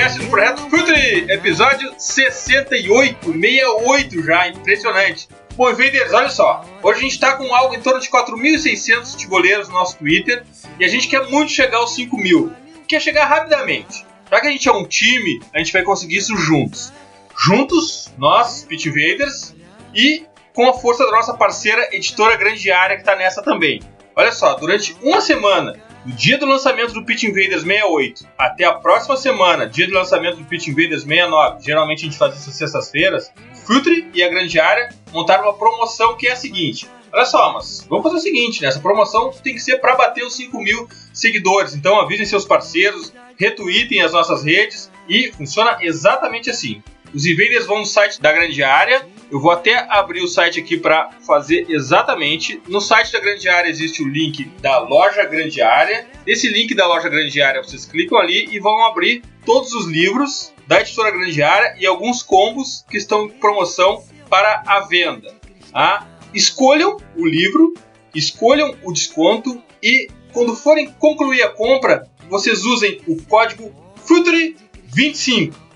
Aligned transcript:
Podcast 0.00 0.18
do 0.18 0.30
Projeto 0.30 0.70
Futre, 0.70 1.26
episódio 1.30 1.94
68, 1.98 3.32
68 3.32 4.22
já, 4.22 4.48
impressionante. 4.48 5.28
Bom, 5.54 5.68
Invaders, 5.68 6.14
olha 6.14 6.30
só, 6.30 6.64
hoje 6.82 7.00
a 7.00 7.02
gente 7.02 7.12
está 7.12 7.36
com 7.36 7.54
algo 7.54 7.74
em 7.74 7.82
torno 7.82 8.00
de 8.00 8.08
4.600 8.08 9.12
futeboleiros 9.12 9.68
no 9.68 9.74
nosso 9.74 9.98
Twitter 9.98 10.42
e 10.78 10.84
a 10.86 10.88
gente 10.88 11.06
quer 11.06 11.28
muito 11.28 11.52
chegar 11.52 11.76
aos 11.76 11.94
5 11.94 12.16
mil, 12.16 12.50
quer 12.88 12.98
chegar 12.98 13.26
rapidamente. 13.26 14.06
Já 14.30 14.40
que 14.40 14.46
a 14.46 14.50
gente 14.50 14.66
é 14.66 14.72
um 14.72 14.86
time, 14.86 15.38
a 15.54 15.58
gente 15.58 15.72
vai 15.72 15.82
conseguir 15.82 16.16
isso 16.16 16.34
juntos. 16.34 16.90
Juntos, 17.38 18.10
nós, 18.16 18.64
Pit 18.64 18.88
Invaders, 18.88 19.54
e 19.94 20.24
com 20.54 20.66
a 20.70 20.72
força 20.72 21.04
da 21.04 21.10
nossa 21.10 21.34
parceira 21.34 21.94
editora 21.94 22.38
Grande 22.38 22.70
Área 22.70 22.96
que 22.96 23.02
está 23.02 23.16
nessa 23.16 23.42
também. 23.42 23.82
Olha 24.16 24.32
só, 24.32 24.54
durante 24.54 24.96
uma 25.02 25.20
semana, 25.20 25.78
do 26.04 26.12
dia 26.12 26.38
do 26.38 26.46
lançamento 26.46 26.92
do 26.92 27.04
Pit 27.04 27.26
Invaders 27.26 27.62
68 27.62 28.26
até 28.38 28.64
a 28.64 28.72
próxima 28.72 29.16
semana, 29.16 29.66
dia 29.66 29.86
do 29.86 29.92
lançamento 29.92 30.38
do 30.38 30.44
Pit 30.44 30.70
Invaders 30.70 31.02
69, 31.02 31.62
geralmente 31.62 32.00
a 32.00 32.04
gente 32.04 32.18
faz 32.18 32.38
isso 32.38 32.50
sextas-feiras, 32.50 33.32
Futre 33.66 34.08
e 34.14 34.22
a 34.22 34.28
Grande 34.28 34.58
Área 34.58 34.88
montaram 35.12 35.44
uma 35.44 35.54
promoção 35.54 36.16
que 36.16 36.26
é 36.26 36.32
a 36.32 36.36
seguinte. 36.36 36.88
Olha 37.12 37.24
só, 37.24 37.52
mas 37.52 37.86
vamos 37.88 38.04
fazer 38.04 38.16
o 38.16 38.20
seguinte, 38.20 38.62
né? 38.62 38.68
Essa 38.68 38.78
promoção 38.78 39.30
tem 39.42 39.54
que 39.54 39.60
ser 39.60 39.78
para 39.78 39.96
bater 39.96 40.24
os 40.24 40.34
5 40.36 40.60
mil 40.60 40.88
seguidores. 41.12 41.74
Então 41.74 42.00
avisem 42.00 42.24
seus 42.24 42.44
parceiros, 42.44 43.12
retweetem 43.36 44.00
as 44.00 44.12
nossas 44.12 44.44
redes 44.44 44.90
e 45.08 45.32
funciona 45.32 45.78
exatamente 45.80 46.50
assim. 46.50 46.80
Os 47.12 47.26
invaders 47.26 47.66
vão 47.66 47.80
no 47.80 47.86
site 47.86 48.20
da 48.20 48.32
grande 48.32 48.62
área. 48.62 49.04
Eu 49.30 49.38
vou 49.38 49.52
até 49.52 49.86
abrir 49.88 50.22
o 50.22 50.28
site 50.28 50.58
aqui 50.58 50.76
para 50.76 51.10
fazer 51.24 51.66
exatamente. 51.68 52.60
No 52.66 52.80
site 52.80 53.12
da 53.12 53.20
grande 53.20 53.48
área 53.48 53.68
existe 53.68 54.02
o 54.02 54.08
link 54.08 54.44
da 54.60 54.80
loja 54.80 55.24
grande 55.24 55.62
área. 55.62 56.08
Esse 56.26 56.48
link 56.48 56.74
da 56.74 56.86
loja 56.88 57.08
grande 57.08 57.40
área 57.40 57.62
vocês 57.62 57.84
clicam 57.84 58.18
ali 58.18 58.48
e 58.50 58.58
vão 58.58 58.84
abrir 58.84 59.22
todos 59.46 59.72
os 59.72 59.86
livros 59.86 60.52
da 60.66 60.80
editora 60.80 61.12
grande 61.12 61.40
área 61.42 61.76
e 61.78 61.86
alguns 61.86 62.24
combos 62.24 62.84
que 62.90 62.96
estão 62.96 63.26
em 63.26 63.28
promoção 63.28 64.02
para 64.28 64.64
a 64.66 64.80
venda. 64.80 65.32
Tá? 65.72 66.08
Escolham 66.34 66.96
o 67.16 67.24
livro, 67.24 67.74
escolham 68.12 68.74
o 68.82 68.92
desconto 68.92 69.62
e 69.80 70.08
quando 70.32 70.56
forem 70.56 70.90
concluir 70.98 71.42
a 71.42 71.50
compra, 71.50 72.08
vocês 72.28 72.64
usem 72.64 73.00
o 73.06 73.22
código 73.22 73.72
FUTURE25 74.06 75.69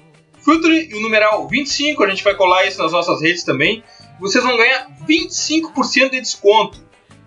Future 0.45 0.89
e 0.91 0.95
o 0.95 1.01
numeral 1.01 1.49
25, 1.49 2.05
a 2.05 2.11
gente 2.11 2.23
vai 2.23 2.35
colar 2.35 2.67
isso 2.67 2.83
nas 2.83 2.93
nossas 2.93 3.23
redes 3.23 3.45
também. 3.45 3.83
Vocês 4.21 4.45
vão 4.45 4.57
ganhar 4.57 4.89
25% 5.09 6.11
de 6.11 6.21
desconto. 6.21 6.85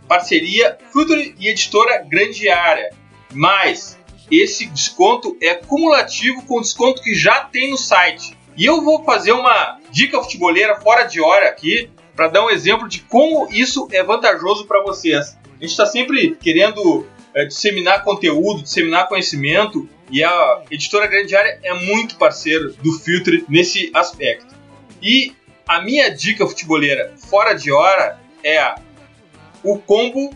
Parceria 0.08 0.78
Future 0.92 1.36
e 1.40 1.48
editora 1.48 2.06
Grande 2.08 2.48
Área. 2.48 2.94
Mas 3.34 3.98
esse 4.30 4.68
desconto 4.68 5.36
é 5.42 5.56
cumulativo 5.56 6.44
com 6.44 6.60
o 6.60 6.62
desconto 6.62 7.02
que 7.02 7.16
já 7.16 7.42
tem 7.42 7.72
no 7.72 7.78
site. 7.78 8.38
E 8.56 8.66
eu 8.66 8.84
vou 8.84 9.04
fazer 9.04 9.32
uma 9.32 9.80
dica 9.90 10.22
futeboleira 10.22 10.80
fora 10.80 11.04
de 11.04 11.20
hora 11.20 11.50
aqui 11.50 11.90
para 12.16 12.28
dar 12.28 12.46
um 12.46 12.50
exemplo 12.52 12.88
de 12.88 13.00
como 13.02 13.48
isso 13.52 13.88
é 13.92 14.04
vantajoso 14.04 14.66
para 14.66 14.84
vocês. 14.84 15.38
A 15.46 15.62
gente 15.62 15.72
está 15.72 15.88
sempre 15.88 16.36
querendo 16.36 17.06
é, 17.34 17.46
disseminar 17.46 18.04
conteúdo, 18.04 18.62
disseminar 18.62 19.08
conhecimento 19.08 19.90
e 20.10 20.24
a 20.24 20.64
editora 20.72 21.08
Grande 21.08 21.36
Área 21.36 21.60
é 21.64 21.74
muito 21.74 22.18
parceiro 22.18 22.74
do 22.74 22.94
Filtre 23.00 23.46
nesse 23.48 23.92
aspecto. 23.94 24.56
E 25.02 25.36
a 25.68 25.82
minha 25.82 26.10
dica 26.10 26.48
futeboleira 26.48 27.14
fora 27.18 27.54
de 27.54 27.72
hora 27.72 28.20
é 28.44 28.76
o 29.64 29.78
combo 29.78 30.34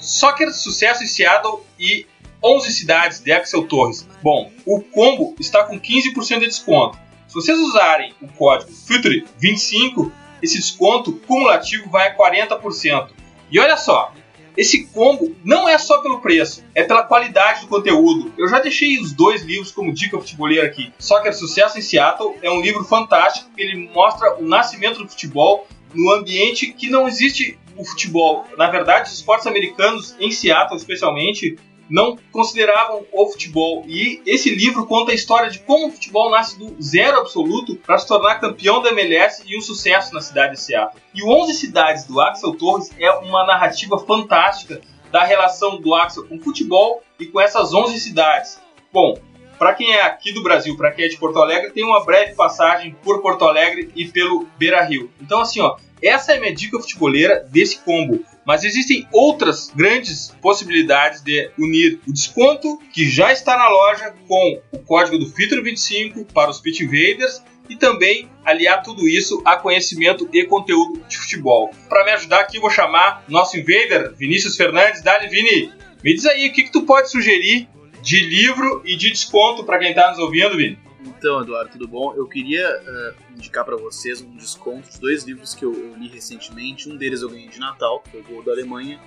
Soccer 0.00 0.52
Sucesso 0.52 1.02
em 1.02 1.06
Seattle 1.06 1.60
e 1.78 2.06
11 2.42 2.72
cidades 2.72 3.20
de 3.20 3.32
Axel 3.32 3.66
Torres. 3.66 4.06
Bom, 4.22 4.50
o 4.64 4.80
combo 4.80 5.34
está 5.38 5.64
com 5.64 5.78
15% 5.78 6.38
de 6.40 6.46
desconto. 6.46 6.98
Se 7.26 7.34
vocês 7.34 7.58
usarem 7.58 8.14
o 8.22 8.28
código 8.28 8.70
FILTRE25, 8.72 10.10
esse 10.42 10.56
desconto 10.56 11.12
cumulativo 11.26 11.90
vai 11.90 12.08
a 12.08 12.16
40%. 12.16 13.10
E 13.50 13.58
olha 13.58 13.76
só, 13.76 14.14
esse 14.58 14.88
combo 14.88 15.36
não 15.44 15.68
é 15.68 15.78
só 15.78 16.02
pelo 16.02 16.20
preço, 16.20 16.64
é 16.74 16.82
pela 16.82 17.04
qualidade 17.04 17.60
do 17.60 17.68
conteúdo. 17.68 18.32
Eu 18.36 18.48
já 18.48 18.58
deixei 18.58 18.98
os 18.98 19.12
dois 19.12 19.42
livros 19.42 19.70
como 19.70 19.94
dica 19.94 20.18
futebolera 20.18 20.66
aqui. 20.66 20.92
É 21.24 21.32
Sucesso 21.32 21.78
em 21.78 21.82
Seattle 21.82 22.34
é 22.42 22.50
um 22.50 22.60
livro 22.60 22.82
fantástico, 22.82 23.48
ele 23.56 23.88
mostra 23.94 24.36
o 24.36 24.44
nascimento 24.44 25.04
do 25.04 25.08
futebol 25.08 25.68
no 25.94 26.10
ambiente 26.10 26.72
que 26.72 26.90
não 26.90 27.06
existe 27.06 27.56
o 27.76 27.84
futebol. 27.84 28.46
Na 28.56 28.68
verdade, 28.68 29.08
os 29.08 29.14
esportes 29.14 29.46
americanos, 29.46 30.16
em 30.18 30.32
Seattle 30.32 30.76
especialmente, 30.76 31.56
não 31.88 32.18
consideravam 32.30 33.04
o 33.12 33.26
futebol. 33.26 33.84
E 33.86 34.20
esse 34.26 34.54
livro 34.54 34.86
conta 34.86 35.12
a 35.12 35.14
história 35.14 35.50
de 35.50 35.58
como 35.60 35.88
o 35.88 35.90
futebol 35.90 36.30
nasce 36.30 36.58
do 36.58 36.76
zero 36.82 37.18
absoluto 37.18 37.76
para 37.76 37.98
se 37.98 38.06
tornar 38.06 38.40
campeão 38.40 38.82
da 38.82 38.90
MLS 38.90 39.42
e 39.46 39.56
um 39.56 39.60
sucesso 39.60 40.12
na 40.14 40.20
cidade 40.20 40.54
de 40.54 40.60
Seattle. 40.60 41.00
E 41.14 41.22
o 41.22 41.28
11 41.28 41.54
Cidades 41.54 42.04
do 42.04 42.20
Axel 42.20 42.54
Torres 42.54 42.90
é 42.98 43.10
uma 43.10 43.44
narrativa 43.46 43.98
fantástica 43.98 44.80
da 45.10 45.24
relação 45.24 45.80
do 45.80 45.94
Axel 45.94 46.26
com 46.26 46.36
o 46.36 46.40
futebol 46.40 47.02
e 47.18 47.26
com 47.26 47.40
essas 47.40 47.72
11 47.72 47.98
cidades. 47.98 48.60
Bom, 48.92 49.18
para 49.58 49.74
quem 49.74 49.92
é 49.92 50.02
aqui 50.02 50.32
do 50.32 50.42
Brasil, 50.42 50.76
para 50.76 50.92
quem 50.92 51.06
é 51.06 51.08
de 51.08 51.16
Porto 51.16 51.40
Alegre, 51.40 51.72
tem 51.72 51.84
uma 51.84 52.04
breve 52.04 52.34
passagem 52.34 52.96
por 53.02 53.20
Porto 53.20 53.44
Alegre 53.44 53.90
e 53.96 54.06
pelo 54.06 54.46
Beira 54.56 54.84
Rio. 54.84 55.10
Então, 55.20 55.40
assim, 55.40 55.60
ó, 55.60 55.76
essa 56.00 56.32
é 56.32 56.36
a 56.36 56.40
minha 56.40 56.54
dica 56.54 56.78
futeboleira 56.78 57.44
desse 57.50 57.78
combo. 57.80 58.24
Mas 58.48 58.64
existem 58.64 59.06
outras 59.12 59.70
grandes 59.76 60.34
possibilidades 60.40 61.20
de 61.20 61.50
unir 61.58 62.00
o 62.08 62.12
desconto 62.14 62.78
que 62.94 63.06
já 63.06 63.30
está 63.30 63.58
na 63.58 63.68
loja 63.68 64.14
com 64.26 64.62
o 64.72 64.78
código 64.78 65.18
do 65.18 65.30
Feature 65.30 65.60
25 65.60 66.24
para 66.32 66.50
os 66.50 66.58
Pit 66.58 66.82
Invaders 66.82 67.42
e 67.68 67.76
também 67.76 68.26
aliar 68.46 68.82
tudo 68.82 69.06
isso 69.06 69.42
a 69.44 69.58
conhecimento 69.58 70.26
e 70.32 70.46
conteúdo 70.46 71.04
de 71.06 71.18
futebol. 71.18 71.70
Para 71.90 72.06
me 72.06 72.12
ajudar 72.12 72.40
aqui, 72.40 72.58
vou 72.58 72.70
chamar 72.70 73.22
nosso 73.28 73.58
invader, 73.58 74.14
Vinícius 74.16 74.56
Fernandes. 74.56 75.02
Dali, 75.02 75.28
Vini, 75.28 75.70
me 76.02 76.14
diz 76.14 76.24
aí 76.24 76.48
o 76.48 76.52
que, 76.54 76.62
que 76.62 76.72
tu 76.72 76.84
pode 76.84 77.10
sugerir 77.10 77.68
de 78.00 78.18
livro 78.18 78.80
e 78.82 78.96
de 78.96 79.10
desconto 79.10 79.62
para 79.62 79.78
quem 79.78 79.90
está 79.90 80.08
nos 80.08 80.18
ouvindo, 80.18 80.56
Vini. 80.56 80.78
Então, 81.00 81.40
Eduardo, 81.40 81.70
tudo 81.70 81.86
bom? 81.86 82.14
Eu 82.14 82.26
queria 82.26 82.66
uh, 82.80 83.32
indicar 83.32 83.64
para 83.64 83.76
vocês 83.76 84.20
um 84.20 84.36
desconto 84.36 84.90
de 84.90 85.00
dois 85.00 85.22
livros 85.24 85.54
que 85.54 85.64
eu, 85.64 85.72
eu, 85.72 85.96
li 85.96 86.08
recentemente. 86.08 86.88
Um 86.88 86.96
deles 86.96 87.22
eu 87.22 87.30
ganhei 87.30 87.48
de 87.48 87.60
Natal, 87.60 88.00
que 88.00 88.22
foi 88.22 88.36
o 88.36 88.42
da 88.42 88.52
Alemanha, 88.52 89.00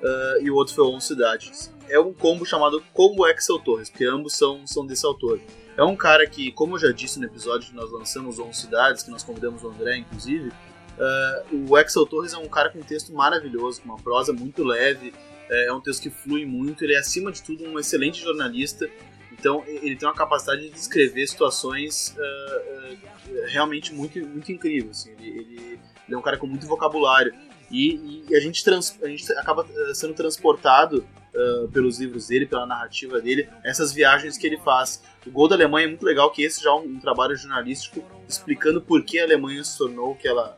uh, 0.00 0.42
e 0.42 0.50
o 0.50 0.54
outro 0.54 0.74
foi 0.74 0.84
o 0.84 0.88
On 0.88 1.00
Cidades. 1.00 1.72
É 1.88 2.00
um 2.00 2.14
combo 2.14 2.46
chamado 2.46 2.82
Combo 2.94 3.26
Excel 3.28 3.58
Torres, 3.58 3.90
porque 3.90 4.06
ambos 4.06 4.34
são, 4.34 4.66
são 4.66 4.86
desse 4.86 5.04
autor. 5.04 5.38
É 5.76 5.82
um 5.82 5.94
cara 5.94 6.26
que, 6.26 6.50
como 6.52 6.76
eu 6.76 6.80
já 6.80 6.92
disse 6.92 7.18
no 7.18 7.26
episódio 7.26 7.68
que 7.68 7.76
nós 7.76 7.90
lançamos 7.92 8.38
On 8.38 8.52
Cidades, 8.52 9.02
que 9.02 9.10
nós 9.10 9.22
convidamos 9.22 9.62
o 9.62 9.68
André, 9.68 9.98
inclusive, 9.98 10.48
uh, 10.48 11.70
o 11.70 11.78
Excel 11.78 12.06
Torres 12.06 12.32
é 12.32 12.38
um 12.38 12.48
cara 12.48 12.70
com 12.70 12.78
um 12.78 12.84
texto 12.84 13.12
maravilhoso, 13.12 13.82
com 13.82 13.90
uma 13.90 13.98
prosa 13.98 14.32
muito 14.32 14.64
leve, 14.64 15.12
é 15.50 15.70
um 15.70 15.80
texto 15.80 16.04
que 16.04 16.10
flui 16.10 16.46
muito, 16.46 16.82
ele 16.82 16.94
é 16.94 16.98
acima 16.98 17.30
de 17.30 17.42
tudo 17.42 17.64
um 17.64 17.78
excelente 17.78 18.22
jornalista 18.22 18.88
então 19.38 19.64
ele 19.66 19.96
tem 19.96 20.08
uma 20.08 20.14
capacidade 20.14 20.62
de 20.62 20.70
descrever 20.70 21.26
situações 21.26 22.16
uh, 22.16 22.92
uh, 22.92 23.46
realmente 23.46 23.92
muito, 23.92 24.18
muito 24.26 24.50
incríveis. 24.52 25.00
Assim. 25.00 25.12
Ele, 25.12 25.28
ele, 25.28 25.80
ele, 26.06 26.14
é 26.14 26.16
um 26.16 26.22
cara 26.22 26.38
com 26.38 26.46
muito 26.46 26.66
vocabulário. 26.66 27.34
E, 27.70 28.24
e 28.28 28.36
a, 28.36 28.40
gente 28.40 28.62
trans, 28.62 28.98
a 29.02 29.08
gente 29.08 29.30
acaba 29.32 29.66
eh, 29.68 29.94
sendo 29.94 30.14
transportado 30.14 31.04
uh, 31.34 31.68
pelos 31.68 31.98
livros 31.98 32.28
dele, 32.28 32.46
pela 32.46 32.66
narrativa 32.66 33.20
dele, 33.20 33.48
essas 33.64 33.92
viagens 33.92 34.38
que 34.38 34.46
ele 34.46 34.58
faz. 34.58 35.02
O 35.26 35.30
Gol 35.30 35.48
da 35.48 35.56
Alemanha 35.56 35.86
é 35.86 35.88
muito 35.88 36.04
legal, 36.04 36.30
que 36.30 36.42
esse 36.42 36.62
já 36.62 36.70
é 36.70 36.74
um, 36.74 36.84
um 36.84 37.00
trabalho 37.00 37.34
jornalístico 37.34 38.04
explicando 38.28 38.80
por 38.80 39.02
que 39.04 39.18
a 39.18 39.24
Alemanha 39.24 39.64
se 39.64 39.76
tornou 39.76 40.12
o 40.12 40.14
que 40.14 40.28
ela, 40.28 40.56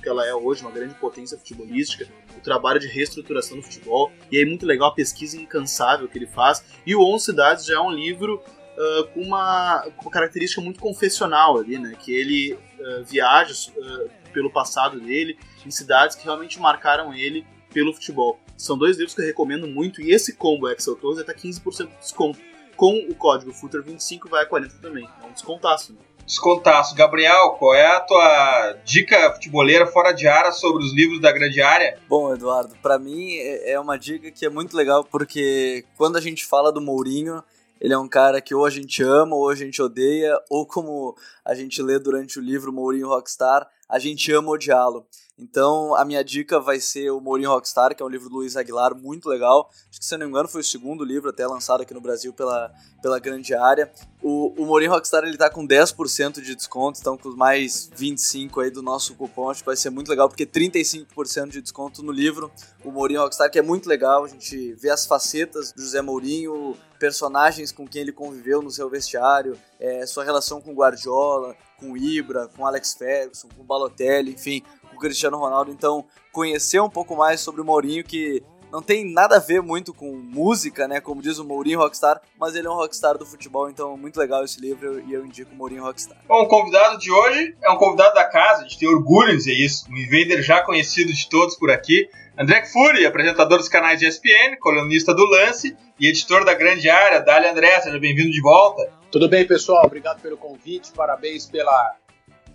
que 0.00 0.08
ela 0.08 0.26
é 0.26 0.34
hoje, 0.34 0.62
uma 0.62 0.70
grande 0.70 0.94
potência 0.94 1.36
futebolística 1.38 2.08
o 2.40 2.42
trabalho 2.42 2.80
de 2.80 2.88
reestruturação 2.88 3.58
do 3.58 3.62
futebol. 3.62 4.10
E 4.30 4.38
aí, 4.38 4.44
muito 4.44 4.66
legal 4.66 4.88
a 4.88 4.94
pesquisa 4.94 5.36
incansável 5.36 6.08
que 6.08 6.18
ele 6.18 6.26
faz. 6.26 6.64
E 6.84 6.94
o 6.96 7.02
11 7.02 7.24
Cidades 7.24 7.64
já 7.66 7.76
é 7.76 7.80
um 7.80 7.90
livro 7.90 8.42
uh, 8.76 9.06
com, 9.08 9.20
uma, 9.20 9.86
com 9.96 10.02
uma 10.02 10.10
característica 10.10 10.60
muito 10.60 10.80
confessional 10.80 11.58
ali, 11.58 11.78
né? 11.78 11.94
Que 11.98 12.12
ele 12.12 12.54
uh, 12.54 13.04
viaja 13.04 13.54
uh, 13.76 14.10
pelo 14.32 14.50
passado 14.50 14.98
dele 14.98 15.38
em 15.64 15.70
cidades 15.70 16.16
que 16.16 16.24
realmente 16.24 16.58
marcaram 16.58 17.14
ele 17.14 17.46
pelo 17.72 17.92
futebol. 17.92 18.40
São 18.56 18.76
dois 18.76 18.96
livros 18.96 19.14
que 19.14 19.20
eu 19.20 19.26
recomendo 19.26 19.66
muito. 19.66 20.00
E 20.00 20.12
esse 20.12 20.34
combo 20.34 20.68
Excel 20.68 20.96
Tours 20.96 21.18
está 21.18 21.34
15% 21.34 21.88
de 21.88 21.96
desconto. 21.98 22.38
Com 22.76 22.94
o 23.10 23.14
código 23.14 23.52
FUTURE25 23.52 24.28
vai 24.28 24.42
a 24.42 24.46
40 24.46 24.78
também. 24.78 25.06
É 25.22 25.26
um 25.26 25.32
descontaço, 25.32 25.92
né? 25.92 25.98
Descontaço. 26.26 26.94
Gabriel, 26.94 27.50
qual 27.58 27.74
é 27.74 27.86
a 27.86 28.00
tua 28.00 28.76
dica 28.84 29.32
futeboleira 29.32 29.86
fora 29.86 30.12
de 30.12 30.28
área 30.28 30.52
sobre 30.52 30.84
os 30.84 30.94
livros 30.94 31.20
da 31.20 31.32
grande 31.32 31.60
área? 31.60 31.98
Bom, 32.08 32.32
Eduardo, 32.32 32.74
para 32.82 32.98
mim 32.98 33.34
é, 33.34 33.72
é 33.72 33.80
uma 33.80 33.98
dica 33.98 34.30
que 34.30 34.46
é 34.46 34.48
muito 34.48 34.76
legal 34.76 35.04
porque 35.04 35.84
quando 35.96 36.16
a 36.16 36.20
gente 36.20 36.44
fala 36.46 36.72
do 36.72 36.80
Mourinho, 36.80 37.42
ele 37.80 37.94
é 37.94 37.98
um 37.98 38.08
cara 38.08 38.40
que 38.40 38.54
ou 38.54 38.66
a 38.66 38.70
gente 38.70 39.02
ama 39.02 39.34
ou 39.34 39.48
a 39.48 39.54
gente 39.54 39.80
odeia, 39.80 40.38
ou 40.50 40.66
como 40.66 41.16
a 41.44 41.54
gente 41.54 41.80
lê 41.82 41.98
durante 41.98 42.38
o 42.38 42.42
livro 42.42 42.72
Mourinho 42.72 43.08
Rockstar, 43.08 43.66
a 43.88 43.98
gente 43.98 44.30
ama 44.32 44.50
odiá-lo. 44.50 45.06
Então, 45.40 45.94
a 45.94 46.04
minha 46.04 46.22
dica 46.22 46.60
vai 46.60 46.78
ser 46.78 47.10
o 47.10 47.20
Mourinho 47.20 47.48
Rockstar, 47.48 47.94
que 47.96 48.02
é 48.02 48.06
um 48.06 48.08
livro 48.08 48.28
do 48.28 48.36
Luiz 48.36 48.56
Aguilar, 48.56 48.94
muito 48.94 49.26
legal. 49.26 49.70
Acho 49.88 49.98
que, 49.98 50.04
se 50.04 50.12
não 50.12 50.26
me 50.26 50.30
engano, 50.30 50.46
foi 50.46 50.60
o 50.60 50.64
segundo 50.64 51.02
livro 51.02 51.30
até 51.30 51.46
lançado 51.46 51.80
aqui 51.82 51.94
no 51.94 52.00
Brasil 52.00 52.30
pela, 52.32 52.70
pela 53.00 53.18
grande 53.18 53.54
área. 53.54 53.90
O, 54.22 54.52
o 54.62 54.66
Mourinho 54.66 54.90
Rockstar, 54.90 55.24
ele 55.24 55.38
tá 55.38 55.48
com 55.48 55.66
10% 55.66 56.42
de 56.42 56.54
desconto, 56.54 57.00
então 57.00 57.16
com 57.16 57.30
mais 57.30 57.90
25% 57.96 58.62
aí 58.62 58.70
do 58.70 58.82
nosso 58.82 59.14
cupom, 59.14 59.48
acho 59.48 59.60
que 59.60 59.66
vai 59.66 59.76
ser 59.76 59.88
muito 59.88 60.10
legal, 60.10 60.28
porque 60.28 60.44
35% 60.44 61.48
de 61.48 61.62
desconto 61.62 62.02
no 62.02 62.12
livro, 62.12 62.52
o 62.84 62.90
Mourinho 62.90 63.22
Rockstar, 63.22 63.50
que 63.50 63.58
é 63.58 63.62
muito 63.62 63.88
legal, 63.88 64.24
a 64.24 64.28
gente 64.28 64.74
vê 64.74 64.90
as 64.90 65.06
facetas 65.06 65.72
do 65.72 65.80
José 65.80 66.02
Mourinho, 66.02 66.76
personagens 66.98 67.72
com 67.72 67.88
quem 67.88 68.02
ele 68.02 68.12
conviveu 68.12 68.60
no 68.60 68.70
seu 68.70 68.90
vestiário, 68.90 69.58
é, 69.80 70.04
sua 70.04 70.22
relação 70.22 70.60
com 70.60 70.74
Guardiola, 70.74 71.56
com 71.78 71.96
Ibra, 71.96 72.46
com 72.48 72.66
Alex 72.66 72.92
Ferguson, 72.92 73.48
com 73.56 73.64
Balotelli, 73.64 74.32
enfim, 74.32 74.62
com 75.00 75.06
Cristiano 75.06 75.38
Ronaldo. 75.38 75.72
Então, 75.72 76.04
conhecer 76.30 76.80
um 76.80 76.90
pouco 76.90 77.16
mais 77.16 77.40
sobre 77.40 77.62
o 77.62 77.64
Mourinho, 77.64 78.04
que 78.04 78.42
não 78.70 78.82
tem 78.82 79.10
nada 79.10 79.36
a 79.36 79.40
ver 79.40 79.60
muito 79.62 79.92
com 79.92 80.12
música, 80.12 80.86
né? 80.86 81.00
Como 81.00 81.22
diz 81.22 81.38
o 81.38 81.44
Mourinho 81.44 81.80
Rockstar, 81.80 82.20
mas 82.38 82.54
ele 82.54 82.68
é 82.68 82.70
um 82.70 82.74
rockstar 82.74 83.18
do 83.18 83.26
futebol, 83.26 83.68
então 83.68 83.96
muito 83.96 84.16
legal 84.16 84.44
esse 84.44 84.60
livro 84.60 85.00
e 85.08 85.12
eu 85.12 85.26
indico 85.26 85.52
o 85.52 85.56
Mourinho 85.56 85.82
Rockstar. 85.82 86.18
Bom, 86.28 86.42
o 86.42 86.46
convidado 86.46 86.98
de 86.98 87.10
hoje 87.10 87.56
é 87.62 87.70
um 87.70 87.76
convidado 87.76 88.14
da 88.14 88.24
casa, 88.24 88.60
a 88.60 88.62
gente 88.62 88.78
tem 88.78 88.88
orgulho 88.88 89.32
em 89.32 89.36
dizer 89.36 89.54
isso, 89.54 89.86
um 89.90 89.96
invader 89.96 90.40
já 90.42 90.62
conhecido 90.62 91.12
de 91.12 91.28
todos 91.28 91.56
por 91.56 91.70
aqui. 91.70 92.08
André 92.38 92.64
Fury, 92.64 93.04
apresentador 93.04 93.58
dos 93.58 93.68
canais 93.68 93.98
de 93.98 94.06
ESPN, 94.06 94.56
colunista 94.60 95.12
do 95.12 95.24
Lance 95.26 95.76
e 95.98 96.06
editor 96.06 96.44
da 96.44 96.54
Grande 96.54 96.88
Área. 96.88 97.20
Dali 97.20 97.48
André, 97.48 97.80
seja 97.80 97.98
bem-vindo 97.98 98.30
de 98.30 98.40
volta. 98.40 98.88
Tudo 99.10 99.28
bem, 99.28 99.44
pessoal? 99.44 99.84
Obrigado 99.84 100.22
pelo 100.22 100.36
convite, 100.36 100.92
parabéns 100.92 101.44
pela, 101.44 101.96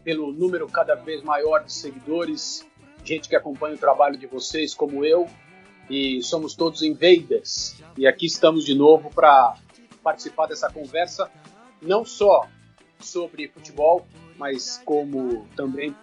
pelo 0.05 0.31
número 0.31 0.67
cada 0.67 0.93
vez 0.93 1.23
maior 1.23 1.63
de 1.63 1.73
seguidores, 1.73 2.63
gente 3.03 3.27
que 3.27 3.35
acompanha 3.35 3.73
o 3.73 3.77
trabalho 3.77 4.15
de 4.15 4.27
vocês, 4.27 4.71
como 4.75 5.03
eu, 5.03 5.27
e 5.89 6.21
somos 6.21 6.55
todos 6.55 6.83
invaders. 6.83 7.75
E 7.97 8.05
aqui 8.05 8.27
estamos 8.27 8.63
de 8.63 8.75
novo 8.75 9.09
para 9.09 9.55
participar 10.03 10.45
dessa 10.45 10.71
conversa, 10.71 11.29
não 11.81 12.05
só 12.05 12.47
sobre 12.99 13.47
futebol, 13.47 14.05
mas 14.37 14.79
como 14.85 15.47
também 15.55 15.95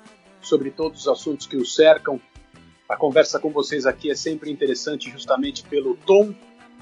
sobre 0.43 0.73
todos 0.73 1.03
os 1.03 1.09
assuntos 1.09 1.47
que 1.47 1.57
o 1.57 1.65
cercam. 1.65 2.21
A 2.89 2.97
conversa 2.97 3.39
com 3.39 3.51
vocês 3.51 3.87
aqui 3.87 4.11
é 4.11 4.17
sempre 4.17 4.51
interessante, 4.51 5.11
justamente 5.11 5.63
pelo 5.63 5.97
tom 5.97 6.35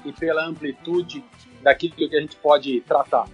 e 0.03 0.11
pela 0.11 0.43
amplitude 0.43 1.23
daquilo 1.61 1.93
que 1.93 2.17
a 2.17 2.19
gente 2.19 2.35
pode 2.37 2.81
tratar. 2.81 3.29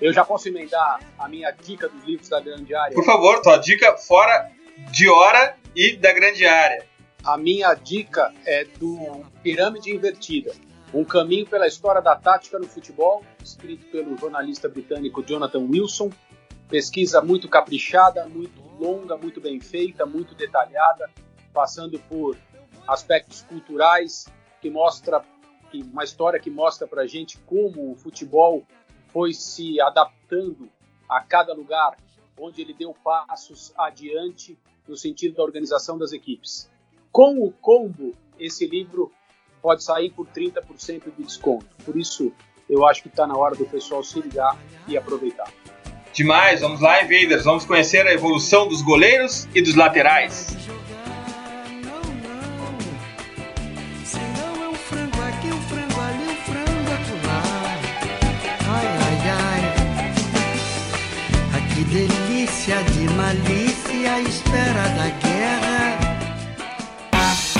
Eu 0.00 0.12
já 0.14 0.24
posso 0.24 0.48
emendar 0.48 1.00
a 1.18 1.28
minha 1.28 1.50
dica 1.50 1.88
dos 1.88 2.02
livros 2.04 2.28
da 2.28 2.40
grande 2.40 2.74
área? 2.74 2.94
Por 2.94 3.04
favor, 3.04 3.42
tua 3.42 3.58
dica 3.58 3.96
fora 3.98 4.50
de 4.90 5.08
hora 5.10 5.56
e 5.76 5.94
da 5.94 6.12
grande 6.12 6.46
área. 6.46 6.86
A 7.22 7.36
minha 7.36 7.74
dica 7.74 8.32
é 8.46 8.64
do 8.64 9.22
Pirâmide 9.42 9.94
Invertida, 9.94 10.54
um 10.94 11.04
caminho 11.04 11.46
pela 11.46 11.66
história 11.66 12.00
da 12.00 12.16
tática 12.16 12.58
no 12.58 12.66
futebol, 12.66 13.22
escrito 13.44 13.86
pelo 13.90 14.16
jornalista 14.16 14.70
britânico 14.70 15.22
Jonathan 15.22 15.66
Wilson. 15.70 16.10
Pesquisa 16.66 17.20
muito 17.20 17.46
caprichada, 17.46 18.26
muito 18.26 18.62
longa, 18.78 19.18
muito 19.18 19.38
bem 19.38 19.60
feita, 19.60 20.06
muito 20.06 20.34
detalhada, 20.34 21.10
passando 21.52 21.98
por 22.08 22.38
aspectos 22.88 23.42
culturais 23.42 24.26
que 24.62 24.70
mostra 24.70 25.22
uma 25.92 26.04
história 26.04 26.40
que 26.40 26.50
mostra 26.50 26.86
para 26.86 27.06
gente 27.06 27.38
como 27.46 27.92
o 27.92 27.96
futebol 27.96 28.66
foi 29.12 29.32
se 29.32 29.80
adaptando 29.80 30.68
a 31.08 31.20
cada 31.20 31.52
lugar 31.52 31.96
onde 32.38 32.62
ele 32.62 32.72
deu 32.72 32.94
passos 33.04 33.72
adiante 33.76 34.58
no 34.88 34.96
sentido 34.96 35.36
da 35.36 35.42
organização 35.42 35.98
das 35.98 36.12
equipes. 36.12 36.70
Com 37.12 37.44
o 37.44 37.50
combo, 37.50 38.14
esse 38.38 38.66
livro 38.66 39.12
pode 39.60 39.84
sair 39.84 40.10
por 40.10 40.26
30% 40.26 41.14
de 41.16 41.22
desconto. 41.22 41.66
Por 41.84 41.96
isso, 41.96 42.32
eu 42.68 42.86
acho 42.86 43.02
que 43.02 43.08
está 43.08 43.26
na 43.26 43.36
hora 43.36 43.54
do 43.54 43.66
pessoal 43.66 44.02
se 44.02 44.20
ligar 44.20 44.56
e 44.88 44.96
aproveitar. 44.96 45.52
Demais, 46.12 46.60
vamos 46.60 46.80
lá, 46.80 47.02
Invaders. 47.02 47.44
Vamos 47.44 47.64
conhecer 47.64 48.06
a 48.06 48.12
evolução 48.12 48.66
dos 48.66 48.82
goleiros 48.82 49.46
e 49.54 49.62
dos 49.62 49.74
laterais. 49.74 50.56
Malícia 63.30 64.14
à 64.14 64.20
espera 64.20 64.88
da 64.96 65.08
guerra. 65.22 65.98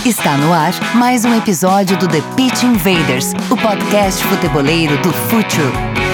Está 0.04 0.36
no 0.36 0.52
ar 0.52 0.72
mais 0.96 1.24
um 1.24 1.36
episódio 1.36 1.96
do 1.96 2.08
The 2.08 2.20
Pitch 2.34 2.64
Invaders, 2.64 3.32
o 3.48 3.56
podcast 3.56 4.24
futeboleiro 4.24 4.96
do 4.98 5.12
Futuro. 5.12 6.09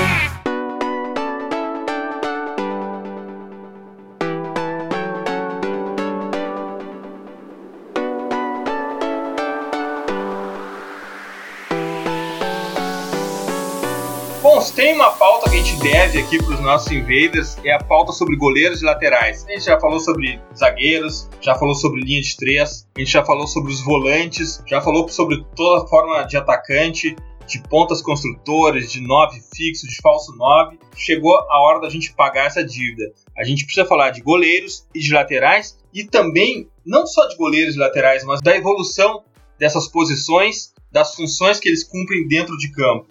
Gente 15.66 15.82
deve 15.82 16.18
aqui 16.20 16.38
para 16.38 16.54
os 16.54 16.60
nossos 16.60 16.92
invaders, 16.92 17.56
é 17.64 17.72
a 17.72 17.82
pauta 17.82 18.12
sobre 18.12 18.36
goleiros 18.36 18.82
e 18.82 18.84
laterais. 18.84 19.44
A 19.48 19.50
gente 19.50 19.64
já 19.64 19.80
falou 19.80 19.98
sobre 19.98 20.40
zagueiros, 20.56 21.28
já 21.40 21.56
falou 21.56 21.74
sobre 21.74 22.02
linha 22.02 22.22
de 22.22 22.36
três, 22.36 22.86
a 22.96 23.00
gente 23.00 23.10
já 23.10 23.24
falou 23.24 23.48
sobre 23.48 23.72
os 23.72 23.80
volantes, 23.80 24.62
já 24.64 24.80
falou 24.80 25.08
sobre 25.08 25.44
toda 25.56 25.88
forma 25.88 26.22
de 26.22 26.36
atacante, 26.36 27.16
de 27.48 27.60
pontas 27.68 28.00
construtores, 28.00 28.92
de 28.92 29.00
nove 29.00 29.40
fixo, 29.56 29.88
de 29.88 29.96
falso 30.00 30.36
nove. 30.36 30.78
Chegou 30.94 31.34
a 31.34 31.60
hora 31.60 31.80
da 31.80 31.90
gente 31.90 32.14
pagar 32.14 32.46
essa 32.46 32.64
dívida. 32.64 33.12
A 33.36 33.42
gente 33.42 33.64
precisa 33.64 33.86
falar 33.86 34.10
de 34.10 34.20
goleiros 34.20 34.86
e 34.94 35.00
de 35.00 35.12
laterais 35.12 35.76
e 35.92 36.04
também 36.04 36.68
não 36.84 37.08
só 37.08 37.26
de 37.26 37.36
goleiros 37.36 37.74
e 37.74 37.78
laterais, 37.78 38.22
mas 38.22 38.40
da 38.40 38.56
evolução 38.56 39.24
dessas 39.58 39.88
posições, 39.88 40.72
das 40.92 41.16
funções 41.16 41.58
que 41.58 41.68
eles 41.68 41.82
cumprem 41.82 42.28
dentro 42.28 42.56
de 42.56 42.70
campo. 42.70 43.08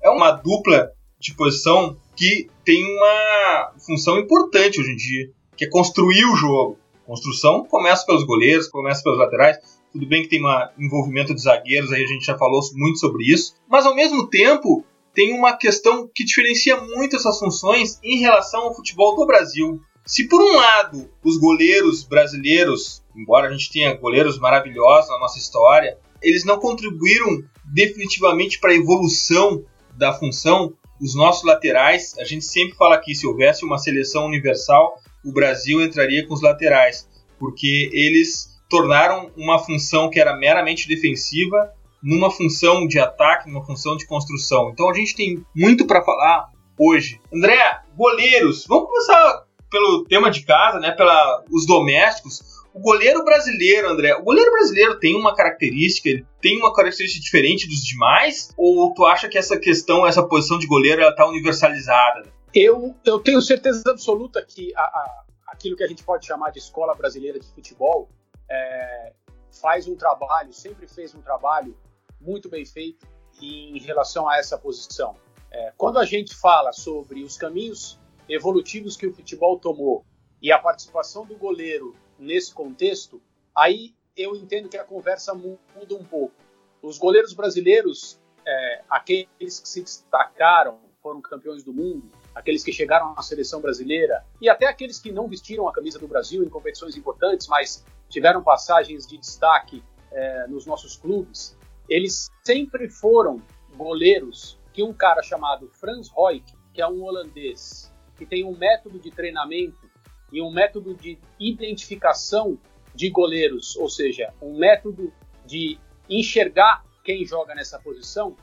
É 0.00 0.08
uma 0.08 0.30
dupla 0.30 0.92
de 1.20 1.34
posição 1.34 1.96
que 2.16 2.48
tem 2.64 2.84
uma 2.84 3.72
função 3.78 4.18
importante 4.18 4.80
hoje 4.80 4.92
em 4.92 4.96
dia, 4.96 5.30
que 5.56 5.64
é 5.64 5.68
construir 5.68 6.24
o 6.26 6.36
jogo. 6.36 6.78
Construção 7.06 7.64
começa 7.64 8.04
pelos 8.04 8.24
goleiros, 8.24 8.68
começa 8.68 9.02
pelos 9.02 9.18
laterais. 9.18 9.56
Tudo 9.92 10.06
bem 10.06 10.22
que 10.22 10.28
tem 10.28 10.44
um 10.44 10.50
envolvimento 10.78 11.34
de 11.34 11.40
zagueiros, 11.40 11.90
aí 11.92 12.04
a 12.04 12.06
gente 12.06 12.24
já 12.24 12.36
falou 12.36 12.60
muito 12.74 12.98
sobre 12.98 13.24
isso. 13.24 13.54
Mas 13.68 13.86
ao 13.86 13.94
mesmo 13.94 14.28
tempo, 14.28 14.84
tem 15.14 15.32
uma 15.32 15.56
questão 15.56 16.08
que 16.14 16.24
diferencia 16.24 16.76
muito 16.76 17.16
essas 17.16 17.38
funções 17.38 17.98
em 18.04 18.18
relação 18.18 18.62
ao 18.62 18.74
futebol 18.74 19.16
do 19.16 19.26
Brasil. 19.26 19.80
Se 20.06 20.28
por 20.28 20.40
um 20.40 20.54
lado 20.54 21.10
os 21.24 21.38
goleiros 21.38 22.04
brasileiros, 22.04 23.02
embora 23.16 23.48
a 23.48 23.52
gente 23.52 23.72
tenha 23.72 23.94
goleiros 23.94 24.38
maravilhosos 24.38 25.10
na 25.10 25.18
nossa 25.18 25.38
história, 25.38 25.98
eles 26.22 26.44
não 26.44 26.58
contribuíram 26.58 27.42
definitivamente 27.64 28.58
para 28.60 28.70
a 28.70 28.76
evolução 28.76 29.64
da 29.96 30.12
função, 30.12 30.72
os 31.00 31.14
nossos 31.14 31.44
laterais, 31.44 32.16
a 32.18 32.24
gente 32.24 32.44
sempre 32.44 32.76
fala 32.76 32.98
que 32.98 33.14
se 33.14 33.26
houvesse 33.26 33.64
uma 33.64 33.78
seleção 33.78 34.26
universal, 34.26 34.98
o 35.24 35.32
Brasil 35.32 35.82
entraria 35.82 36.26
com 36.26 36.34
os 36.34 36.42
laterais, 36.42 37.08
porque 37.38 37.90
eles 37.92 38.58
tornaram 38.68 39.30
uma 39.36 39.58
função 39.58 40.10
que 40.10 40.20
era 40.20 40.36
meramente 40.36 40.88
defensiva 40.88 41.72
numa 42.02 42.30
função 42.30 42.86
de 42.86 42.98
ataque, 42.98 43.50
numa 43.50 43.64
função 43.64 43.96
de 43.96 44.06
construção. 44.06 44.70
Então 44.70 44.88
a 44.88 44.94
gente 44.94 45.14
tem 45.14 45.44
muito 45.54 45.86
para 45.86 46.04
falar 46.04 46.50
hoje. 46.78 47.20
André, 47.34 47.80
goleiros, 47.96 48.66
vamos 48.66 48.88
começar 48.88 49.44
pelo 49.70 50.04
tema 50.04 50.30
de 50.30 50.42
casa, 50.44 50.78
né, 50.78 50.92
pela 50.92 51.44
os 51.50 51.66
domésticos. 51.66 52.57
O 52.78 52.80
goleiro 52.80 53.24
brasileiro, 53.24 53.90
André, 53.90 54.14
o 54.14 54.22
goleiro 54.22 54.52
brasileiro 54.52 55.00
tem 55.00 55.16
uma 55.16 55.34
característica, 55.34 56.08
ele 56.08 56.24
tem 56.40 56.56
uma 56.58 56.72
característica 56.72 57.20
diferente 57.20 57.66
dos 57.66 57.82
demais? 57.82 58.54
Ou 58.56 58.94
tu 58.94 59.04
acha 59.04 59.28
que 59.28 59.36
essa 59.36 59.58
questão, 59.58 60.06
essa 60.06 60.22
posição 60.22 60.60
de 60.60 60.66
goleiro, 60.68 61.02
ela 61.02 61.12
tá 61.12 61.26
universalizada? 61.26 62.22
Eu, 62.54 62.94
eu 63.04 63.18
tenho 63.18 63.42
certeza 63.42 63.82
absoluta 63.90 64.40
que 64.46 64.72
a, 64.76 64.82
a, 64.82 65.24
aquilo 65.48 65.76
que 65.76 65.82
a 65.82 65.88
gente 65.88 66.04
pode 66.04 66.24
chamar 66.24 66.50
de 66.50 66.60
escola 66.60 66.94
brasileira 66.94 67.40
de 67.40 67.48
futebol 67.48 68.08
é, 68.48 69.12
faz 69.60 69.88
um 69.88 69.96
trabalho, 69.96 70.52
sempre 70.52 70.86
fez 70.86 71.12
um 71.16 71.20
trabalho 71.20 71.76
muito 72.20 72.48
bem 72.48 72.64
feito 72.64 73.08
em 73.42 73.80
relação 73.80 74.28
a 74.28 74.38
essa 74.38 74.56
posição. 74.56 75.16
É, 75.50 75.72
quando 75.76 75.98
a 75.98 76.04
gente 76.04 76.32
fala 76.32 76.72
sobre 76.72 77.24
os 77.24 77.36
caminhos 77.36 77.98
evolutivos 78.28 78.96
que 78.96 79.08
o 79.08 79.12
futebol 79.12 79.58
tomou 79.58 80.04
e 80.40 80.52
a 80.52 80.60
participação 80.60 81.26
do 81.26 81.36
goleiro 81.36 81.96
nesse 82.18 82.52
contexto, 82.52 83.20
aí 83.54 83.94
eu 84.16 84.34
entendo 84.34 84.68
que 84.68 84.76
a 84.76 84.84
conversa 84.84 85.32
muda 85.34 85.94
um 85.94 86.04
pouco. 86.04 86.34
Os 86.82 86.98
goleiros 86.98 87.32
brasileiros, 87.32 88.18
é, 88.46 88.82
aqueles 88.88 89.60
que 89.60 89.68
se 89.68 89.82
destacaram, 89.82 90.78
foram 91.00 91.20
campeões 91.20 91.62
do 91.62 91.72
mundo, 91.72 92.10
aqueles 92.34 92.62
que 92.62 92.72
chegaram 92.72 93.14
na 93.14 93.22
seleção 93.22 93.60
brasileira 93.60 94.24
e 94.40 94.48
até 94.48 94.66
aqueles 94.66 94.98
que 94.98 95.12
não 95.12 95.28
vestiram 95.28 95.68
a 95.68 95.72
camisa 95.72 95.98
do 95.98 96.08
Brasil 96.08 96.42
em 96.42 96.48
competições 96.48 96.96
importantes, 96.96 97.46
mas 97.46 97.84
tiveram 98.08 98.42
passagens 98.42 99.06
de 99.06 99.16
destaque 99.16 99.82
é, 100.10 100.46
nos 100.48 100.66
nossos 100.66 100.96
clubes, 100.96 101.56
eles 101.88 102.28
sempre 102.44 102.90
foram 102.90 103.40
goleiros 103.76 104.58
que 104.72 104.82
um 104.82 104.92
cara 104.92 105.22
chamado 105.22 105.70
Franz 105.74 106.08
Royk, 106.08 106.52
que 106.74 106.82
é 106.82 106.88
um 106.88 107.02
holandês, 107.02 107.92
que 108.16 108.26
tem 108.26 108.44
um 108.44 108.56
método 108.56 108.98
de 108.98 109.10
treinamento 109.10 109.87
e 110.32 110.42
um 110.42 110.50
método 110.50 110.94
de 110.94 111.18
identificação 111.38 112.58
de 112.94 113.10
goleiros, 113.10 113.76
ou 113.76 113.88
seja, 113.88 114.32
um 114.42 114.56
método 114.56 115.12
de 115.46 115.78
enxergar 116.08 116.84
quem 117.04 117.24
joga 117.24 117.54
nessa 117.54 117.78
posição, 117.78 118.36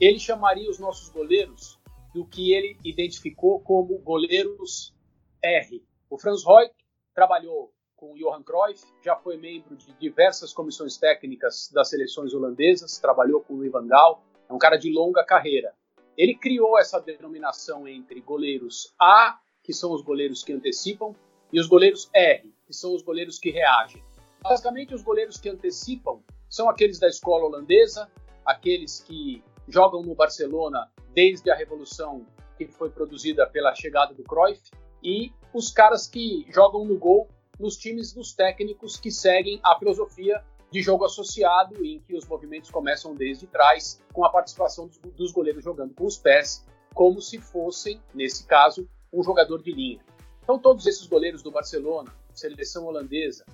ele 0.00 0.18
chamaria 0.18 0.70
os 0.70 0.78
nossos 0.78 1.08
goleiros 1.10 1.78
do 2.14 2.24
que 2.24 2.52
ele 2.52 2.76
identificou 2.84 3.60
como 3.60 3.98
goleiros 3.98 4.94
R. 5.42 5.84
O 6.08 6.18
Franz 6.18 6.42
Royk 6.42 6.74
trabalhou 7.14 7.72
com 7.94 8.14
Johan 8.14 8.42
Cruyff, 8.42 8.82
já 9.04 9.14
foi 9.14 9.36
membro 9.36 9.76
de 9.76 9.92
diversas 9.92 10.52
comissões 10.52 10.96
técnicas 10.96 11.70
das 11.72 11.90
seleções 11.90 12.32
holandesas, 12.32 12.98
trabalhou 12.98 13.42
com 13.42 13.54
o 13.54 13.64
Ivan 13.64 13.86
Gaal, 13.86 14.24
é 14.48 14.52
um 14.52 14.58
cara 14.58 14.76
de 14.76 14.90
longa 14.90 15.22
carreira. 15.22 15.74
Ele 16.16 16.34
criou 16.34 16.78
essa 16.78 16.98
denominação 16.98 17.86
entre 17.86 18.20
goleiros 18.20 18.94
A, 18.98 19.38
que 19.70 19.76
são 19.76 19.92
os 19.92 20.02
goleiros 20.02 20.42
que 20.42 20.52
antecipam, 20.52 21.14
e 21.52 21.60
os 21.60 21.68
goleiros 21.68 22.10
R, 22.12 22.52
que 22.66 22.74
são 22.74 22.92
os 22.92 23.02
goleiros 23.02 23.38
que 23.38 23.50
reagem. 23.50 24.02
Basicamente, 24.42 24.92
os 24.92 25.02
goleiros 25.02 25.36
que 25.36 25.48
antecipam 25.48 26.18
são 26.48 26.68
aqueles 26.68 26.98
da 26.98 27.06
escola 27.06 27.44
holandesa, 27.44 28.10
aqueles 28.44 28.98
que 28.98 29.44
jogam 29.68 30.02
no 30.02 30.12
Barcelona 30.12 30.90
desde 31.14 31.52
a 31.52 31.54
revolução 31.54 32.26
que 32.58 32.66
foi 32.66 32.90
produzida 32.90 33.46
pela 33.46 33.72
chegada 33.76 34.12
do 34.12 34.24
Cruyff, 34.24 34.60
e 35.04 35.32
os 35.54 35.70
caras 35.70 36.08
que 36.08 36.44
jogam 36.50 36.84
no 36.84 36.98
gol 36.98 37.28
nos 37.56 37.76
times 37.76 38.12
dos 38.12 38.32
técnicos 38.32 38.96
que 38.96 39.12
seguem 39.12 39.60
a 39.62 39.78
filosofia 39.78 40.42
de 40.72 40.82
jogo 40.82 41.04
associado, 41.04 41.84
em 41.84 42.00
que 42.00 42.16
os 42.16 42.26
movimentos 42.26 42.70
começam 42.70 43.14
desde 43.14 43.46
trás, 43.46 44.02
com 44.12 44.24
a 44.24 44.30
participação 44.30 44.90
dos, 45.14 45.30
goleiros 45.30 45.62
jogando 45.62 45.94
com 45.94 46.06
os 46.06 46.18
pés, 46.18 46.66
como 46.92 47.20
se 47.20 47.38
fossem, 47.38 48.00
nesse 48.12 48.44
caso, 48.46 48.88
um 49.12 49.22
jogador 49.22 49.62
de 49.62 49.72
linha. 49.72 50.00
Então, 50.42 50.58
todos 50.58 50.86
esses 50.86 51.06
goleiros 51.06 51.42
do 51.42 51.50
Barcelona, 51.50 52.12
seleção 52.34 52.86
holandesa, 52.86 53.44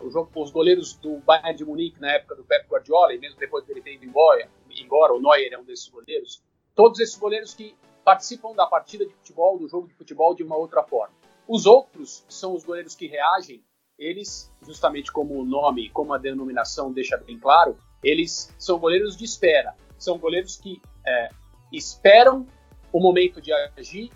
uh, 0.00 0.40
os 0.40 0.50
goleiros 0.50 0.94
do 0.94 1.18
Bayern 1.18 1.56
de 1.56 1.64
Munique 1.64 2.00
na 2.00 2.12
época 2.12 2.36
do 2.36 2.44
Pep 2.44 2.66
Guardiola, 2.68 3.14
e 3.14 3.18
mesmo 3.18 3.38
depois 3.38 3.64
dele 3.64 3.80
ter 3.80 3.94
ido 3.94 4.04
embora, 4.04 4.48
embora 4.70 5.14
o 5.14 5.20
Neuer 5.20 5.52
é 5.52 5.58
um 5.58 5.64
desses 5.64 5.88
goleiros, 5.88 6.42
todos 6.74 7.00
esses 7.00 7.16
goleiros 7.16 7.54
que 7.54 7.74
participam 8.04 8.52
da 8.54 8.66
partida 8.66 9.04
de 9.06 9.12
futebol, 9.14 9.58
do 9.58 9.68
jogo 9.68 9.88
de 9.88 9.94
futebol 9.94 10.34
de 10.34 10.42
uma 10.42 10.56
outra 10.56 10.82
forma. 10.82 11.14
Os 11.46 11.66
outros 11.66 12.24
são 12.28 12.54
os 12.54 12.64
goleiros 12.64 12.94
que 12.94 13.06
reagem, 13.06 13.62
eles, 13.98 14.50
justamente 14.62 15.12
como 15.12 15.38
o 15.38 15.44
nome, 15.44 15.90
como 15.90 16.14
a 16.14 16.18
denominação 16.18 16.92
deixa 16.92 17.16
bem 17.18 17.38
claro, 17.38 17.76
eles 18.02 18.54
são 18.58 18.78
goleiros 18.78 19.16
de 19.16 19.24
espera. 19.24 19.74
São 19.98 20.18
goleiros 20.18 20.56
que 20.56 20.80
é, 21.06 21.28
esperam 21.70 22.46
o 22.92 22.98
momento 22.98 23.42
de 23.42 23.52
agir, 23.52 24.10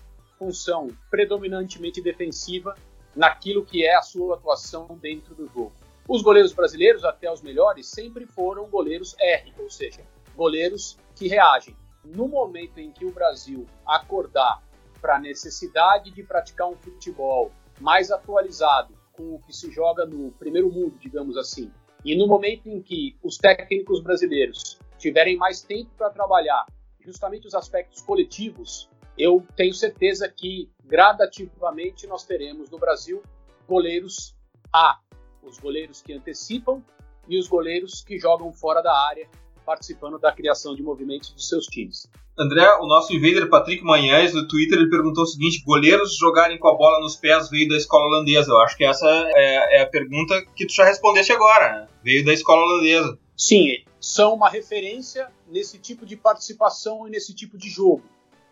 função 0.45 0.89
predominantemente 1.11 2.03
defensiva, 2.03 2.77
naquilo 3.17 3.65
que 3.65 3.85
é 3.85 3.95
a 3.95 4.03
sua 4.03 4.35
atuação 4.35 4.99
dentro 5.01 5.35
do 5.35 5.47
jogo. 5.49 5.73
Os 6.07 6.21
goleiros 6.21 6.53
brasileiros, 6.53 7.03
até 7.03 7.33
os 7.33 7.41
melhores, 7.41 7.87
sempre 7.87 8.27
foram 8.27 8.69
goleiros 8.69 9.17
R, 9.19 9.55
ou 9.59 9.71
seja, 9.71 10.03
goleiros 10.37 10.99
que 11.17 11.29
reagem. 11.29 11.75
No 12.05 12.29
momento 12.29 12.79
em 12.79 12.91
que 12.91 13.07
o 13.07 13.11
Brasil 13.11 13.67
acordar 13.87 14.63
para 15.01 15.17
a 15.17 15.19
necessidade 15.19 16.11
de 16.11 16.23
praticar 16.23 16.69
um 16.69 16.77
futebol 16.77 17.51
mais 17.81 18.11
atualizado 18.11 18.95
com 19.13 19.35
o 19.35 19.41
que 19.41 19.53
se 19.53 19.71
joga 19.71 20.05
no 20.05 20.31
primeiro 20.33 20.71
mundo, 20.71 20.99
digamos 21.01 21.39
assim, 21.39 21.71
e 22.05 22.15
no 22.15 22.27
momento 22.27 22.69
em 22.69 22.83
que 22.83 23.17
os 23.23 23.39
técnicos 23.39 24.03
brasileiros 24.03 24.79
tiverem 24.99 25.39
mais 25.39 25.63
tempo 25.63 25.91
para 25.97 26.11
trabalhar 26.11 26.67
justamente 27.01 27.47
os 27.47 27.55
aspectos 27.55 28.03
coletivos, 28.03 28.91
eu 29.19 29.45
tenho 29.57 29.75
certeza 29.75 30.29
que 30.29 30.69
gradativamente 30.85 32.07
nós 32.07 32.25
teremos 32.25 32.71
no 32.71 32.79
Brasil 32.79 33.23
goleiros 33.67 34.35
A, 34.73 34.99
os 35.43 35.59
goleiros 35.59 36.03
que 36.03 36.13
antecipam 36.13 36.83
e 37.29 37.39
os 37.39 37.49
goleiros 37.49 38.03
que 38.03 38.19
jogam 38.19 38.53
fora 38.53 38.83
da 38.83 38.95
área, 39.09 39.29
participando 39.65 40.19
da 40.19 40.33
criação 40.33 40.75
de 40.75 40.83
movimentos 40.83 41.33
dos 41.33 41.49
seus 41.49 41.67
times. 41.67 42.09
André, 42.37 42.69
o 42.81 42.87
nosso 42.87 43.15
invader 43.15 43.49
Patrick 43.49 43.85
Manhães 43.85 44.33
do 44.33 44.49
Twitter 44.49 44.79
ele 44.79 44.91
perguntou 44.91 45.23
o 45.23 45.27
seguinte: 45.27 45.63
goleiros 45.65 46.17
jogarem 46.17 46.59
com 46.59 46.69
a 46.69 46.77
bola 46.77 47.01
nos 47.01 47.15
pés 47.15 47.49
veio 47.49 47.69
da 47.69 47.77
escola 47.77 48.07
holandesa? 48.07 48.51
Eu 48.51 48.59
acho 48.59 48.77
que 48.77 48.85
essa 48.85 49.07
é, 49.09 49.79
é 49.79 49.83
a 49.83 49.87
pergunta 49.87 50.45
que 50.57 50.67
tu 50.67 50.75
já 50.75 50.85
respondeste 50.85 51.33
agora. 51.33 51.83
Né? 51.83 51.89
Veio 52.03 52.25
da 52.25 52.33
escola 52.33 52.63
holandesa. 52.63 53.17
Sim, 53.37 53.85
são 54.01 54.35
uma 54.35 54.49
referência 54.49 55.29
nesse 55.47 55.79
tipo 55.79 56.05
de 56.05 56.17
participação 56.17 57.07
e 57.07 57.11
nesse 57.11 57.35
tipo 57.35 57.57
de 57.57 57.69
jogo. 57.69 58.03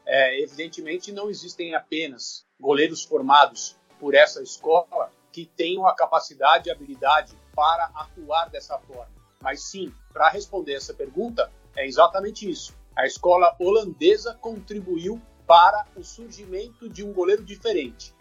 É, 0.07 0.41
evidentemente, 0.41 1.13
não 1.13 1.31
existem 1.31 1.75
apenas 1.75 2.45
goleiros 2.61 3.05
formados 3.05 3.77
por 4.01 4.15
essa 4.15 4.43
escola 4.43 5.11
que 5.33 5.47
tenham 5.47 5.87
a 5.87 5.95
capacidade 5.95 6.69
e 6.69 6.73
habilidade 6.73 7.35
para 7.55 7.85
atuar 7.95 8.51
dessa 8.51 8.79
forma. 8.79 9.11
Mas 9.41 9.63
sim, 9.65 9.93
para 10.13 10.29
responder 10.29 10.75
essa 10.75 10.93
pergunta, 10.93 11.51
é 11.77 11.87
exatamente 11.87 12.49
isso 12.49 12.75
a 12.97 13.07
escola 13.07 13.55
holandesa 13.59 14.35
contribuiu 14.41 15.21
para 15.47 15.85
o 15.97 16.05
surgimento 16.05 16.89
de 16.89 17.03
um 17.03 17.13
goleiro 17.13 17.45
diferente. 17.45 18.13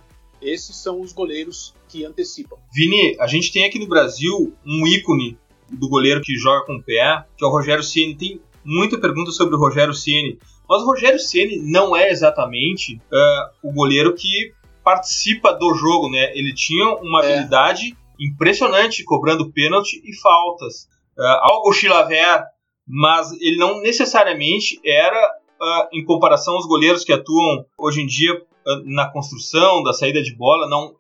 Esses 0.41 0.75
são 0.75 1.01
os 1.01 1.13
goleiros 1.13 1.73
que 1.87 2.03
antecipam. 2.03 2.57
Vini, 2.73 3.15
a 3.19 3.27
gente 3.27 3.51
tem 3.51 3.65
aqui 3.65 3.77
no 3.77 3.87
Brasil 3.87 4.53
um 4.65 4.87
ícone 4.87 5.37
do 5.69 5.87
goleiro 5.87 6.21
que 6.21 6.35
joga 6.35 6.65
com 6.65 6.77
o 6.77 6.83
pé, 6.83 7.25
que 7.37 7.43
é 7.43 7.47
o 7.47 7.51
Rogério 7.51 7.83
Ceni. 7.83 8.15
Tem 8.15 8.41
muita 8.63 8.99
pergunta 8.99 9.31
sobre 9.31 9.55
o 9.55 9.59
Rogério 9.59 9.93
Ceni, 9.93 10.39
mas 10.71 10.81
o 10.83 10.85
Rogério 10.85 11.19
Ceni 11.19 11.59
não 11.69 11.93
é 11.93 12.09
exatamente 12.09 12.95
uh, 12.95 13.67
o 13.67 13.73
goleiro 13.73 14.15
que 14.15 14.53
participa 14.81 15.51
do 15.51 15.73
jogo, 15.73 16.09
né? 16.09 16.31
Ele 16.33 16.53
tinha 16.53 16.95
uma 16.95 17.21
é. 17.21 17.33
habilidade 17.33 17.93
impressionante 18.17 19.03
cobrando 19.03 19.51
pênalti 19.51 20.01
e 20.05 20.15
faltas. 20.15 20.87
Uh, 21.17 21.23
algo 21.41 21.73
Chilaver 21.73 22.45
mas 22.87 23.33
ele 23.41 23.57
não 23.57 23.81
necessariamente 23.81 24.79
era, 24.85 25.37
uh, 25.61 25.87
em 25.91 26.03
comparação 26.05 26.55
aos 26.55 26.65
goleiros 26.65 27.03
que 27.03 27.11
atuam 27.11 27.65
hoje 27.77 28.01
em 28.01 28.07
dia 28.07 28.33
uh, 28.33 28.83
na 28.85 29.09
construção, 29.11 29.83
da 29.83 29.91
saída 29.91 30.21
de 30.21 30.33
bola, 30.33 30.69
não 30.69 30.95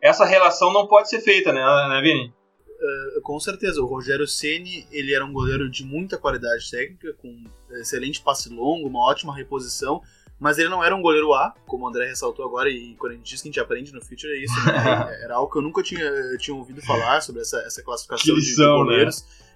essa 0.00 0.24
relação 0.24 0.72
não 0.72 0.86
pode 0.86 1.10
ser 1.10 1.20
feita, 1.20 1.52
né, 1.52 1.60
né 1.88 2.00
Vini? 2.00 2.32
Uh, 2.80 3.20
com 3.20 3.38
certeza, 3.38 3.82
o 3.82 3.86
Rogério 3.86 4.26
Ceni 4.26 4.86
ele 4.90 5.12
era 5.12 5.22
um 5.24 5.32
goleiro 5.32 5.68
de 5.68 5.84
muita 5.84 6.16
qualidade 6.16 6.70
técnica, 6.70 7.12
com 7.14 7.44
excelente 7.72 8.22
passe 8.22 8.48
longo, 8.48 8.88
uma 8.88 9.00
ótima 9.00 9.36
reposição, 9.36 10.00
mas 10.38 10.58
ele 10.58 10.70
não 10.70 10.82
era 10.82 10.96
um 10.96 11.02
goleiro 11.02 11.34
A, 11.34 11.54
como 11.66 11.84
o 11.84 11.88
André 11.88 12.06
ressaltou 12.06 12.46
agora, 12.46 12.70
e 12.70 12.94
quando 12.94 13.12
a 13.12 13.16
gente 13.16 13.28
diz 13.28 13.42
que 13.42 13.48
a 13.48 13.50
gente 13.50 13.60
aprende 13.60 13.92
no 13.92 14.00
Future 14.00 14.32
é 14.32 14.42
isso, 14.42 14.54
né? 14.64 14.72
era 15.22 15.34
algo 15.34 15.52
que 15.52 15.58
eu 15.58 15.62
nunca 15.62 15.82
tinha, 15.82 16.10
tinha 16.38 16.56
ouvido 16.56 16.80
falar 16.80 17.20
sobre 17.20 17.42
essa, 17.42 17.58
essa 17.58 17.82
classificação 17.82 18.34
lição, 18.34 18.64
de, 18.64 18.70
de, 18.70 18.84
goleiros. 18.84 19.22
Né? 19.22 19.50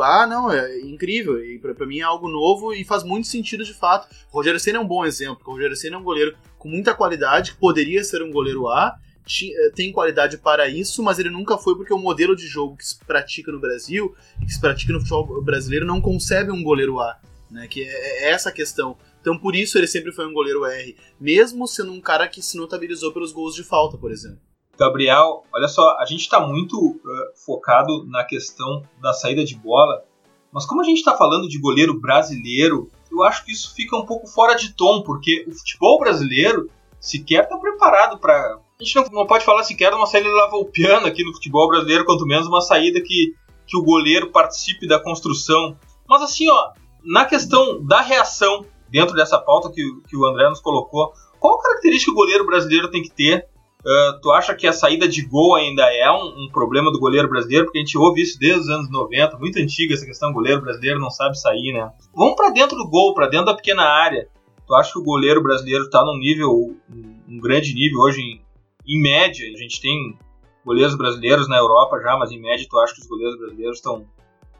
Ah, 0.00 0.26
não, 0.26 0.50
é 0.50 0.80
incrível. 0.80 1.42
E 1.42 1.60
pra, 1.60 1.74
pra, 1.74 1.86
mim 1.86 2.00
é 2.00 2.02
algo 2.02 2.28
novo 2.28 2.74
e 2.74 2.84
faz 2.84 3.04
muito 3.04 3.28
sentido 3.28 3.64
de 3.64 3.72
fato. 3.72 4.08
O 4.32 4.36
Rogério 4.36 4.58
Senna 4.58 4.78
é 4.78 4.80
um 4.80 4.86
bom 4.86 5.04
exemplo. 5.04 5.42
O 5.46 5.52
Rogério 5.52 5.76
Senna 5.76 5.96
é 5.96 5.98
um 5.98 6.02
goleiro 6.02 6.36
com 6.58 6.68
muita 6.68 6.92
qualidade, 6.92 7.52
que 7.52 7.58
poderia 7.58 8.02
ser 8.02 8.20
um 8.20 8.32
goleiro 8.32 8.68
A, 8.68 8.98
eh, 8.98 9.07
tem 9.74 9.92
qualidade 9.92 10.38
para 10.38 10.68
isso, 10.68 11.02
mas 11.02 11.18
ele 11.18 11.30
nunca 11.30 11.58
foi 11.58 11.76
porque 11.76 11.92
o 11.92 11.98
modelo 11.98 12.34
de 12.34 12.46
jogo 12.46 12.76
que 12.76 12.86
se 12.86 12.98
pratica 13.04 13.52
no 13.52 13.60
Brasil, 13.60 14.14
que 14.40 14.52
se 14.52 14.60
pratica 14.60 14.92
no 14.92 15.00
futebol 15.00 15.42
brasileiro, 15.42 15.86
não 15.86 16.00
concebe 16.00 16.50
um 16.50 16.62
goleiro 16.62 17.00
A, 17.00 17.18
né? 17.50 17.66
Que 17.68 17.82
é, 17.82 18.24
é 18.24 18.30
essa 18.30 18.48
a 18.48 18.52
questão. 18.52 18.96
Então 19.20 19.38
por 19.38 19.54
isso 19.54 19.76
ele 19.76 19.86
sempre 19.86 20.12
foi 20.12 20.26
um 20.26 20.32
goleiro 20.32 20.64
R, 20.64 20.96
mesmo 21.20 21.66
sendo 21.66 21.92
um 21.92 22.00
cara 22.00 22.28
que 22.28 22.42
se 22.42 22.56
notabilizou 22.56 23.12
pelos 23.12 23.32
gols 23.32 23.54
de 23.54 23.64
falta, 23.64 23.98
por 23.98 24.10
exemplo. 24.10 24.40
Gabriel, 24.78 25.44
olha 25.52 25.66
só, 25.66 25.96
a 25.98 26.04
gente 26.04 26.20
está 26.20 26.40
muito 26.40 26.76
uh, 26.78 27.00
focado 27.44 28.06
na 28.06 28.22
questão 28.22 28.84
da 29.02 29.12
saída 29.12 29.44
de 29.44 29.56
bola, 29.56 30.04
mas 30.52 30.64
como 30.64 30.80
a 30.80 30.84
gente 30.84 30.98
está 30.98 31.16
falando 31.16 31.48
de 31.48 31.58
goleiro 31.58 31.98
brasileiro, 31.98 32.88
eu 33.10 33.22
acho 33.24 33.44
que 33.44 33.52
isso 33.52 33.74
fica 33.74 33.96
um 33.96 34.06
pouco 34.06 34.28
fora 34.28 34.54
de 34.54 34.72
tom, 34.74 35.02
porque 35.02 35.44
o 35.48 35.52
futebol 35.52 35.98
brasileiro 35.98 36.70
sequer 37.00 37.44
está 37.44 37.56
preparado 37.56 38.18
para. 38.18 38.58
A 38.80 38.84
gente 38.84 38.94
não, 38.94 39.04
não, 39.20 39.26
pode 39.26 39.44
falar 39.44 39.64
sequer 39.64 39.90
de 39.90 39.96
uma 39.96 40.06
saída 40.06 40.28
piano 40.72 41.06
aqui 41.06 41.24
no 41.24 41.32
futebol 41.32 41.68
brasileiro, 41.68 42.04
quanto 42.04 42.24
menos 42.24 42.46
uma 42.46 42.60
saída 42.60 43.00
que, 43.00 43.34
que 43.66 43.76
o 43.76 43.82
goleiro 43.82 44.30
participe 44.30 44.86
da 44.86 45.00
construção. 45.00 45.76
Mas 46.08 46.22
assim, 46.22 46.48
ó, 46.48 46.72
na 47.04 47.24
questão 47.24 47.84
da 47.84 48.00
reação, 48.00 48.64
dentro 48.88 49.16
dessa 49.16 49.38
pauta 49.38 49.70
que, 49.70 49.82
que 50.08 50.16
o 50.16 50.24
André 50.26 50.48
nos 50.48 50.60
colocou, 50.60 51.12
qual 51.40 51.58
característica 51.58 52.12
o 52.12 52.14
goleiro 52.14 52.46
brasileiro 52.46 52.90
tem 52.90 53.02
que 53.02 53.10
ter 53.10 53.48
Uh, 53.78 54.20
tu 54.20 54.32
acha 54.32 54.56
que 54.56 54.66
a 54.66 54.72
saída 54.72 55.06
de 55.06 55.22
gol 55.22 55.54
ainda 55.54 55.82
é 55.94 56.10
um, 56.10 56.44
um, 56.44 56.48
problema 56.52 56.90
do 56.90 56.98
goleiro 56.98 57.28
brasileiro? 57.28 57.64
Porque 57.64 57.78
a 57.78 57.80
gente 57.80 57.96
ouve 57.96 58.20
isso 58.20 58.36
desde 58.38 58.60
os 58.60 58.68
anos 58.68 58.90
90, 58.90 59.38
muito 59.38 59.58
antiga 59.58 59.94
essa 59.94 60.04
questão, 60.04 60.32
goleiro 60.32 60.60
brasileiro 60.60 60.98
não 60.98 61.10
sabe 61.10 61.38
sair, 61.38 61.72
né? 61.72 61.88
Vamos 62.14 62.34
para 62.34 62.50
dentro 62.50 62.76
do 62.76 62.88
gol, 62.88 63.14
para 63.14 63.28
dentro 63.28 63.46
da 63.46 63.54
pequena 63.54 63.84
área. 63.84 64.28
Tu 64.66 64.74
acha 64.74 64.92
que 64.92 64.98
o 64.98 65.04
goleiro 65.04 65.42
brasileiro 65.42 65.84
está 65.84 66.04
num 66.04 66.18
nível, 66.18 66.76
um 67.28 67.38
grande 67.38 67.72
nível 67.72 68.00
hoje, 68.00 68.20
em, 68.20 68.42
em 68.88 69.00
média? 69.00 69.46
A 69.52 69.56
gente 69.56 69.80
tem 69.80 70.18
goleiros 70.64 70.96
brasileiros 70.96 71.48
na 71.48 71.58
Europa 71.58 72.00
já, 72.00 72.16
mas 72.16 72.30
em 72.30 72.40
média 72.40 72.66
tu 72.68 72.78
acha 72.78 72.94
que 72.94 73.00
os 73.00 73.06
goleiros 73.06 73.38
brasileiros 73.38 73.76
estão 73.76 74.06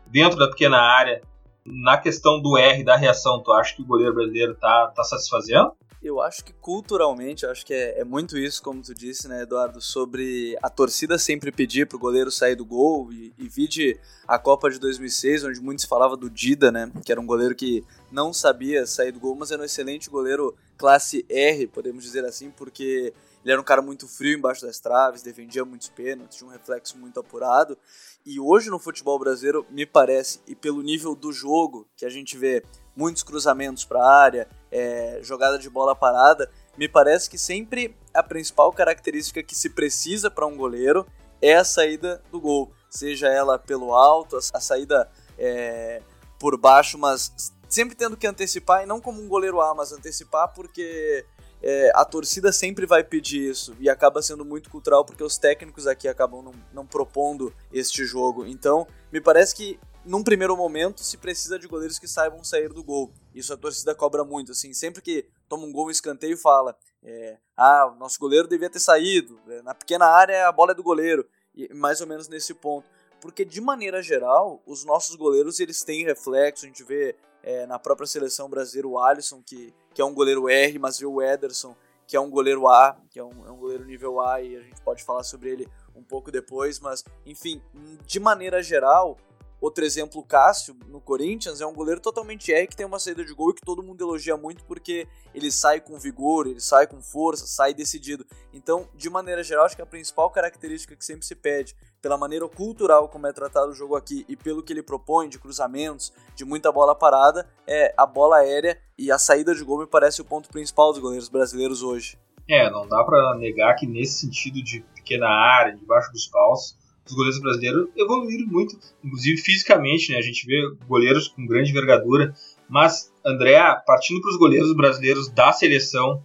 dentro 0.07 0.39
da 0.39 0.49
pequena 0.49 0.79
área? 0.79 1.23
Na 1.65 1.99
questão 1.99 2.41
do 2.41 2.57
R, 2.57 2.83
da 2.83 2.97
reação, 2.97 3.43
tu 3.43 3.53
acha 3.53 3.75
que 3.75 3.83
o 3.83 3.87
goleiro 3.87 4.15
brasileiro 4.15 4.53
está 4.53 4.89
tá 4.89 5.05
satisfazendo? 5.05 5.73
Eu 6.01 6.21
acho 6.21 6.45
que 6.45 6.53
culturalmente, 6.53 7.45
acho 7.45 7.67
que 7.67 7.75
é, 7.75 8.01
é, 8.01 8.05
muito 8.05 8.39
isso, 8.39 8.63
como 8.63 8.81
tu 8.81 8.95
disse, 8.95 9.27
né, 9.27 9.43
Eduardo, 9.43 9.81
sobre 9.81 10.57
a 10.63 10.71
torcida 10.71 11.19
sempre 11.19 11.51
pedir 11.51 11.89
pro 11.89 11.99
goleiro 11.99 12.31
sair 12.31 12.55
do 12.55 12.65
gol 12.65 13.13
e, 13.13 13.35
e 13.37 13.49
vide 13.49 13.99
a 14.27 14.39
Copa 14.39 14.71
de 14.71 14.79
2006, 14.79 15.45
onde 15.45 15.61
muitos 15.61 15.85
falava 15.85 16.17
do 16.17 16.31
Dida, 16.31 16.71
né, 16.71 16.91
que 17.05 17.11
era 17.11 17.21
um 17.21 17.27
goleiro 17.27 17.55
que 17.55 17.85
não 18.13 18.33
sabia 18.33 18.87
sair 18.87 19.11
do 19.11 19.19
gol, 19.19 19.35
mas 19.35 19.51
era 19.51 19.61
um 19.61 19.65
excelente 19.65 20.09
goleiro 20.09 20.55
classe 20.77 21.27
R, 21.29 21.67
podemos 21.67 22.05
dizer 22.05 22.25
assim, 22.25 22.51
porque 22.53 23.13
ele 23.45 23.53
era 23.53 23.61
um 23.61 23.65
cara 23.65 23.81
muito 23.81 24.09
frio 24.09 24.37
embaixo 24.37 24.67
das 24.67 24.79
traves, 24.79 25.23
defendia 25.23 25.65
muitos 25.65 25.89
pênaltis, 25.89 26.37
tinha 26.37 26.49
um 26.49 26.53
reflexo 26.53 26.99
muito 26.99 27.21
apurado. 27.21 27.79
E 28.27 28.39
hoje 28.39 28.69
no 28.69 28.79
futebol 28.79 29.19
brasileiro, 29.19 29.67
me 29.71 29.87
parece, 29.87 30.41
e 30.47 30.55
pelo 30.55 30.83
nível 30.83 31.15
do 31.15 31.33
jogo 31.33 31.89
que 31.97 32.05
a 32.05 32.11
gente 32.11 32.37
vê 32.37 32.63
muitos 32.95 33.23
cruzamentos 33.23 33.85
para 33.85 34.01
a 34.01 34.13
área, 34.13 34.49
é, 34.71 35.21
jogada 35.23 35.59
de 35.59 35.71
bola 35.71 35.95
parada, 35.95 36.51
me 36.77 36.89
parece 36.89 37.31
que 37.31 37.39
sempre 37.39 37.97
a 38.13 38.23
principal 38.23 38.73
característica 38.73 39.43
que 39.43 39.55
se 39.55 39.71
precisa 39.71 40.31
para 40.31 40.47
um 40.47 40.57
goleiro 40.57 41.07
é 41.41 41.55
a 41.55 41.65
saída 41.65 42.23
do 42.31 42.41
gol, 42.41 42.73
seja 42.91 43.29
ela 43.29 43.59
pelo 43.59 43.95
alto, 43.95 44.37
a 44.37 44.61
saída 44.61 45.11
é, 45.39 46.03
por 46.39 46.57
baixo, 46.57 46.99
mas 46.99 47.33
sempre 47.69 47.95
tendo 47.95 48.17
que 48.17 48.27
antecipar, 48.27 48.83
e 48.83 48.87
não 48.87 49.01
como 49.01 49.23
um 49.23 49.29
goleiro 49.29 49.61
A, 49.61 49.75
mas 49.75 49.93
antecipar 49.93 50.53
porque 50.53 51.25
é, 51.63 51.91
a 51.95 52.05
torcida 52.05 52.53
sempre 52.53 52.87
vai 52.87 53.03
pedir 53.03 53.51
isso 53.51 53.77
e 53.81 53.89
acaba 53.89 54.23
sendo 54.23 54.45
muito 54.45 54.71
cultural 54.71 55.05
porque 55.05 55.25
os 55.25 55.37
técnicos 55.37 55.87
aqui 55.87 56.07
acabam 56.07 56.43
não, 56.43 56.53
não 56.73 56.87
propondo 56.87 57.53
este 57.73 58.05
jogo. 58.05 58.47
Então, 58.47 58.87
me 59.13 59.21
parece 59.21 59.55
que 59.55 59.79
num 60.05 60.23
primeiro 60.23 60.57
momento, 60.57 61.03
se 61.03 61.19
precisa 61.19 61.59
de 61.59 61.69
goleiros 61.69 61.99
que 61.99 62.09
saibam 62.09 62.43
sair 62.43 62.73
do 62.73 62.83
gol. 62.83 63.13
Isso 63.35 63.53
a 63.53 63.57
torcida 63.57 63.95
cobra 63.95 64.25
muito, 64.25 64.53
assim, 64.53 64.73
sempre 64.73 65.03
que 65.03 65.27
toma 65.49 65.67
um 65.67 65.73
gol, 65.73 65.89
um 65.89 65.91
escanteio, 65.91 66.37
fala, 66.39 66.75
é, 67.03 67.37
ah, 67.55 67.93
o 67.93 67.99
nosso 67.99 68.19
goleiro 68.19 68.49
devia 68.49 68.71
ter 68.71 68.81
saído, 68.81 69.39
é, 69.49 69.61
na 69.61 69.75
pequena 69.75 70.07
área 70.07 70.49
a 70.49 70.53
bola 70.53 70.73
é 70.73 70.75
do 70.75 70.83
goleiro, 70.83 71.29
e 71.55 71.73
mais 71.75 72.01
ou 72.01 72.07
menos 72.07 72.27
nesse 72.27 72.55
ponto. 72.55 72.89
Porque, 73.21 73.45
de 73.45 73.61
maneira 73.61 74.03
geral, 74.03 74.63
os 74.65 74.85
nossos 74.85 75.15
goleiros, 75.15 75.61
eles 75.61 75.83
têm 75.83 76.05
reflexo, 76.05 76.65
a 76.65 76.69
gente 76.69 76.85
vê 76.85 77.17
é, 77.49 77.67
na 77.67 77.79
própria 77.79 78.07
seleção 78.07 78.47
brasileira 78.47 78.87
o 78.87 78.99
Alisson, 78.99 79.43
que, 79.43 79.73
que 79.95 80.03
é 80.03 80.05
um 80.05 80.13
goleiro 80.13 80.51
R, 80.51 80.79
mas 80.79 80.99
vê 80.99 81.07
o 81.07 81.23
Ederson, 81.23 81.75
que 82.07 82.15
é 82.15 82.21
um 82.21 82.29
goleiro 82.29 82.69
A, 82.69 82.95
que 83.09 83.19
é 83.19 83.25
um, 83.25 83.47
é 83.47 83.51
um 83.51 83.57
goleiro 83.57 83.87
nível 83.87 84.21
A, 84.21 84.43
e 84.43 84.55
a 84.55 84.61
gente 84.61 84.83
pode 84.83 85.03
falar 85.03 85.23
sobre 85.23 85.49
ele 85.49 85.69
um 85.97 86.03
pouco 86.03 86.31
depois, 86.31 86.79
mas, 86.79 87.03
enfim, 87.25 87.63
de 88.05 88.21
maneira 88.21 88.63
geral, 88.63 89.17
Outro 89.61 89.85
exemplo, 89.85 90.21
o 90.21 90.25
Cássio, 90.25 90.77
no 90.87 91.01
Corinthians, 91.01 91.61
é 91.61 91.67
um 91.67 91.75
goleiro 91.75 92.01
totalmente 92.01 92.53
R 92.53 92.69
que 92.69 92.77
tem 92.77 92.87
uma 92.87 93.01
saída 93.01 93.25
de 93.25 93.35
gol 93.35 93.51
e 93.51 93.55
que 93.55 93.61
todo 93.61 93.83
mundo 93.83 94.05
elogia 94.05 94.37
muito 94.37 94.65
porque 94.65 95.09
ele 95.35 95.51
sai 95.51 95.81
com 95.81 95.99
vigor, 95.99 96.47
ele 96.47 96.61
sai 96.61 96.87
com 96.87 97.03
força, 97.03 97.45
sai 97.45 97.75
decidido. 97.75 98.25
Então, 98.53 98.89
de 98.95 99.11
maneira 99.11 99.43
geral, 99.43 99.65
acho 99.65 99.75
que 99.75 99.83
a 99.83 99.87
principal 99.87 100.31
característica 100.31 100.95
que 100.95 101.05
sempre 101.05 101.27
se 101.27 101.35
pede, 101.35 101.75
pela 102.01 102.17
maneira 102.17 102.49
cultural 102.49 103.09
como 103.09 103.27
é 103.27 103.33
tratado 103.33 103.71
o 103.71 103.75
jogo 103.75 103.97
aqui 103.97 104.25
e 104.29 104.37
pelo 104.37 104.63
que 104.63 104.73
ele 104.73 104.83
propõe 104.83 105.29
de 105.29 105.39
cruzamentos, 105.39 106.13
de 106.35 106.45
muita 106.45 106.71
bola 106.71 106.95
parada, 106.95 107.49
é 107.67 107.93
a 107.97 108.07
bola 108.07 108.39
aérea 108.39 108.79
e 108.97 109.11
a 109.11 109.19
saída 109.19 109.55
de 109.55 109.65
gol 109.65 109.81
me 109.81 109.87
parece 109.87 110.21
o 110.21 110.25
ponto 110.25 110.49
principal 110.49 110.93
dos 110.93 111.01
goleiros 111.01 111.29
brasileiros 111.29 111.83
hoje. 111.83 112.19
É, 112.49 112.71
não 112.71 112.89
dá 112.89 113.05
para 113.05 113.37
negar 113.37 113.75
que 113.75 113.87
nesse 113.87 114.21
sentido 114.21 114.63
de 114.63 114.81
pequena 114.95 115.29
área, 115.29 115.77
debaixo 115.77 116.11
dos 116.13 116.27
paus, 116.29 116.77
os 117.07 117.15
goleiros 117.15 117.41
brasileiros 117.41 117.89
evoluíram 117.97 118.47
muito, 118.47 118.79
inclusive 119.03 119.41
fisicamente, 119.41 120.13
né? 120.13 120.19
A 120.19 120.23
gente 120.23 120.47
vê 120.47 120.57
goleiros 120.87 121.29
com 121.29 121.47
grande 121.47 121.71
envergadura, 121.71 122.35
mas 122.69 123.13
André, 123.25 123.59
partindo 123.87 124.21
para 124.21 124.31
os 124.31 124.39
goleiros 124.39 124.75
brasileiros 124.75 125.29
da 125.29 125.53
seleção, 125.53 126.25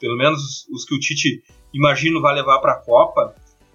pelo 0.00 0.16
menos 0.16 0.42
os, 0.42 0.68
os, 0.68 0.84
que 0.84 0.94
o 0.94 0.98
Tite 0.98 1.42
imagino 1.72 2.20
vai 2.20 2.34
levar 2.34 2.58
para 2.60 2.72
a 2.72 2.80
Copa, 2.80 3.34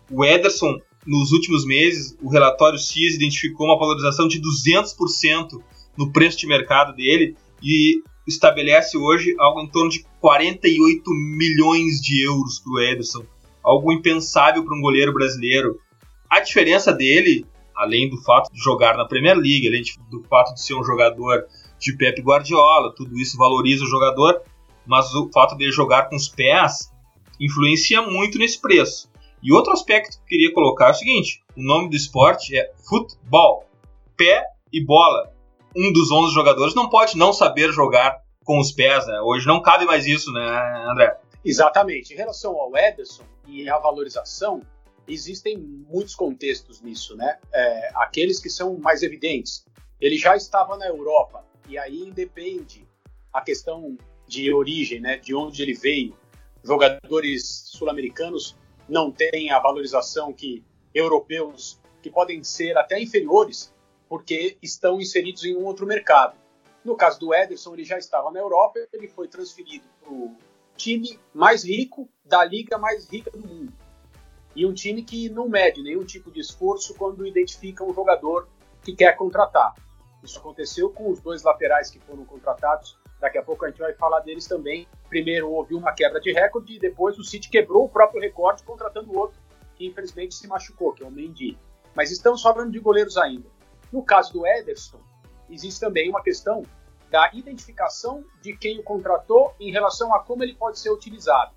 o 0.09 0.25
Ederson 0.25 0.79
nos 1.05 1.31
últimos 1.31 1.65
meses, 1.65 2.15
o 2.21 2.29
relatório 2.29 2.77
CIS 2.77 3.15
identificou 3.15 3.67
uma 3.67 3.79
valorização 3.79 4.27
de 4.27 4.39
200% 4.39 5.61
no 5.97 6.11
preço 6.11 6.37
de 6.37 6.47
mercado 6.47 6.95
dele 6.95 7.35
e 7.61 8.01
estabelece 8.27 8.97
hoje 8.97 9.35
algo 9.39 9.61
em 9.61 9.67
torno 9.67 9.89
de 9.89 10.05
48 10.19 11.03
milhões 11.11 11.99
de 11.99 12.23
euros 12.25 12.59
para 12.59 12.73
o 12.73 12.79
Ederson, 12.79 13.25
algo 13.63 13.91
impensável 13.91 14.63
para 14.63 14.75
um 14.77 14.81
goleiro 14.81 15.13
brasileiro. 15.13 15.79
A 16.29 16.39
diferença 16.39 16.93
dele, 16.93 17.45
além 17.75 18.09
do 18.09 18.17
fato 18.17 18.51
de 18.51 18.59
jogar 18.59 18.95
na 18.95 19.05
Premier 19.05 19.35
League, 19.35 19.67
além 19.67 19.83
do 20.09 20.23
fato 20.23 20.53
de 20.53 20.61
ser 20.63 20.75
um 20.75 20.83
jogador 20.83 21.45
de 21.79 21.93
Pep 21.97 22.21
Guardiola, 22.21 22.93
tudo 22.95 23.19
isso 23.19 23.37
valoriza 23.37 23.83
o 23.83 23.89
jogador, 23.89 24.41
mas 24.85 25.13
o 25.15 25.29
fato 25.31 25.57
de 25.57 25.71
jogar 25.71 26.09
com 26.09 26.15
os 26.15 26.27
pés 26.27 26.91
influencia 27.39 28.03
muito 28.03 28.37
nesse 28.37 28.61
preço. 28.61 29.10
E 29.43 29.51
outro 29.51 29.73
aspecto 29.73 30.17
que 30.17 30.23
eu 30.23 30.27
queria 30.27 30.53
colocar 30.53 30.87
é 30.87 30.91
o 30.91 30.95
seguinte: 30.95 31.43
o 31.55 31.61
nome 31.61 31.89
do 31.89 31.95
esporte 31.95 32.57
é 32.57 32.71
futebol, 32.87 33.65
pé 34.15 34.45
e 34.71 34.83
bola. 34.83 35.33
Um 35.75 35.91
dos 35.91 36.11
11 36.11 36.33
jogadores 36.33 36.75
não 36.75 36.89
pode 36.89 37.17
não 37.17 37.31
saber 37.31 37.71
jogar 37.71 38.21
com 38.43 38.59
os 38.59 38.71
pés, 38.71 39.07
né? 39.07 39.21
Hoje 39.21 39.47
não 39.47 39.61
cabe 39.61 39.85
mais 39.85 40.05
isso, 40.05 40.31
né, 40.31 40.85
André? 40.89 41.17
Exatamente. 41.43 42.13
Em 42.13 42.17
relação 42.17 42.55
ao 42.59 42.75
Ederson 42.75 43.23
e 43.47 43.69
a 43.69 43.77
valorização, 43.79 44.61
existem 45.07 45.57
muitos 45.57 46.15
contextos 46.15 46.81
nisso, 46.81 47.15
né? 47.15 47.37
É, 47.51 47.91
aqueles 47.95 48.39
que 48.39 48.49
são 48.49 48.77
mais 48.77 49.01
evidentes. 49.01 49.65
Ele 49.99 50.17
já 50.17 50.35
estava 50.35 50.77
na 50.77 50.87
Europa 50.87 51.45
e 51.67 51.77
aí 51.77 52.01
independe 52.01 52.87
a 53.31 53.41
questão 53.41 53.97
de 54.27 54.53
origem, 54.53 54.99
né? 54.99 55.17
De 55.17 55.33
onde 55.33 55.61
ele 55.61 55.73
veio. 55.73 56.15
Jogadores 56.63 57.63
sul-americanos 57.65 58.55
não 58.91 59.11
têm 59.11 59.49
a 59.51 59.59
valorização 59.59 60.31
que 60.31 60.63
europeus, 60.93 61.79
que 62.01 62.09
podem 62.09 62.43
ser 62.43 62.77
até 62.77 63.01
inferiores, 63.01 63.73
porque 64.07 64.57
estão 64.61 64.99
inseridos 64.99 65.43
em 65.45 65.55
um 65.55 65.65
outro 65.65 65.87
mercado. 65.87 66.37
No 66.83 66.95
caso 66.95 67.19
do 67.19 67.33
Ederson, 67.33 67.73
ele 67.73 67.85
já 67.85 67.97
estava 67.97 68.29
na 68.29 68.39
Europa, 68.39 68.79
ele 68.91 69.07
foi 69.07 69.27
transferido 69.27 69.85
para 69.99 70.11
o 70.11 70.35
time 70.75 71.17
mais 71.33 71.63
rico 71.63 72.09
da 72.25 72.43
liga 72.43 72.77
mais 72.77 73.09
rica 73.09 73.31
do 73.31 73.39
mundo 73.39 73.73
e 74.55 74.65
um 74.65 74.73
time 74.73 75.03
que 75.03 75.29
não 75.29 75.47
mede 75.47 75.81
nenhum 75.81 76.03
tipo 76.03 76.31
de 76.31 76.39
esforço 76.39 76.93
quando 76.95 77.25
identifica 77.25 77.83
um 77.83 77.93
jogador 77.93 78.47
que 78.83 78.93
quer 78.93 79.15
contratar. 79.15 79.73
Isso 80.23 80.39
aconteceu 80.39 80.89
com 80.89 81.09
os 81.09 81.19
dois 81.19 81.43
laterais 81.43 81.89
que 81.89 81.99
foram 81.99 82.25
contratados. 82.25 82.97
Daqui 83.21 83.37
a 83.37 83.43
pouco 83.43 83.63
a 83.63 83.69
gente 83.69 83.79
vai 83.79 83.93
falar 83.93 84.19
deles 84.21 84.47
também. 84.47 84.87
Primeiro 85.07 85.51
houve 85.51 85.75
uma 85.75 85.93
quebra 85.93 86.19
de 86.19 86.33
recorde 86.33 86.75
e 86.75 86.79
depois 86.79 87.17
o 87.19 87.23
City 87.23 87.49
quebrou 87.49 87.85
o 87.85 87.89
próprio 87.89 88.19
recorde 88.19 88.63
contratando 88.63 89.15
outro 89.15 89.39
que 89.75 89.85
infelizmente 89.85 90.33
se 90.33 90.47
machucou, 90.47 90.91
que 90.91 91.03
é 91.03 91.07
o 91.07 91.11
Mendy. 91.11 91.57
Mas 91.95 92.11
estamos 92.11 92.41
falando 92.41 92.71
de 92.71 92.79
goleiros 92.79 93.17
ainda. 93.17 93.47
No 93.91 94.03
caso 94.03 94.33
do 94.33 94.45
Ederson, 94.45 94.99
existe 95.49 95.79
também 95.79 96.09
uma 96.09 96.23
questão 96.23 96.63
da 97.11 97.29
identificação 97.33 98.23
de 98.41 98.57
quem 98.57 98.79
o 98.79 98.83
contratou 98.83 99.53
em 99.59 99.71
relação 99.71 100.13
a 100.15 100.23
como 100.23 100.43
ele 100.43 100.55
pode 100.55 100.79
ser 100.79 100.89
utilizado. 100.89 101.53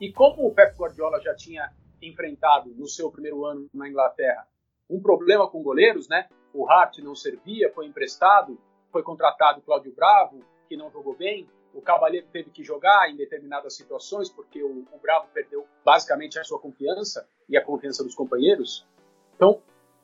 E 0.00 0.12
como 0.12 0.46
o 0.46 0.54
Pep 0.54 0.76
Guardiola 0.76 1.20
já 1.20 1.34
tinha 1.34 1.72
enfrentado 2.00 2.70
no 2.70 2.86
seu 2.86 3.10
primeiro 3.10 3.44
ano 3.44 3.68
na 3.74 3.88
Inglaterra 3.88 4.46
um 4.88 5.00
problema 5.00 5.48
com 5.48 5.62
goleiros, 5.62 6.08
né? 6.08 6.28
O 6.52 6.68
Hart 6.68 6.98
não 6.98 7.14
servia, 7.14 7.72
foi 7.72 7.86
emprestado, 7.86 8.58
foi 8.90 9.02
contratado 9.02 9.62
Cláudio 9.62 9.94
Bravo, 9.94 10.42
que 10.70 10.76
não 10.76 10.88
jogou 10.88 11.16
bem. 11.16 11.48
O 11.74 11.82
Cavaleiro 11.82 12.28
teve 12.32 12.48
que 12.50 12.62
jogar 12.62 13.10
em 13.10 13.16
determinadas 13.16 13.74
situações 13.74 14.30
porque 14.30 14.62
o, 14.62 14.86
o 14.92 14.98
Bravo 15.02 15.26
perdeu 15.34 15.66
basicamente 15.84 16.38
a 16.38 16.44
sua 16.44 16.60
confiança 16.60 17.28
e 17.48 17.56
a 17.56 17.64
confiança 17.64 18.04
dos 18.04 18.14
companheiros. 18.14 18.86
Então, 19.34 19.60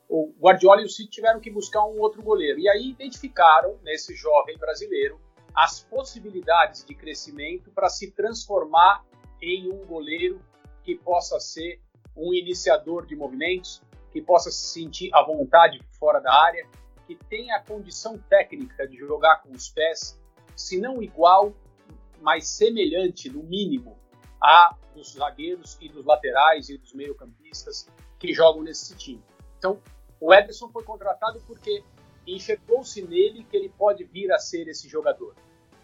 o 0.08 0.32
Guardiola 0.40 0.82
e 0.82 0.84
o 0.84 0.88
City 0.88 1.08
tiveram 1.08 1.38
que 1.38 1.50
buscar 1.50 1.84
um 1.86 2.00
outro 2.00 2.20
goleiro. 2.20 2.58
E 2.58 2.68
aí 2.68 2.90
identificaram 2.90 3.78
nesse 3.84 4.12
jovem 4.16 4.58
brasileiro 4.58 5.20
as 5.54 5.84
possibilidades 5.84 6.84
de 6.84 6.94
crescimento 6.96 7.70
para 7.70 7.88
se 7.88 8.10
transformar 8.10 9.04
em 9.40 9.70
um 9.70 9.86
goleiro 9.86 10.40
que 10.82 10.96
possa 10.96 11.38
ser 11.38 11.80
um 12.16 12.34
iniciador 12.34 13.06
de 13.06 13.14
movimentos, 13.14 13.80
que 14.12 14.20
possa 14.20 14.50
se 14.50 14.66
sentir 14.66 15.10
à 15.14 15.22
vontade 15.22 15.80
fora 15.98 16.20
da 16.20 16.34
área, 16.34 16.66
que 17.06 17.14
tenha 17.14 17.56
a 17.56 17.62
condição 17.62 18.18
técnica 18.18 18.86
de 18.86 18.96
jogar 18.96 19.42
com 19.42 19.52
os 19.52 19.68
pés, 19.68 20.20
se 20.56 20.80
não 20.80 21.02
igual, 21.02 21.54
mas 22.20 22.48
semelhante, 22.48 23.28
no 23.28 23.42
mínimo, 23.42 23.96
a 24.42 24.74
dos 24.94 25.12
zagueiros 25.12 25.76
e 25.80 25.88
dos 25.88 26.04
laterais 26.04 26.68
e 26.70 26.78
dos 26.78 26.92
meio-campistas 26.94 27.86
que 28.18 28.32
jogam 28.32 28.62
nesse 28.62 28.96
time. 28.96 29.22
Então, 29.58 29.80
o 30.18 30.32
Ederson 30.32 30.70
foi 30.70 30.82
contratado 30.82 31.40
porque 31.46 31.84
enxergou-se 32.26 33.02
nele 33.02 33.44
que 33.44 33.56
ele 33.56 33.68
pode 33.68 34.04
vir 34.04 34.32
a 34.32 34.38
ser 34.38 34.66
esse 34.68 34.88
jogador. 34.88 35.34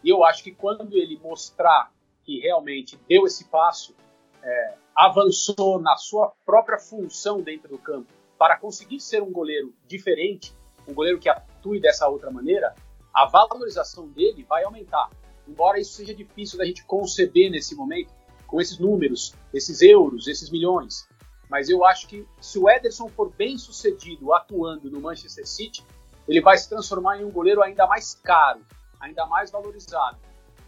E 0.03 0.09
eu 0.09 0.25
acho 0.25 0.43
que 0.43 0.53
quando 0.53 0.97
ele 0.97 1.19
mostrar 1.23 1.93
que 2.25 2.41
realmente 2.41 2.99
deu 3.09 3.27
esse 3.27 3.45
passo, 3.45 3.95
é, 4.43 4.75
avançou 4.97 5.81
na 5.81 5.97
sua 5.97 6.33
própria 6.45 6.79
função 6.79 7.41
dentro 7.41 7.69
do 7.69 7.79
campo 7.79 8.13
para 8.39 8.59
conseguir 8.59 9.01
ser 9.01 9.23
um 9.23 9.31
goleiro 9.31 9.73
diferente, 9.87 10.53
um 10.89 10.95
goleiro 10.95 11.19
que 11.19 11.29
atue 11.29 11.81
dessa 11.81 12.09
outra 12.09 12.31
maneira, 12.31 12.75
a 13.13 13.27
valorização 13.27 14.09
dele 14.09 14.45
vai 14.49 14.65
aumentar. 14.65 15.11
Embora 15.47 15.79
isso 15.79 15.95
seja 15.95 16.15
difícil 16.15 16.59
da 16.59 16.65
gente 16.65 16.85
conceber 16.85 17.51
nesse 17.51 17.75
momento, 17.75 18.13
com 18.47 18.61
esses 18.61 18.79
números, 18.79 19.35
esses 19.53 19.81
euros, 19.83 20.29
esses 20.29 20.51
milhões. 20.51 21.09
Mas 21.49 21.69
eu 21.69 21.85
acho 21.85 22.07
que 22.07 22.27
se 22.41 22.59
o 22.59 22.69
Ederson 22.69 23.09
for 23.09 23.31
bem 23.31 23.59
sucedido 23.59 24.33
atuando 24.33 24.91
no 24.91 25.01
Manchester 25.01 25.47
City, 25.47 25.85
ele 26.27 26.41
vai 26.41 26.57
se 26.57 26.69
transformar 26.69 27.21
em 27.21 27.25
um 27.25 27.31
goleiro 27.31 27.63
ainda 27.63 27.87
mais 27.87 28.15
caro, 28.15 28.65
ainda 29.01 29.27
mais 29.27 29.51
valorizado. 29.51 30.19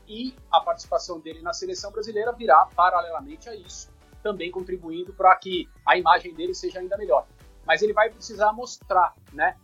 E 0.07 0.35
a 0.51 0.61
participação 0.61 1.21
dele 1.21 1.41
na 1.41 1.53
seleção 1.53 1.91
brasileira 1.91 2.33
virá 2.33 2.69
paralelamente 2.75 3.49
a 3.49 3.55
isso, 3.55 3.91
também 4.23 4.51
contribuindo 4.51 5.13
para 5.15 5.35
que 5.37 5.69
a 5.87 5.97
imagem 5.97 6.35
dele 6.35 6.55
seja 6.55 6.81
ainda 6.81 6.99
melhor. 6.99 7.27
Mas 7.67 7.81
ele 7.81 7.95
vai 7.95 8.11
precisar 8.11 8.53
mostrar, 8.53 9.15
né? 9.33 9.57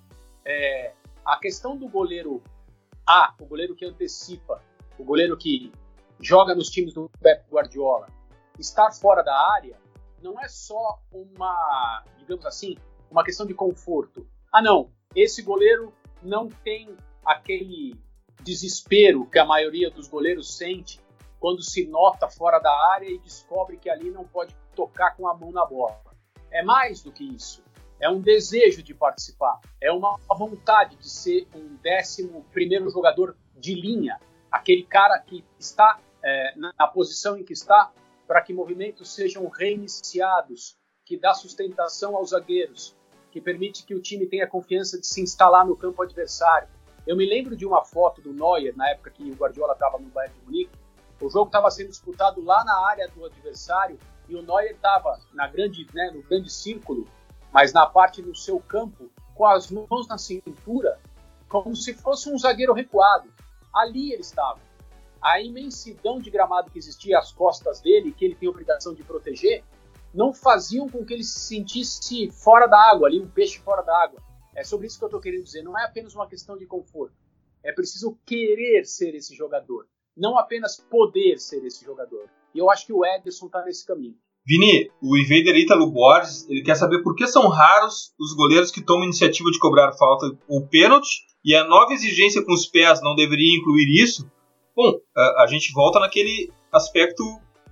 É, 0.44 0.94
a 1.24 1.38
questão 1.38 1.76
do 1.76 1.86
goleiro 1.86 2.42
A, 3.06 3.34
o 3.40 3.46
goleiro 3.46 3.74
que 3.74 3.84
antecipa, 3.84 4.62
o 4.98 5.04
goleiro 5.04 5.36
que 5.36 5.72
joga 6.20 6.54
nos 6.54 6.68
times 6.68 6.92
do 6.92 7.10
Pep 7.20 7.44
Guardiola, 7.50 8.06
estar 8.58 8.92
fora 8.92 9.22
da 9.22 9.34
área 9.52 9.76
não 10.22 10.38
é 10.38 10.48
só 10.48 11.00
uma, 11.10 12.04
digamos 12.18 12.44
assim, 12.44 12.76
uma 13.10 13.24
questão 13.24 13.46
de 13.46 13.54
conforto. 13.54 14.26
Ah, 14.52 14.62
não, 14.62 14.90
esse 15.14 15.42
goleiro 15.42 15.92
não 16.22 16.48
tem 16.48 16.94
aquele 17.24 17.98
desespero 18.42 19.26
que 19.26 19.38
a 19.38 19.44
maioria 19.44 19.90
dos 19.90 20.08
goleiros 20.08 20.56
sente 20.56 21.00
quando 21.38 21.62
se 21.62 21.86
nota 21.86 22.28
fora 22.28 22.58
da 22.58 22.72
área 22.92 23.08
e 23.08 23.18
descobre 23.18 23.78
que 23.78 23.88
ali 23.88 24.10
não 24.10 24.24
pode 24.24 24.54
tocar 24.74 25.16
com 25.16 25.26
a 25.26 25.34
mão 25.34 25.50
na 25.50 25.64
bola. 25.64 26.00
É 26.50 26.62
mais 26.62 27.02
do 27.02 27.10
que 27.10 27.24
isso. 27.24 27.62
É 28.00 28.08
um 28.08 28.20
desejo 28.20 28.82
de 28.82 28.94
participar, 28.94 29.60
é 29.80 29.92
uma 29.92 30.18
vontade 30.30 30.96
de 30.96 31.08
ser 31.08 31.46
um 31.54 31.76
décimo 31.82 32.44
primeiro 32.50 32.88
jogador 32.88 33.36
de 33.54 33.74
linha, 33.74 34.18
aquele 34.50 34.84
cara 34.84 35.18
que 35.18 35.44
está 35.58 36.00
é, 36.22 36.54
na 36.56 36.86
posição 36.88 37.36
em 37.36 37.44
que 37.44 37.52
está 37.52 37.92
para 38.26 38.40
que 38.40 38.54
movimentos 38.54 39.12
sejam 39.12 39.46
reiniciados, 39.48 40.78
que 41.04 41.16
dá 41.16 41.34
sustentação 41.34 42.16
aos 42.16 42.30
zagueiros, 42.30 42.96
que 43.30 43.40
permite 43.40 43.84
que 43.84 43.94
o 43.94 44.00
time 44.00 44.26
tenha 44.26 44.46
confiança 44.46 44.98
de 44.98 45.06
se 45.06 45.20
instalar 45.20 45.66
no 45.66 45.76
campo 45.76 46.02
adversário. 46.02 46.68
Eu 47.06 47.16
me 47.16 47.26
lembro 47.26 47.56
de 47.56 47.66
uma 47.66 47.84
foto 47.84 48.20
do 48.20 48.32
Neuer, 48.32 48.76
na 48.76 48.88
época 48.90 49.10
que 49.10 49.30
o 49.30 49.34
Guardiola 49.34 49.72
estava 49.72 49.98
no 49.98 50.08
Bayern 50.08 50.38
de 50.38 50.44
Munique. 50.44 50.78
O 51.20 51.28
jogo 51.28 51.46
estava 51.46 51.70
sendo 51.70 51.88
disputado 51.88 52.42
lá 52.42 52.64
na 52.64 52.86
área 52.86 53.08
do 53.08 53.24
adversário 53.24 53.98
e 54.28 54.34
o 54.34 54.42
Neuer 54.42 54.72
estava 54.72 55.18
né, 55.34 56.10
no 56.14 56.22
grande 56.22 56.50
círculo, 56.50 57.06
mas 57.52 57.72
na 57.72 57.86
parte 57.86 58.22
do 58.22 58.34
seu 58.34 58.60
campo, 58.60 59.10
com 59.34 59.46
as 59.46 59.70
mãos 59.70 60.06
na 60.08 60.18
cintura, 60.18 60.98
como 61.48 61.74
se 61.74 61.94
fosse 61.94 62.30
um 62.30 62.38
zagueiro 62.38 62.72
recuado. 62.72 63.28
Ali 63.74 64.12
ele 64.12 64.22
estava. 64.22 64.60
A 65.20 65.40
imensidão 65.40 66.18
de 66.18 66.30
gramado 66.30 66.70
que 66.70 66.78
existia 66.78 67.18
às 67.18 67.32
costas 67.32 67.80
dele, 67.80 68.12
que 68.12 68.24
ele 68.24 68.34
tem 68.34 68.48
obrigação 68.48 68.94
de 68.94 69.02
proteger, 69.02 69.64
não 70.14 70.32
faziam 70.32 70.88
com 70.88 71.04
que 71.04 71.14
ele 71.14 71.24
se 71.24 71.40
sentisse 71.40 72.30
fora 72.30 72.66
da 72.66 72.78
água, 72.90 73.08
ali 73.08 73.20
um 73.20 73.28
peixe 73.28 73.58
fora 73.58 73.82
da 73.82 73.96
água. 74.02 74.20
É 74.54 74.64
sobre 74.64 74.86
isso 74.86 74.98
que 74.98 75.04
eu 75.04 75.08
estou 75.08 75.20
querendo 75.20 75.44
dizer. 75.44 75.62
Não 75.62 75.78
é 75.78 75.84
apenas 75.84 76.14
uma 76.14 76.26
questão 76.26 76.56
de 76.56 76.66
conforto. 76.66 77.14
É 77.62 77.72
preciso 77.72 78.18
querer 78.24 78.84
ser 78.86 79.14
esse 79.14 79.34
jogador, 79.34 79.86
não 80.16 80.38
apenas 80.38 80.76
poder 80.76 81.38
ser 81.38 81.64
esse 81.64 81.84
jogador. 81.84 82.28
E 82.54 82.58
eu 82.58 82.70
acho 82.70 82.86
que 82.86 82.92
o 82.92 83.04
Ederson 83.04 83.46
está 83.46 83.62
nesse 83.62 83.86
caminho. 83.86 84.16
Vini, 84.50 84.90
o 85.00 85.16
Invader 85.16 85.54
Ítalo 85.54 85.88
Borges, 85.92 86.44
ele 86.50 86.62
quer 86.62 86.74
saber 86.74 87.04
por 87.04 87.14
que 87.14 87.24
são 87.28 87.46
raros 87.46 88.12
os 88.18 88.34
goleiros 88.34 88.72
que 88.72 88.80
tomam 88.80 89.04
iniciativa 89.04 89.48
de 89.48 89.60
cobrar 89.60 89.92
falta 89.92 90.26
ou 90.48 90.66
pênalti, 90.66 91.20
e 91.44 91.54
a 91.54 91.62
nova 91.62 91.92
exigência 91.92 92.44
com 92.44 92.52
os 92.52 92.66
pés 92.66 93.00
não 93.00 93.14
deveria 93.14 93.56
incluir 93.56 94.02
isso? 94.02 94.28
Bom, 94.74 94.98
a, 95.16 95.44
a 95.44 95.46
gente 95.46 95.72
volta 95.72 96.00
naquele 96.00 96.50
aspecto 96.72 97.22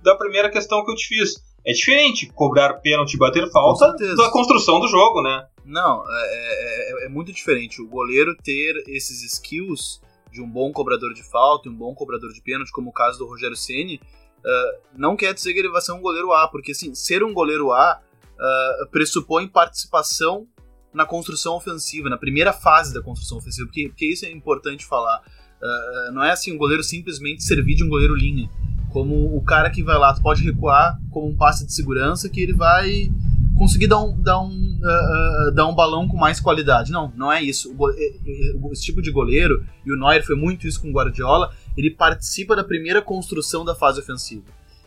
da 0.01 0.15
primeira 0.15 0.49
questão 0.49 0.85
que 0.85 0.91
eu 0.91 0.95
te 0.95 1.05
fiz 1.05 1.43
é 1.67 1.73
diferente 1.73 2.31
cobrar 2.31 2.75
pênalti 2.75 3.15
e 3.15 3.17
bater 3.17 3.51
falta 3.51 3.93
da 4.15 4.31
construção 4.31 4.79
do 4.79 4.87
jogo, 4.87 5.21
né? 5.21 5.47
Não, 5.65 6.01
é, 6.09 7.03
é, 7.03 7.05
é, 7.07 7.09
muito 7.09 7.33
diferente. 7.33 7.81
O 7.81 7.89
goleiro 7.89 8.33
ter 8.41 8.81
esses 8.87 9.21
skills 9.33 9.99
de 10.31 10.41
um 10.41 10.49
bom 10.49 10.71
cobrador 10.71 11.13
de 11.13 11.23
falta 11.29 11.67
e 11.67 11.71
um 11.71 11.75
bom 11.75 11.93
cobrador 11.93 12.31
de 12.31 12.41
pênalti, 12.41 12.71
como 12.71 12.89
o 12.89 12.93
caso 12.93 13.19
do 13.19 13.27
Rogério 13.27 13.57
Ceni, 13.57 13.99
uh, 14.45 14.79
não 14.95 15.15
quer 15.15 15.33
dizer 15.33 15.53
que 15.53 15.59
ele 15.59 15.69
vai 15.69 15.81
ser 15.81 15.91
um 15.91 16.01
goleiro 16.01 16.31
A, 16.33 16.47
porque 16.47 16.71
assim, 16.71 16.93
ser 16.95 17.23
um 17.23 17.33
goleiro 17.33 17.71
A 17.71 17.99
uh, 17.99 18.87
pressupõe 18.89 19.47
participação 19.47 20.47
na 20.93 21.05
construção 21.05 21.55
ofensiva, 21.55 22.09
na 22.09 22.17
primeira 22.17 22.51
fase 22.51 22.93
da 22.93 23.01
construção 23.01 23.37
ofensiva, 23.37 23.67
porque, 23.67 23.89
porque 23.89 24.05
isso 24.05 24.25
é 24.25 24.31
importante 24.31 24.85
falar. 24.85 25.21
Uh, 25.61 26.11
não 26.13 26.23
é 26.23 26.31
assim 26.31 26.53
um 26.53 26.57
goleiro 26.57 26.83
simplesmente 26.83 27.43
servir 27.43 27.75
de 27.75 27.83
um 27.83 27.89
goleiro 27.89 28.15
linha 28.15 28.49
como 28.89 29.35
o 29.35 29.41
cara 29.41 29.69
que 29.69 29.83
vai 29.83 29.97
lá, 29.97 30.13
tu 30.13 30.21
pode 30.21 30.43
recuar 30.43 30.99
como 31.11 31.27
um 31.27 31.35
passe 31.35 31.65
de 31.65 31.73
segurança 31.73 32.29
que 32.29 32.41
ele 32.41 32.53
vai 32.53 33.11
conseguir 33.57 33.87
dar 33.87 34.01
um, 34.01 34.19
dar 34.21 34.39
um, 34.39 34.47
uh, 34.47 35.49
uh, 35.49 35.51
dar 35.53 35.67
um 35.67 35.75
balão 35.75 36.07
com 36.07 36.17
mais 36.17 36.39
qualidade. 36.39 36.91
Não, 36.91 37.11
não 37.15 37.31
é 37.31 37.41
isso. 37.41 37.75
O, 37.77 38.71
esse 38.71 38.83
tipo 38.83 39.01
de 39.01 39.11
goleiro, 39.11 39.65
e 39.85 39.91
o 39.91 39.97
Neuer 39.97 40.25
foi 40.25 40.35
muito 40.35 40.65
isso 40.65 40.81
com 40.81 40.89
o 40.89 40.93
Guardiola, 40.93 41.51
ele 41.79 41.91
participa 41.91 42.55
da 42.55 42.63
primeira 42.63 43.01
construção 43.01 43.63
da 43.63 43.73
fase 43.73 44.01
ofensiva. 44.01 44.43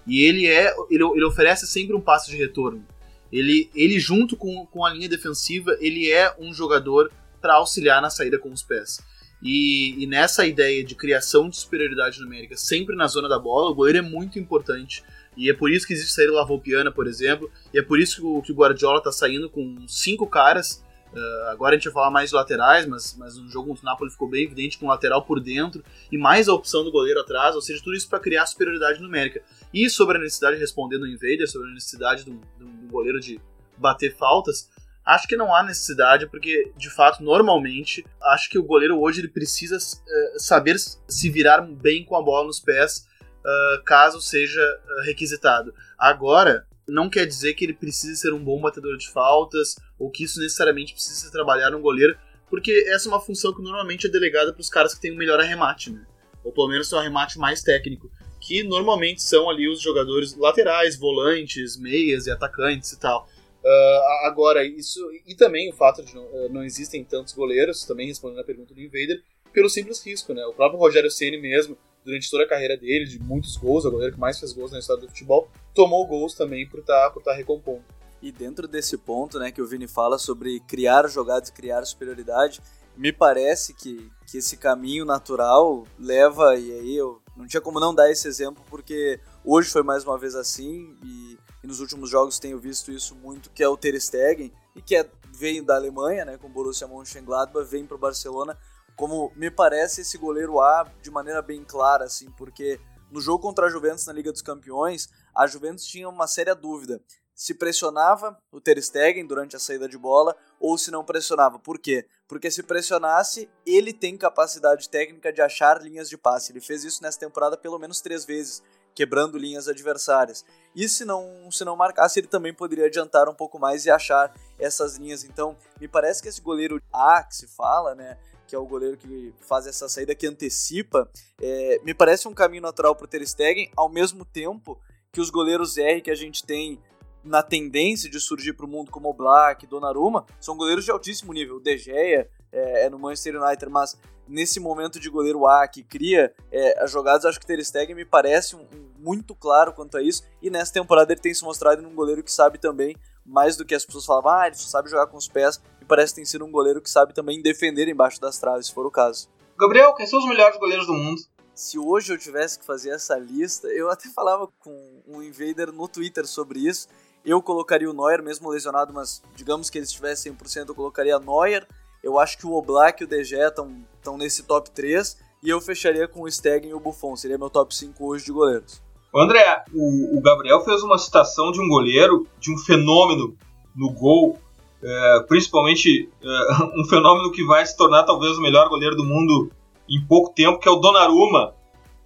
E 0.06 0.22
ele 0.22 0.46
é 0.46 0.74
ele, 0.90 1.02
ele 1.02 1.24
oferece 1.24 1.66
sempre 1.66 1.96
um 1.96 2.00
passe 2.00 2.30
de 2.30 2.36
retorno. 2.36 2.84
Ele, 3.32 3.70
ele 3.74 3.98
junto 3.98 4.36
com, 4.36 4.66
com 4.66 4.84
a 4.84 4.92
linha 4.92 5.08
defensiva, 5.08 5.74
ele 5.80 6.12
é 6.12 6.34
um 6.38 6.52
jogador 6.52 7.10
para 7.40 7.54
auxiliar 7.54 8.02
na 8.02 8.10
saída 8.10 8.38
com 8.38 8.52
os 8.52 8.62
pés. 8.62 9.00
E, 9.42 10.00
e, 10.00 10.06
nessa 10.06 10.46
ideia 10.46 10.84
de 10.84 10.94
criação 10.94 11.48
de 11.48 11.56
superioridade 11.56 12.20
numérica, 12.20 12.56
sempre 12.56 12.94
na 12.94 13.08
zona 13.08 13.28
da 13.28 13.38
bola, 13.38 13.70
o 13.70 13.74
goleiro 13.74 13.98
é 13.98 14.02
muito 14.02 14.38
importante. 14.38 15.02
E 15.36 15.50
é 15.50 15.54
por 15.54 15.72
isso 15.72 15.86
que 15.86 15.94
existe 15.94 16.12
sair 16.12 16.28
o 16.28 16.34
Lavoupiana, 16.34 16.92
por 16.92 17.06
exemplo, 17.06 17.50
e 17.72 17.78
é 17.78 17.82
por 17.82 17.98
isso 17.98 18.16
que 18.16 18.26
o, 18.26 18.42
que 18.42 18.52
o 18.52 18.54
Guardiola 18.54 18.98
está 18.98 19.10
saindo 19.10 19.48
com 19.48 19.88
cinco 19.88 20.26
caras. 20.26 20.84
Uh, 21.14 21.50
agora 21.50 21.74
a 21.74 21.78
gente 21.78 21.84
vai 21.84 21.92
falar 21.92 22.10
mais 22.10 22.30
de 22.30 22.36
laterais, 22.36 22.86
mas, 22.86 23.14
mas 23.18 23.36
no 23.36 23.48
jogo 23.48 23.68
contra 23.68 23.82
o 23.82 23.86
Napoli 23.86 24.10
ficou 24.10 24.28
bem 24.28 24.44
evidente 24.44 24.78
com 24.78 24.86
o 24.86 24.88
lateral 24.88 25.22
por 25.22 25.40
dentro 25.40 25.84
e 26.10 26.16
mais 26.16 26.48
a 26.48 26.54
opção 26.54 26.82
do 26.82 26.90
goleiro 26.90 27.20
atrás, 27.20 27.54
ou 27.54 27.60
seja, 27.60 27.82
tudo 27.82 27.94
isso 27.94 28.08
para 28.08 28.18
criar 28.18 28.46
superioridade 28.46 29.00
numérica. 29.00 29.42
E 29.74 29.90
sobre 29.90 30.16
a 30.16 30.20
necessidade, 30.20 30.58
respondendo 30.58 31.02
o 31.02 31.06
Invader, 31.06 31.48
sobre 31.50 31.68
a 31.68 31.74
necessidade 31.74 32.24
do, 32.24 32.40
do, 32.58 32.66
do 32.66 32.88
goleiro 32.88 33.20
de 33.20 33.40
bater 33.76 34.16
faltas, 34.16 34.70
Acho 35.04 35.26
que 35.26 35.36
não 35.36 35.54
há 35.54 35.64
necessidade, 35.64 36.28
porque 36.28 36.70
de 36.76 36.88
fato, 36.88 37.24
normalmente, 37.24 38.06
acho 38.22 38.48
que 38.48 38.58
o 38.58 38.62
goleiro 38.62 39.00
hoje 39.00 39.20
ele 39.20 39.28
precisa 39.28 39.76
uh, 39.76 40.38
saber 40.38 40.76
se 40.78 41.28
virar 41.28 41.60
bem 41.60 42.04
com 42.04 42.14
a 42.14 42.22
bola 42.22 42.46
nos 42.46 42.60
pés, 42.60 43.08
uh, 43.40 43.82
caso 43.84 44.20
seja 44.20 44.60
uh, 44.62 45.04
requisitado. 45.04 45.74
Agora, 45.98 46.66
não 46.92 47.08
quer 47.08 47.26
dizer 47.26 47.54
que 47.54 47.64
ele 47.64 47.72
precise 47.72 48.16
ser 48.16 48.32
um 48.32 48.42
bom 48.42 48.60
batedor 48.60 48.96
de 48.96 49.10
faltas, 49.10 49.76
ou 49.98 50.10
que 50.10 50.24
isso 50.24 50.38
necessariamente 50.40 50.92
precisa 50.92 51.30
trabalhar 51.30 51.70
no 51.70 51.80
goleiro, 51.80 52.16
porque 52.50 52.86
essa 52.88 53.08
é 53.08 53.10
uma 53.10 53.20
função 53.20 53.54
que 53.54 53.62
normalmente 53.62 54.06
é 54.06 54.10
delegada 54.10 54.52
para 54.52 54.60
os 54.60 54.68
caras 54.68 54.94
que 54.94 55.00
têm 55.00 55.10
o 55.10 55.14
um 55.14 55.18
melhor 55.18 55.40
arremate, 55.40 55.90
né? 55.90 56.04
Ou 56.44 56.52
pelo 56.52 56.68
menos 56.68 56.92
um 56.92 56.98
arremate 56.98 57.38
mais 57.38 57.62
técnico, 57.62 58.10
que 58.40 58.62
normalmente 58.62 59.22
são 59.22 59.48
ali 59.48 59.68
os 59.68 59.80
jogadores 59.80 60.36
laterais, 60.36 60.98
volantes, 60.98 61.78
meias 61.78 62.26
e 62.26 62.30
atacantes 62.30 62.92
e 62.92 63.00
tal. 63.00 63.26
Uh, 63.64 64.26
agora, 64.26 64.64
isso. 64.66 65.00
E 65.26 65.34
também 65.34 65.70
o 65.70 65.72
fato 65.72 66.04
de 66.04 66.14
não, 66.14 66.24
uh, 66.24 66.48
não 66.50 66.64
existem 66.64 67.04
tantos 67.04 67.32
goleiros, 67.32 67.84
também 67.84 68.08
respondendo 68.08 68.40
a 68.40 68.44
pergunta 68.44 68.74
do 68.74 68.80
Invader, 68.80 69.22
pelo 69.52 69.70
simples 69.70 70.04
risco, 70.04 70.34
né? 70.34 70.44
O 70.46 70.52
próprio 70.52 70.80
Rogério 70.80 71.10
Ceni 71.10 71.38
mesmo, 71.38 71.78
durante 72.04 72.30
toda 72.30 72.44
a 72.44 72.48
carreira 72.48 72.76
dele, 72.76 73.04
de 73.04 73.18
muitos 73.18 73.56
gols, 73.56 73.84
é 73.84 73.88
o 73.88 73.90
goleiro 73.90 74.14
que 74.14 74.20
mais 74.20 74.38
fez 74.38 74.52
gols 74.52 74.72
na 74.72 74.78
história 74.78 75.02
do 75.02 75.08
futebol, 75.08 75.48
tomou 75.74 76.06
gols 76.06 76.34
também 76.34 76.68
por 76.68 76.80
estar 76.80 77.04
tá, 77.04 77.10
por 77.10 77.22
tá 77.22 77.32
recompondo. 77.32 77.84
E 78.20 78.30
dentro 78.30 78.68
desse 78.68 78.96
ponto, 78.96 79.38
né, 79.38 79.50
que 79.50 79.60
o 79.60 79.66
Vini 79.66 79.88
fala 79.88 80.18
sobre 80.18 80.60
criar 80.60 81.08
jogadas 81.08 81.48
e 81.48 81.52
criar 81.52 81.84
superioridade, 81.84 82.60
me 82.96 83.12
parece 83.12 83.74
que, 83.74 84.10
que 84.30 84.38
esse 84.38 84.56
caminho 84.56 85.04
natural 85.04 85.84
leva, 85.98 86.56
e 86.56 86.70
aí 86.72 86.96
eu 86.96 87.20
não 87.36 87.46
tinha 87.46 87.60
como 87.60 87.80
não 87.80 87.94
dar 87.94 88.10
esse 88.10 88.28
exemplo, 88.28 88.62
porque 88.68 89.18
hoje 89.44 89.70
foi 89.70 89.82
mais 89.82 90.04
uma 90.04 90.18
vez 90.18 90.34
assim, 90.34 90.96
e 91.02 91.38
e 91.62 91.66
nos 91.66 91.80
últimos 91.80 92.10
jogos 92.10 92.38
tenho 92.38 92.58
visto 92.58 92.90
isso 92.90 93.14
muito, 93.14 93.50
que 93.50 93.62
é 93.62 93.68
o 93.68 93.76
Ter 93.76 93.98
Stegen, 94.00 94.52
e 94.74 94.82
que 94.82 94.96
é, 94.96 95.08
veio 95.32 95.64
da 95.64 95.76
Alemanha, 95.76 96.24
né, 96.24 96.36
com 96.36 96.48
o 96.48 96.50
Borussia 96.50 96.88
Mönchengladbach, 96.88 97.68
vem 97.68 97.86
para 97.86 97.94
o 97.94 97.98
Barcelona, 97.98 98.58
como 98.96 99.32
me 99.36 99.50
parece 99.50 100.02
esse 100.02 100.18
goleiro 100.18 100.60
A 100.60 100.90
de 101.00 101.10
maneira 101.10 101.42
bem 101.42 101.64
clara, 101.64 102.04
assim, 102.04 102.30
porque 102.32 102.80
no 103.10 103.20
jogo 103.20 103.42
contra 103.42 103.66
a 103.66 103.70
Juventus 103.70 104.06
na 104.06 104.12
Liga 104.12 104.32
dos 104.32 104.42
Campeões, 104.42 105.08
a 105.34 105.46
Juventus 105.46 105.84
tinha 105.84 106.08
uma 106.08 106.26
séria 106.26 106.54
dúvida 106.54 107.00
se 107.34 107.54
pressionava 107.54 108.38
o 108.52 108.60
Ter 108.60 108.80
Stegen 108.80 109.26
durante 109.26 109.56
a 109.56 109.58
saída 109.58 109.88
de 109.88 109.98
bola 109.98 110.36
ou 110.60 110.76
se 110.76 110.90
não 110.90 111.04
pressionava. 111.04 111.58
Por 111.58 111.78
quê? 111.78 112.06
Porque 112.28 112.50
se 112.50 112.62
pressionasse, 112.62 113.48
ele 113.66 113.92
tem 113.92 114.16
capacidade 114.16 114.88
técnica 114.88 115.32
de 115.32 115.40
achar 115.40 115.82
linhas 115.82 116.08
de 116.08 116.16
passe. 116.16 116.52
Ele 116.52 116.60
fez 116.60 116.84
isso 116.84 117.02
nessa 117.02 117.18
temporada 117.18 117.56
pelo 117.56 117.78
menos 117.78 118.00
três 118.00 118.24
vezes, 118.24 118.62
quebrando 118.94 119.38
linhas 119.38 119.66
adversárias. 119.66 120.44
E 120.72 120.88
se 120.88 121.04
não, 121.04 121.50
se 121.50 121.64
não 121.64 121.74
marcasse, 121.74 122.20
ele 122.20 122.28
também 122.28 122.54
poderia 122.54 122.86
adiantar 122.86 123.28
um 123.28 123.34
pouco 123.34 123.58
mais 123.58 123.86
e 123.86 123.90
achar 123.90 124.32
essas 124.58 124.96
linhas. 124.96 125.24
Então, 125.24 125.56
me 125.80 125.88
parece 125.88 126.22
que 126.22 126.28
esse 126.28 126.40
goleiro 126.40 126.80
A 126.92 127.24
que 127.24 127.34
se 127.34 127.48
fala, 127.48 127.94
né? 127.94 128.18
Que 128.46 128.54
é 128.54 128.58
o 128.58 128.66
goleiro 128.66 128.96
que 128.96 129.34
faz 129.40 129.66
essa 129.66 129.88
saída 129.88 130.14
que 130.14 130.26
antecipa, 130.26 131.08
é, 131.40 131.80
me 131.84 131.94
parece 131.94 132.28
um 132.28 132.34
caminho 132.34 132.62
natural 132.62 132.94
para 132.94 133.04
o 133.04 133.08
Ter 133.08 133.26
Stegen, 133.26 133.70
ao 133.76 133.88
mesmo 133.88 134.24
tempo 134.24 134.78
que 135.10 135.20
os 135.20 135.30
goleiros 135.30 135.76
R 135.76 136.00
que 136.00 136.10
a 136.10 136.14
gente 136.14 136.44
tem 136.44 136.80
na 137.24 137.42
tendência 137.42 138.10
de 138.10 138.18
surgir 138.18 138.52
para 138.52 138.66
o 138.66 138.68
mundo 138.68 138.90
como 138.90 139.08
o 139.08 139.14
Black, 139.14 139.66
Donnarumma, 139.66 140.26
são 140.40 140.56
goleiros 140.56 140.84
de 140.84 140.90
altíssimo 140.90 141.32
nível. 141.32 141.56
O 141.56 141.60
De 141.60 141.76
Gea 141.78 142.28
é, 142.50 142.86
é, 142.86 142.90
no 142.90 142.98
Manchester 142.98 143.40
United, 143.40 143.70
mas 143.70 143.96
nesse 144.26 144.58
momento 144.58 144.98
de 144.98 145.08
goleiro 145.08 145.46
A 145.46 145.66
que 145.68 145.82
cria 145.82 146.34
é, 146.50 146.82
as 146.82 146.90
jogadas, 146.90 147.24
acho 147.24 147.38
que 147.38 147.46
Ter 147.46 147.62
Stegen 147.64 147.94
me 147.94 148.04
parece 148.04 148.56
um, 148.56 148.60
um, 148.60 148.90
muito 148.98 149.34
claro 149.34 149.72
quanto 149.72 149.96
a 149.96 150.02
isso, 150.02 150.24
e 150.40 150.50
nessa 150.50 150.72
temporada 150.72 151.12
ele 151.12 151.20
tem 151.20 151.34
se 151.34 151.44
mostrado 151.44 151.86
um 151.86 151.94
goleiro 151.94 152.22
que 152.22 152.32
sabe 152.32 152.58
também 152.58 152.96
mais 153.24 153.56
do 153.56 153.64
que 153.64 153.74
as 153.74 153.84
pessoas 153.84 154.04
falavam, 154.04 154.32
ah, 154.32 154.46
ele 154.46 154.56
só 154.56 154.68
sabe 154.68 154.90
jogar 154.90 155.06
com 155.06 155.16
os 155.16 155.28
pés, 155.28 155.60
e 155.82 155.84
parece 155.84 156.12
que 156.12 156.16
tem 156.16 156.24
sido 156.24 156.44
um 156.44 156.50
goleiro 156.50 156.80
que 156.80 156.88
sabe 156.88 157.12
também 157.12 157.42
defender 157.42 157.88
embaixo 157.88 158.20
das 158.20 158.38
traves, 158.38 158.66
se 158.66 158.74
for 158.74 158.86
o 158.86 158.90
caso. 158.90 159.28
Gabriel, 159.58 159.92
quem 159.94 160.06
são 160.06 160.20
os 160.20 160.26
melhores 160.26 160.56
goleiros 160.56 160.86
do 160.86 160.94
mundo? 160.94 161.20
Se 161.54 161.76
hoje 161.78 162.12
eu 162.12 162.18
tivesse 162.18 162.58
que 162.58 162.64
fazer 162.64 162.90
essa 162.90 163.18
lista, 163.18 163.66
eu 163.68 163.90
até 163.90 164.08
falava 164.08 164.48
com 164.60 165.02
um 165.08 165.20
invader 165.20 165.72
no 165.72 165.88
Twitter 165.88 166.24
sobre 166.24 166.60
isso. 166.60 166.88
Eu 167.24 167.42
colocaria 167.42 167.90
o 167.90 167.92
Neuer, 167.92 168.22
mesmo 168.22 168.48
lesionado, 168.48 168.94
mas 168.94 169.22
digamos 169.34 169.68
que 169.68 169.76
ele 169.76 169.84
estivesse 169.84 170.30
100%, 170.30 170.68
eu 170.68 170.74
colocaria 170.74 171.18
Neuer. 171.18 171.66
Eu 172.02 172.18
acho 172.18 172.38
que 172.38 172.46
o 172.46 172.52
Oblak 172.52 173.02
e 173.02 173.06
o 173.06 173.24
Gea 173.24 173.48
estão 173.48 174.16
nesse 174.16 174.44
top 174.44 174.70
3. 174.70 175.18
E 175.42 175.50
eu 175.50 175.60
fecharia 175.60 176.06
com 176.06 176.22
o 176.22 176.30
Stegen 176.30 176.70
e 176.70 176.74
o 176.74 176.80
Buffon. 176.80 177.16
Seria 177.16 177.36
meu 177.36 177.50
top 177.50 177.74
5 177.74 178.04
hoje 178.04 178.24
de 178.24 178.32
goleiros. 178.32 178.80
André, 179.14 179.64
o, 179.74 180.18
o, 180.18 180.22
Gabriel 180.22 180.64
fez 180.64 180.82
uma 180.82 180.96
citação 180.96 181.52
de 181.52 181.60
um 181.60 181.68
goleiro, 181.68 182.26
de 182.38 182.52
um 182.52 182.58
fenômeno 182.58 183.36
no 183.76 183.92
gol, 183.92 184.38
é, 184.82 185.20
principalmente 185.28 186.10
é, 186.22 186.54
um 186.80 186.84
fenômeno 186.88 187.30
que 187.30 187.44
vai 187.44 187.64
se 187.64 187.76
tornar 187.76 188.02
talvez 188.04 188.36
o 188.36 188.42
melhor 188.42 188.68
goleiro 188.68 188.96
do 188.96 189.04
mundo 189.04 189.50
em 189.88 190.00
pouco 190.06 190.32
tempo, 190.32 190.58
que 190.58 190.68
é 190.68 190.70
o 190.70 190.76
Donnarumma. 190.76 191.54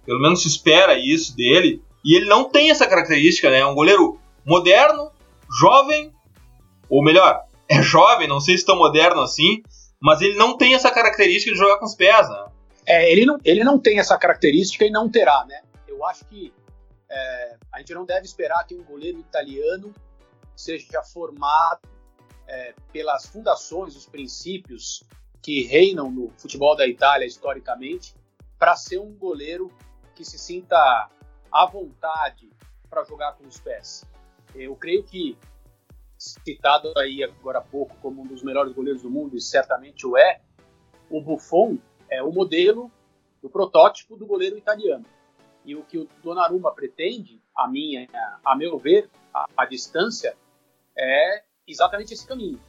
Pelo 0.05 0.21
menos 0.21 0.41
se 0.41 0.47
espera 0.47 0.97
isso 0.97 1.35
dele. 1.35 1.81
E 2.03 2.15
ele 2.15 2.25
não 2.25 2.45
tem 2.45 2.69
essa 2.69 2.87
característica, 2.87 3.49
né? 3.49 3.59
É 3.59 3.65
um 3.65 3.75
goleiro 3.75 4.19
moderno, 4.45 5.11
jovem, 5.59 6.13
ou 6.89 7.03
melhor, 7.03 7.43
é 7.69 7.81
jovem, 7.81 8.27
não 8.27 8.39
sei 8.39 8.57
se 8.57 8.65
tão 8.65 8.77
moderno 8.77 9.21
assim, 9.21 9.61
mas 9.99 10.21
ele 10.21 10.35
não 10.35 10.55
tem 10.55 10.73
essa 10.73 10.91
característica 10.91 11.51
de 11.51 11.57
jogar 11.57 11.77
com 11.77 11.85
os 11.85 11.95
pés, 11.95 12.29
né? 12.29 12.45
É, 12.85 13.11
ele 13.11 13.25
não, 13.25 13.37
ele 13.43 13.63
não 13.63 13.77
tem 13.77 13.99
essa 13.99 14.17
característica 14.17 14.85
e 14.85 14.89
não 14.89 15.09
terá, 15.09 15.45
né? 15.45 15.61
Eu 15.87 16.05
acho 16.05 16.23
que 16.25 16.53
é, 17.09 17.55
a 17.73 17.79
gente 17.79 17.93
não 17.93 18.05
deve 18.05 18.25
esperar 18.25 18.65
que 18.65 18.75
um 18.75 18.83
goleiro 18.83 19.19
italiano 19.19 19.93
seja 20.55 21.01
formado 21.03 21.81
é, 22.47 22.73
pelas 22.91 23.25
fundações, 23.25 23.95
os 23.95 24.05
princípios 24.05 25.03
que 25.41 25.63
reinam 25.63 26.09
no 26.09 26.29
futebol 26.37 26.75
da 26.75 26.87
Itália 26.87 27.25
historicamente, 27.25 28.15
para 28.57 28.75
ser 28.75 28.99
um 28.99 29.13
goleiro 29.13 29.71
que 30.15 30.25
se 30.25 30.37
sinta 30.37 31.09
à 31.51 31.65
vontade 31.65 32.49
para 32.89 33.03
jogar 33.03 33.33
com 33.33 33.47
os 33.47 33.59
pés. 33.59 34.05
Eu 34.55 34.75
creio 34.75 35.03
que, 35.03 35.37
citado 36.17 36.91
aí 36.97 37.23
agora 37.23 37.59
há 37.59 37.61
pouco 37.61 37.95
como 37.97 38.23
um 38.23 38.25
dos 38.25 38.41
melhores 38.41 38.73
goleiros 38.73 39.03
do 39.03 39.09
mundo, 39.09 39.37
e 39.37 39.41
certamente 39.41 40.07
o 40.07 40.17
é, 40.17 40.41
o 41.09 41.21
Buffon 41.21 41.77
é 42.09 42.21
o 42.23 42.31
modelo, 42.31 42.91
o 43.41 43.49
protótipo 43.49 44.17
do 44.17 44.25
goleiro 44.25 44.57
italiano. 44.57 45.05
E 45.63 45.75
o 45.75 45.83
que 45.83 45.97
o 45.97 46.07
Donnarumma 46.23 46.73
pretende, 46.73 47.41
a 47.55 47.67
minha, 47.67 48.07
a 48.43 48.55
meu 48.55 48.77
ver, 48.77 49.09
a, 49.33 49.47
a 49.55 49.65
distância, 49.65 50.35
é 50.97 51.43
exatamente 51.67 52.13
esse 52.13 52.25
caminho. 52.25 52.59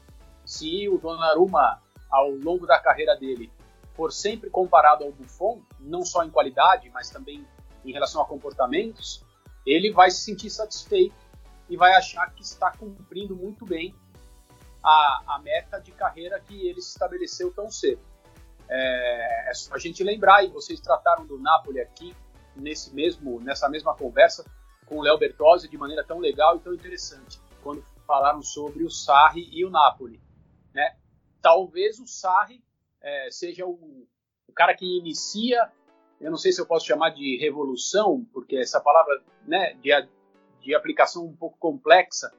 Se 0.44 0.88
o 0.88 0.98
Donnarumma, 0.98 1.80
ao 2.10 2.30
longo 2.30 2.66
da 2.66 2.78
carreira 2.80 3.16
dele, 3.16 3.52
for 3.94 4.12
sempre 4.12 4.50
comparado 4.50 5.04
ao 5.04 5.12
Buffon, 5.12 5.62
não 5.78 6.04
só 6.04 6.24
em 6.24 6.30
qualidade, 6.30 6.90
mas 6.90 7.10
também 7.10 7.46
em 7.84 7.92
relação 7.92 8.20
a 8.20 8.26
comportamentos, 8.26 9.24
ele 9.64 9.92
vai 9.92 10.10
se 10.10 10.22
sentir 10.22 10.50
satisfeito 10.50 11.16
e 11.68 11.76
vai 11.76 11.92
achar 11.94 12.32
que 12.32 12.42
está 12.42 12.70
cumprindo 12.70 13.36
muito 13.36 13.66
bem 13.66 13.94
a, 14.82 15.22
a 15.26 15.40
meta 15.40 15.78
de 15.78 15.92
carreira 15.92 16.40
que 16.40 16.68
ele 16.68 16.80
se 16.80 16.90
estabeleceu 16.90 17.52
tão 17.52 17.70
cedo. 17.70 18.00
É, 18.68 19.50
é 19.50 19.54
só 19.54 19.74
a 19.74 19.78
gente 19.78 20.02
lembrar, 20.02 20.44
e 20.44 20.48
vocês 20.48 20.80
trataram 20.80 21.26
do 21.26 21.38
Napoli 21.38 21.80
aqui 21.80 22.14
nesse 22.56 22.94
mesmo, 22.94 23.40
nessa 23.40 23.68
mesma 23.68 23.94
conversa 23.94 24.44
com 24.86 24.98
o 24.98 25.02
Léo 25.02 25.18
Bertozzi 25.18 25.68
de 25.68 25.76
maneira 25.76 26.02
tão 26.02 26.18
legal 26.18 26.56
e 26.56 26.60
tão 26.60 26.72
interessante, 26.72 27.40
quando 27.62 27.84
falaram 28.08 28.40
sobre 28.40 28.82
o 28.84 28.90
Sarri 28.90 29.50
e 29.52 29.66
o 29.66 29.70
Napoli. 29.70 30.18
Né? 30.74 30.96
Talvez 31.42 32.00
o 32.00 32.06
Sarri 32.06 32.64
é, 33.02 33.30
seja 33.30 33.66
o, 33.66 34.06
o, 34.48 34.52
cara 34.54 34.74
que 34.74 34.98
inicia, 34.98 35.70
eu 36.18 36.30
não 36.30 36.38
sei 36.38 36.50
se 36.50 36.60
eu 36.60 36.66
posso 36.66 36.86
chamar 36.86 37.10
de 37.10 37.36
revolução, 37.36 38.26
porque 38.32 38.56
essa 38.56 38.80
palavra 38.80 39.22
né, 39.46 39.74
de, 39.74 39.90
de 40.62 40.74
aplicação 40.74 41.26
um 41.26 41.36
pouco 41.36 41.58
complexa, 41.58 42.32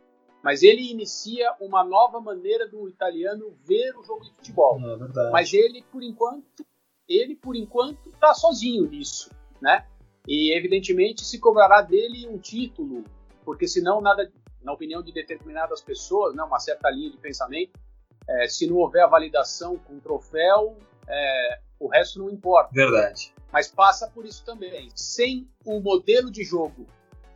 mas 0.44 0.64
ele 0.64 0.90
inicia 0.90 1.54
uma 1.60 1.84
nova 1.84 2.20
maneira 2.20 2.68
do 2.68 2.90
italiano 2.90 3.56
ver 3.64 3.96
o 3.96 4.04
jogo 4.04 4.24
de 4.24 4.32
futebol. 4.32 4.80
É 4.80 5.32
mas 5.32 5.54
ele, 5.54 5.84
por 5.92 6.02
enquanto, 6.02 6.66
ele 7.08 7.36
por 7.36 7.56
enquanto 7.56 8.10
está 8.10 8.34
sozinho 8.34 8.90
nisso, 8.90 9.30
né? 9.62 9.86
E, 10.28 10.56
evidentemente, 10.56 11.26
se 11.26 11.40
cobrará 11.40 11.82
dele 11.82 12.28
um 12.28 12.38
título, 12.38 13.04
porque 13.44 13.68
senão 13.68 14.00
nada, 14.00 14.32
na 14.64 14.74
opinião 14.74 15.02
de 15.02 15.12
determinadas 15.12 15.82
pessoas, 15.82 16.36
né, 16.36 16.44
uma 16.44 16.60
certa 16.60 16.90
linha 16.90 17.12
de 17.12 17.18
pensamento, 17.18 17.80
é, 18.28 18.48
se 18.48 18.68
não 18.68 18.78
houver 18.78 19.04
a 19.04 19.08
validação 19.08 19.78
com 19.78 19.96
o 19.96 20.02
troféu, 20.02 20.78
é, 21.08 21.60
o 21.80 21.88
resto 21.88 22.20
não 22.20 22.30
importa. 22.30 22.70
Verdade. 22.74 23.34
Mas 23.52 23.68
passa 23.68 24.08
por 24.08 24.26
isso 24.26 24.44
também. 24.46 24.90
Sem 24.94 25.48
o 25.66 25.80
modelo 25.80 26.30
de 26.30 26.44
jogo 26.44 26.86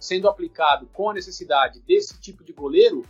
sendo 0.03 0.27
aplicado 0.27 0.87
com 0.91 1.09
a 1.09 1.13
necessidade 1.13 1.79
desse 1.87 2.19
tipo 2.19 2.43
de 2.43 2.51
goleiro, 2.51 3.03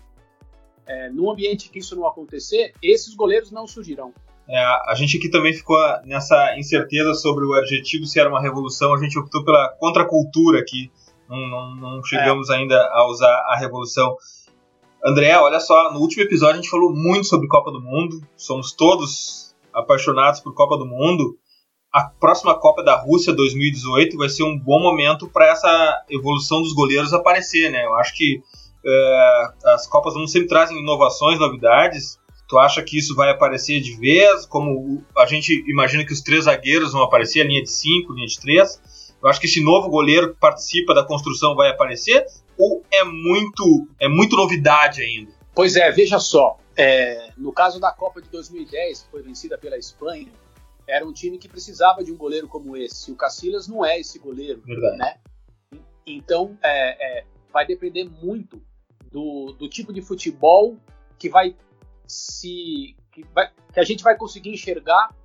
é, 0.86 1.10
num 1.10 1.32
ambiente 1.32 1.70
que 1.70 1.80
isso 1.80 1.96
não 1.96 2.06
acontecer, 2.06 2.74
esses 2.82 3.16
goleiros 3.16 3.52
não 3.52 3.66
surgirão. 3.66 4.14
É, 4.48 4.60
a 4.60 4.94
gente 4.96 5.18
aqui 5.18 5.30
também 5.30 5.54
ficou 5.54 5.78
nessa 6.04 6.56
incerteza 6.58 7.14
sobre 7.16 7.46
o 7.46 7.54
adjetivo 7.54 8.06
se 8.06 8.20
era 8.20 8.30
uma 8.30 8.42
revolução, 8.42 8.94
a 8.94 9.00
gente 9.00 9.18
optou 9.18 9.44
pela 9.44 9.70
contracultura 9.80 10.60
aqui, 10.60 10.92
não, 11.36 11.76
não, 11.76 11.92
não 11.96 12.04
chegamos 12.04 12.50
é. 12.50 12.56
ainda 12.56 12.76
a 12.92 13.08
usar 13.08 13.34
a 13.48 13.58
revolução. 13.58 14.16
André, 15.06 15.38
olha 15.38 15.60
só, 15.60 15.92
no 15.92 16.00
último 16.00 16.24
episódio 16.24 16.54
a 16.54 16.62
gente 16.62 16.70
falou 16.70 16.94
muito 16.94 17.28
sobre 17.28 17.48
Copa 17.48 17.72
do 17.72 17.82
Mundo, 17.82 18.22
somos 18.38 18.72
todos 18.72 19.54
apaixonados 19.74 20.40
por 20.40 20.54
Copa 20.54 20.78
do 20.78 20.86
Mundo. 20.86 21.38
A 21.92 22.06
próxima 22.06 22.58
Copa 22.58 22.84
da 22.84 22.96
Rússia 22.96 23.34
2018 23.34 24.18
vai 24.18 24.30
ser 24.30 24.44
um 24.44 24.58
bom 24.58 24.82
momento 24.82 25.28
para 25.28 25.48
essa 25.48 26.04
evolução 26.10 26.62
dos 26.62 26.74
goleiros 26.74 27.14
aparecer, 27.14 27.70
né? 27.70 27.86
Eu 27.86 27.96
acho 27.96 28.16
que 28.16 28.42
é, 28.86 29.48
as 29.66 29.88
Copas 29.88 30.16
não 30.16 30.26
sempre 30.26 30.48
trazem 30.48 30.80
inovações, 30.80 31.40
novidades, 31.40 32.18
Tu 32.54 32.60
acha 32.60 32.84
que 32.84 33.00
isso 33.00 33.16
vai 33.16 33.32
aparecer 33.32 33.82
de 33.82 33.96
vez? 33.96 34.46
Como 34.46 35.04
a 35.18 35.26
gente 35.26 35.64
imagina 35.68 36.06
que 36.06 36.14
os 36.14 36.22
três 36.22 36.44
zagueiros 36.46 36.92
vão 36.92 37.02
aparecer, 37.02 37.42
a 37.42 37.46
linha 37.46 37.64
de 37.64 37.72
cinco, 37.72 38.14
linha 38.14 38.28
de 38.28 38.40
três. 38.40 38.80
Eu 39.24 39.30
acho 39.30 39.40
que 39.40 39.48
esse 39.48 39.64
novo 39.64 39.90
goleiro 39.90 40.34
que 40.34 40.40
participa 40.40 40.94
da 40.94 41.06
construção 41.06 41.56
vai 41.56 41.70
aparecer? 41.70 42.26
Ou 42.58 42.84
é 42.92 43.06
muito, 43.06 43.88
é 43.98 44.10
muito 44.10 44.36
novidade 44.36 45.02
ainda? 45.02 45.32
Pois 45.56 45.78
é, 45.78 45.90
veja 45.92 46.20
só. 46.20 46.58
É, 46.76 47.32
no 47.38 47.54
caso 47.54 47.80
da 47.80 47.92
Copa 47.92 48.22
de 48.22 48.28
2010, 48.30 49.04
que 49.04 49.10
foi 49.10 49.22
vencida 49.22 49.58
pela 49.58 49.78
Espanha, 49.78 50.28
era 50.86 51.06
um 51.06 51.14
time 51.14 51.38
que 51.38 51.48
precisava 51.48 52.04
de 52.04 52.12
um 52.12 52.18
goleiro 52.18 52.50
como 52.50 52.76
esse. 52.76 53.12
O 53.12 53.16
Cacilhas 53.16 53.66
não 53.66 53.86
é 53.86 53.98
esse 53.98 54.20
goleiro, 54.20 54.62
Verdade. 54.66 54.98
né? 54.98 55.18
Então, 56.06 56.58
é, 56.62 57.20
é, 57.20 57.26
vai 57.52 57.66
depender 57.66 58.04
muito 58.04 58.62
do, 59.10 59.54
do 59.54 59.70
tipo 59.70 59.94
de 59.94 60.02
futebol 60.02 60.78
que 61.18 61.30
vai 61.30 61.56
se 62.06 62.98
que, 63.12 63.24
vai, 63.34 63.50
que 63.72 63.80
a 63.80 63.84
gente 63.84 64.04
vai 64.04 64.18
conseguir 64.18 64.50
enxergar 64.50 65.16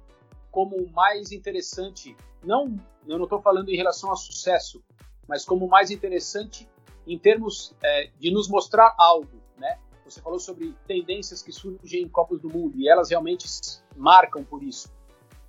como 0.50 0.88
mais 0.88 1.32
interessante, 1.32 2.16
não, 2.44 2.76
eu 3.06 3.16
não 3.16 3.24
estou 3.24 3.40
falando 3.40 3.68
em 3.68 3.76
relação 3.76 4.12
a 4.12 4.16
sucesso, 4.16 4.82
mas 5.26 5.44
como 5.44 5.68
mais 5.68 5.90
interessante 5.90 6.68
em 7.06 7.18
termos 7.18 7.74
é, 7.82 8.10
de 8.18 8.30
nos 8.30 8.48
mostrar 8.48 8.94
algo, 8.98 9.40
né? 9.56 9.78
Você 10.04 10.20
falou 10.20 10.38
sobre 10.38 10.74
tendências 10.86 11.42
que 11.42 11.52
surgem 11.52 12.02
em 12.02 12.08
Copas 12.08 12.40
do 12.40 12.48
Mundo 12.48 12.78
e 12.78 12.88
elas 12.88 13.10
realmente 13.10 13.46
marcam 13.94 14.42
por 14.42 14.62
isso. 14.62 14.90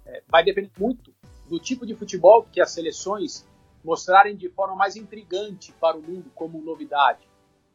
É, 0.06 0.22
vai 0.28 0.44
depender 0.44 0.72
muito 0.78 1.14
do 1.48 1.60
tipo 1.60 1.86
de 1.86 1.96
futebol 1.96 2.44
que 2.44 2.60
as 2.60 2.72
seleções 2.72 3.48
mostrarem 3.84 4.36
de 4.36 4.50
forma 4.50 4.76
mais 4.76 4.96
intrigante 4.96 5.72
para 5.74 5.98
o 5.98 6.02
mundo 6.02 6.30
como 6.36 6.62
novidade, 6.62 7.28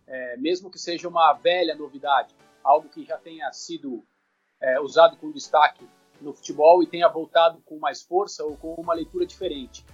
é, 0.06 0.36
mesmo 0.36 0.70
que 0.70 0.78
seja 0.78 1.08
uma 1.08 1.32
velha 1.32 1.74
novidade 1.74 2.34
algo 2.64 2.88
que 2.88 3.04
já 3.04 3.18
tenha 3.18 3.52
sido 3.52 4.02
é, 4.60 4.80
usado 4.80 5.16
com 5.18 5.30
destaque 5.30 5.86
no 6.24 6.32
futebol 6.32 6.82
e 6.82 6.86
tenha 6.86 7.08
voltado 7.08 7.60
com 7.64 7.78
mais 7.78 8.02
força 8.02 8.44
ou 8.44 8.56
com 8.56 8.74
uma 8.74 8.94
leitura 8.94 9.26
diferente. 9.26 9.84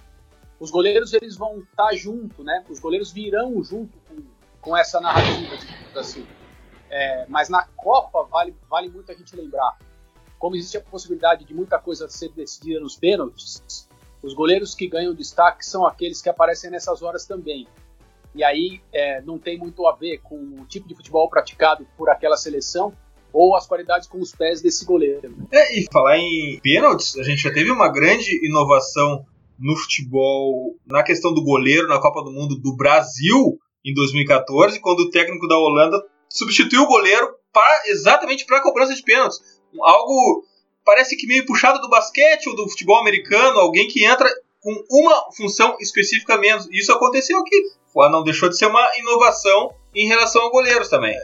Os 0.59 0.71
goleiros 0.71 1.13
eles 1.13 1.35
vão 1.35 1.59
estar 1.59 1.93
junto, 1.93 2.43
né? 2.43 2.63
Os 2.69 2.79
goleiros 2.79 3.11
virão 3.11 3.63
junto 3.63 3.97
com, 4.07 4.23
com 4.61 4.77
essa 4.77 5.01
narrativa, 5.01 5.55
assim. 5.95 6.25
É, 6.89 7.25
mas 7.27 7.49
na 7.49 7.65
Copa 7.75 8.23
vale, 8.23 8.55
vale 8.69 8.89
muito 8.89 9.11
a 9.11 9.15
gente 9.15 9.35
lembrar. 9.35 9.77
Como 10.37 10.55
existe 10.55 10.77
a 10.77 10.81
possibilidade 10.81 11.45
de 11.45 11.53
muita 11.53 11.79
coisa 11.79 12.09
ser 12.09 12.29
decidida 12.29 12.79
nos 12.79 12.95
pênaltis, 12.95 13.87
os 14.21 14.33
goleiros 14.33 14.75
que 14.75 14.87
ganham 14.87 15.13
destaque 15.13 15.65
são 15.65 15.85
aqueles 15.85 16.21
que 16.21 16.29
aparecem 16.29 16.69
nessas 16.69 17.01
horas 17.01 17.25
também. 17.25 17.67
E 18.33 18.43
aí 18.43 18.81
é, 18.93 19.21
não 19.21 19.37
tem 19.37 19.57
muito 19.57 19.85
a 19.87 19.95
ver 19.95 20.19
com 20.19 20.35
o 20.35 20.65
tipo 20.65 20.87
de 20.87 20.95
futebol 20.95 21.29
praticado 21.29 21.85
por 21.97 22.09
aquela 22.09 22.37
seleção 22.37 22.93
ou 23.33 23.55
as 23.55 23.67
qualidades 23.67 24.07
com 24.07 24.19
os 24.19 24.33
pés 24.33 24.61
desse 24.61 24.85
goleiro. 24.85 25.33
É, 25.51 25.79
e 25.79 25.87
falar 25.91 26.17
em 26.17 26.59
pênaltis, 26.61 27.17
a 27.17 27.23
gente 27.23 27.41
já 27.41 27.51
teve 27.51 27.71
uma 27.71 27.87
grande 27.87 28.45
inovação 28.45 29.25
no 29.59 29.75
futebol, 29.75 30.75
na 30.87 31.03
questão 31.03 31.33
do 31.33 31.43
goleiro 31.43 31.87
na 31.87 31.99
Copa 31.99 32.23
do 32.23 32.31
Mundo 32.31 32.55
do 32.59 32.75
Brasil 32.75 33.59
em 33.85 33.93
2014, 33.93 34.79
quando 34.79 35.01
o 35.01 35.09
técnico 35.09 35.47
da 35.47 35.57
Holanda 35.57 36.03
substituiu 36.29 36.83
o 36.83 36.87
goleiro 36.87 37.29
pra, 37.53 37.83
exatamente 37.85 38.45
para 38.45 38.57
a 38.57 38.61
cobrança 38.61 38.93
de 38.95 39.03
pênaltis. 39.03 39.39
Algo 39.81 40.43
parece 40.83 41.15
que 41.15 41.27
meio 41.27 41.45
puxado 41.45 41.79
do 41.79 41.89
basquete 41.89 42.47
ou 42.47 42.55
do 42.55 42.69
futebol 42.69 42.99
americano, 42.99 43.59
alguém 43.59 43.87
que 43.87 44.05
entra 44.05 44.29
com 44.59 44.83
uma 44.89 45.31
função 45.35 45.77
específica 45.79 46.37
menos. 46.37 46.67
Isso 46.71 46.91
aconteceu 46.91 47.39
aqui. 47.39 47.55
Não 47.95 48.23
deixou 48.23 48.49
de 48.49 48.57
ser 48.57 48.67
uma 48.67 48.89
inovação 48.97 49.73
em 49.93 50.07
relação 50.07 50.45
a 50.45 50.49
goleiros 50.49 50.87
também. 50.87 51.15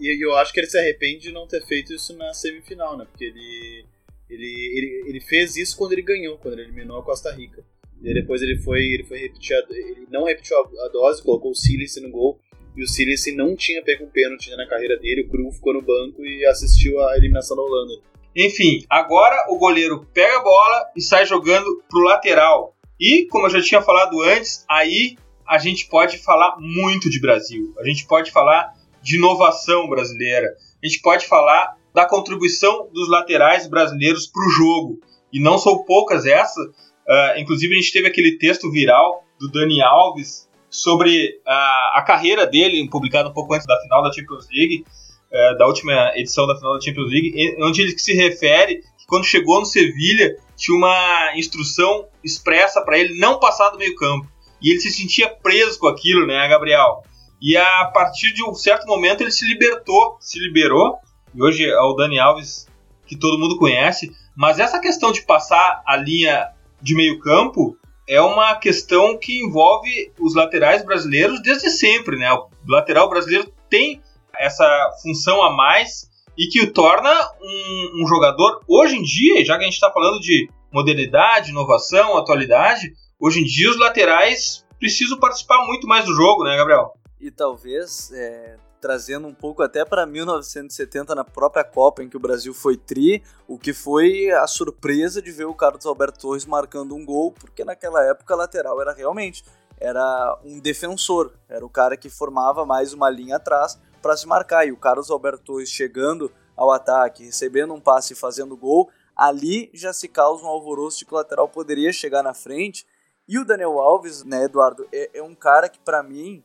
E 0.00 0.24
eu 0.24 0.34
acho 0.36 0.52
que 0.52 0.60
ele 0.60 0.66
se 0.66 0.78
arrepende 0.78 1.20
de 1.20 1.32
não 1.32 1.46
ter 1.46 1.64
feito 1.66 1.92
isso 1.92 2.16
na 2.16 2.32
semifinal, 2.32 2.96
né? 2.96 3.04
Porque 3.04 3.24
ele, 3.24 3.84
ele, 4.30 4.72
ele, 4.76 5.04
ele 5.08 5.20
fez 5.20 5.56
isso 5.56 5.76
quando 5.76 5.92
ele 5.92 6.02
ganhou, 6.02 6.38
quando 6.38 6.54
ele 6.54 6.62
eliminou 6.62 6.98
a 6.98 7.04
Costa 7.04 7.30
Rica. 7.30 7.62
E 8.02 8.14
depois 8.14 8.40
ele 8.40 8.56
foi, 8.56 8.80
ele 8.80 9.04
foi 9.04 9.18
repetir, 9.18 9.54
a, 9.54 9.62
ele 9.68 10.06
não 10.10 10.24
repetiu 10.24 10.56
a, 10.56 10.60
a 10.86 10.88
dose, 10.88 11.22
colocou 11.22 11.50
o 11.50 11.54
Silas 11.54 11.94
no 12.02 12.10
gol. 12.10 12.40
E 12.74 12.82
o 12.82 12.86
Silas 12.86 13.24
não 13.34 13.54
tinha 13.54 13.82
pego 13.82 14.04
um 14.04 14.08
pênalti 14.08 14.50
na 14.56 14.66
carreira 14.66 14.96
dele, 14.96 15.22
o 15.22 15.28
Cru 15.28 15.50
ficou 15.52 15.74
no 15.74 15.82
banco 15.82 16.24
e 16.24 16.46
assistiu 16.46 16.98
a 17.02 17.16
eliminação 17.16 17.56
da 17.56 17.62
Holanda. 17.62 18.00
Enfim, 18.34 18.84
agora 18.88 19.46
o 19.50 19.58
goleiro 19.58 20.06
pega 20.14 20.38
a 20.38 20.42
bola 20.42 20.90
e 20.96 21.00
sai 21.02 21.26
jogando 21.26 21.82
pro 21.90 22.04
lateral. 22.04 22.74
E, 22.98 23.26
como 23.26 23.46
eu 23.46 23.50
já 23.50 23.60
tinha 23.60 23.82
falado 23.82 24.20
antes, 24.22 24.64
aí 24.70 25.16
a 25.46 25.58
gente 25.58 25.88
pode 25.88 26.18
falar 26.18 26.56
muito 26.60 27.10
de 27.10 27.20
Brasil. 27.20 27.74
A 27.78 27.84
gente 27.84 28.06
pode 28.06 28.30
falar 28.30 28.72
de 29.02 29.16
inovação 29.16 29.88
brasileira. 29.88 30.48
A 30.82 30.86
gente 30.86 31.00
pode 31.00 31.26
falar 31.26 31.76
da 31.94 32.06
contribuição 32.06 32.88
dos 32.92 33.08
laterais 33.08 33.66
brasileiros 33.66 34.26
para 34.26 34.46
o 34.46 34.50
jogo. 34.50 35.00
E 35.32 35.40
não 35.40 35.58
são 35.58 35.84
poucas 35.84 36.26
essas. 36.26 36.66
Uh, 36.66 37.38
inclusive, 37.38 37.74
a 37.74 37.80
gente 37.80 37.92
teve 37.92 38.08
aquele 38.08 38.38
texto 38.38 38.70
viral 38.70 39.24
do 39.38 39.50
Dani 39.50 39.80
Alves 39.82 40.48
sobre 40.68 41.40
a, 41.46 41.98
a 41.98 42.02
carreira 42.02 42.46
dele, 42.46 42.88
publicado 42.88 43.30
um 43.30 43.32
pouco 43.32 43.54
antes 43.54 43.66
da 43.66 43.80
final 43.80 44.02
da 44.02 44.12
Champions 44.12 44.46
League, 44.52 44.84
uh, 45.32 45.58
da 45.58 45.66
última 45.66 46.12
edição 46.16 46.46
da 46.46 46.56
final 46.56 46.74
da 46.74 46.80
Champions 46.80 47.10
League, 47.10 47.56
onde 47.60 47.82
ele 47.82 47.98
se 47.98 48.14
refere 48.14 48.76
que 48.76 49.06
quando 49.06 49.24
chegou 49.24 49.60
no 49.60 49.66
Sevilha 49.66 50.36
tinha 50.56 50.76
uma 50.76 51.32
instrução 51.36 52.06
expressa 52.22 52.82
para 52.82 52.98
ele 52.98 53.18
não 53.18 53.40
passar 53.40 53.70
do 53.70 53.78
meio 53.78 53.94
campo. 53.96 54.28
E 54.62 54.70
ele 54.70 54.80
se 54.80 54.90
sentia 54.90 55.28
preso 55.28 55.78
com 55.78 55.88
aquilo, 55.88 56.26
né, 56.26 56.46
Gabriel? 56.48 57.02
E 57.40 57.56
a 57.56 57.86
partir 57.86 58.32
de 58.34 58.44
um 58.44 58.54
certo 58.54 58.86
momento 58.86 59.22
ele 59.22 59.32
se 59.32 59.46
libertou, 59.46 60.16
se 60.20 60.38
liberou, 60.38 60.98
e 61.34 61.42
hoje 61.42 61.64
é 61.64 61.80
o 61.80 61.94
Dani 61.94 62.18
Alves 62.18 62.68
que 63.06 63.16
todo 63.16 63.38
mundo 63.38 63.58
conhece, 63.58 64.12
mas 64.36 64.58
essa 64.58 64.78
questão 64.78 65.10
de 65.10 65.22
passar 65.22 65.82
a 65.86 65.96
linha 65.96 66.48
de 66.80 66.94
meio 66.94 67.18
campo 67.18 67.76
é 68.08 68.20
uma 68.20 68.54
questão 68.56 69.16
que 69.16 69.40
envolve 69.40 70.12
os 70.18 70.34
laterais 70.34 70.84
brasileiros 70.84 71.40
desde 71.42 71.70
sempre, 71.70 72.16
né? 72.16 72.32
O 72.32 72.48
lateral 72.68 73.08
brasileiro 73.08 73.52
tem 73.68 74.02
essa 74.38 74.66
função 75.02 75.42
a 75.42 75.50
mais 75.50 76.10
e 76.36 76.46
que 76.48 76.62
o 76.62 76.72
torna 76.72 77.10
um, 77.40 78.02
um 78.02 78.06
jogador, 78.06 78.62
hoje 78.66 78.96
em 78.96 79.02
dia, 79.02 79.44
já 79.44 79.56
que 79.56 79.62
a 79.62 79.66
gente 79.66 79.74
está 79.74 79.92
falando 79.92 80.20
de 80.20 80.48
modernidade, 80.72 81.50
inovação, 81.50 82.16
atualidade, 82.16 82.92
hoje 83.18 83.40
em 83.40 83.44
dia 83.44 83.70
os 83.70 83.78
laterais 83.78 84.64
precisam 84.78 85.18
participar 85.18 85.64
muito 85.66 85.86
mais 85.86 86.04
do 86.04 86.14
jogo, 86.14 86.44
né, 86.44 86.56
Gabriel? 86.56 86.94
E 87.20 87.30
talvez 87.30 88.10
é, 88.12 88.56
trazendo 88.80 89.28
um 89.28 89.34
pouco 89.34 89.62
até 89.62 89.84
para 89.84 90.06
1970 90.06 91.14
na 91.14 91.24
própria 91.24 91.62
Copa 91.62 92.02
em 92.02 92.08
que 92.08 92.16
o 92.16 92.20
Brasil 92.20 92.54
foi 92.54 92.76
tri, 92.76 93.22
o 93.46 93.58
que 93.58 93.72
foi 93.72 94.30
a 94.30 94.46
surpresa 94.46 95.20
de 95.20 95.30
ver 95.30 95.44
o 95.44 95.54
Carlos 95.54 95.84
Alberto 95.84 96.20
Torres 96.20 96.46
marcando 96.46 96.94
um 96.94 97.04
gol, 97.04 97.32
porque 97.32 97.64
naquela 97.64 98.02
época 98.04 98.34
a 98.34 98.36
lateral 98.36 98.80
era 98.80 98.92
realmente 98.92 99.44
era 99.78 100.38
um 100.44 100.60
defensor, 100.60 101.32
era 101.48 101.64
o 101.64 101.70
cara 101.70 101.96
que 101.96 102.10
formava 102.10 102.66
mais 102.66 102.92
uma 102.92 103.08
linha 103.08 103.36
atrás 103.36 103.78
para 104.02 104.16
se 104.16 104.26
marcar 104.26 104.66
e 104.66 104.72
o 104.72 104.76
Carlos 104.76 105.10
Alberto 105.10 105.42
Torres 105.42 105.70
chegando 105.70 106.30
ao 106.56 106.70
ataque, 106.70 107.24
recebendo 107.24 107.72
um 107.72 107.80
passe 107.80 108.12
e 108.12 108.16
fazendo 108.16 108.56
gol, 108.56 108.90
ali 109.16 109.70
já 109.72 109.92
se 109.92 110.06
causa 110.08 110.44
um 110.44 110.48
alvoroço 110.48 110.98
de 110.98 111.06
que 111.06 111.14
o 111.14 111.16
lateral 111.16 111.48
poderia 111.48 111.92
chegar 111.92 112.22
na 112.22 112.34
frente. 112.34 112.86
E 113.26 113.38
o 113.38 113.44
Daniel 113.44 113.78
Alves, 113.78 114.24
né, 114.24 114.44
Eduardo, 114.44 114.86
é, 114.92 115.10
é 115.14 115.22
um 115.22 115.34
cara 115.34 115.68
que 115.68 115.78
para 115.78 116.02
mim 116.02 116.42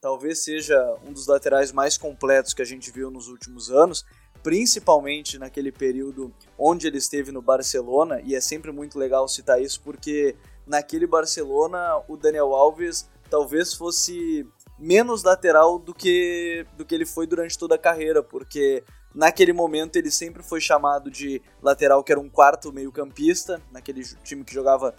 talvez 0.00 0.44
seja 0.44 0.96
um 1.06 1.12
dos 1.12 1.26
laterais 1.26 1.72
mais 1.72 1.98
completos 1.98 2.54
que 2.54 2.62
a 2.62 2.64
gente 2.64 2.90
viu 2.90 3.10
nos 3.10 3.28
últimos 3.28 3.70
anos, 3.70 4.04
principalmente 4.42 5.38
naquele 5.38 5.72
período 5.72 6.32
onde 6.56 6.86
ele 6.86 6.98
esteve 6.98 7.32
no 7.32 7.42
Barcelona, 7.42 8.20
e 8.22 8.34
é 8.34 8.40
sempre 8.40 8.70
muito 8.70 8.98
legal 8.98 9.26
citar 9.26 9.60
isso 9.60 9.80
porque 9.82 10.36
naquele 10.66 11.06
Barcelona 11.06 12.02
o 12.06 12.16
Daniel 12.16 12.54
Alves 12.54 13.08
talvez 13.28 13.74
fosse 13.74 14.46
menos 14.78 15.24
lateral 15.24 15.78
do 15.78 15.92
que 15.92 16.64
do 16.76 16.84
que 16.84 16.94
ele 16.94 17.04
foi 17.04 17.26
durante 17.26 17.58
toda 17.58 17.74
a 17.74 17.78
carreira, 17.78 18.22
porque 18.22 18.84
naquele 19.12 19.52
momento 19.52 19.96
ele 19.96 20.10
sempre 20.10 20.42
foi 20.42 20.60
chamado 20.60 21.10
de 21.10 21.42
lateral 21.60 22.04
que 22.04 22.12
era 22.12 22.20
um 22.20 22.30
quarto 22.30 22.72
meio-campista, 22.72 23.60
naquele 23.72 24.04
time 24.22 24.44
que 24.44 24.54
jogava 24.54 24.94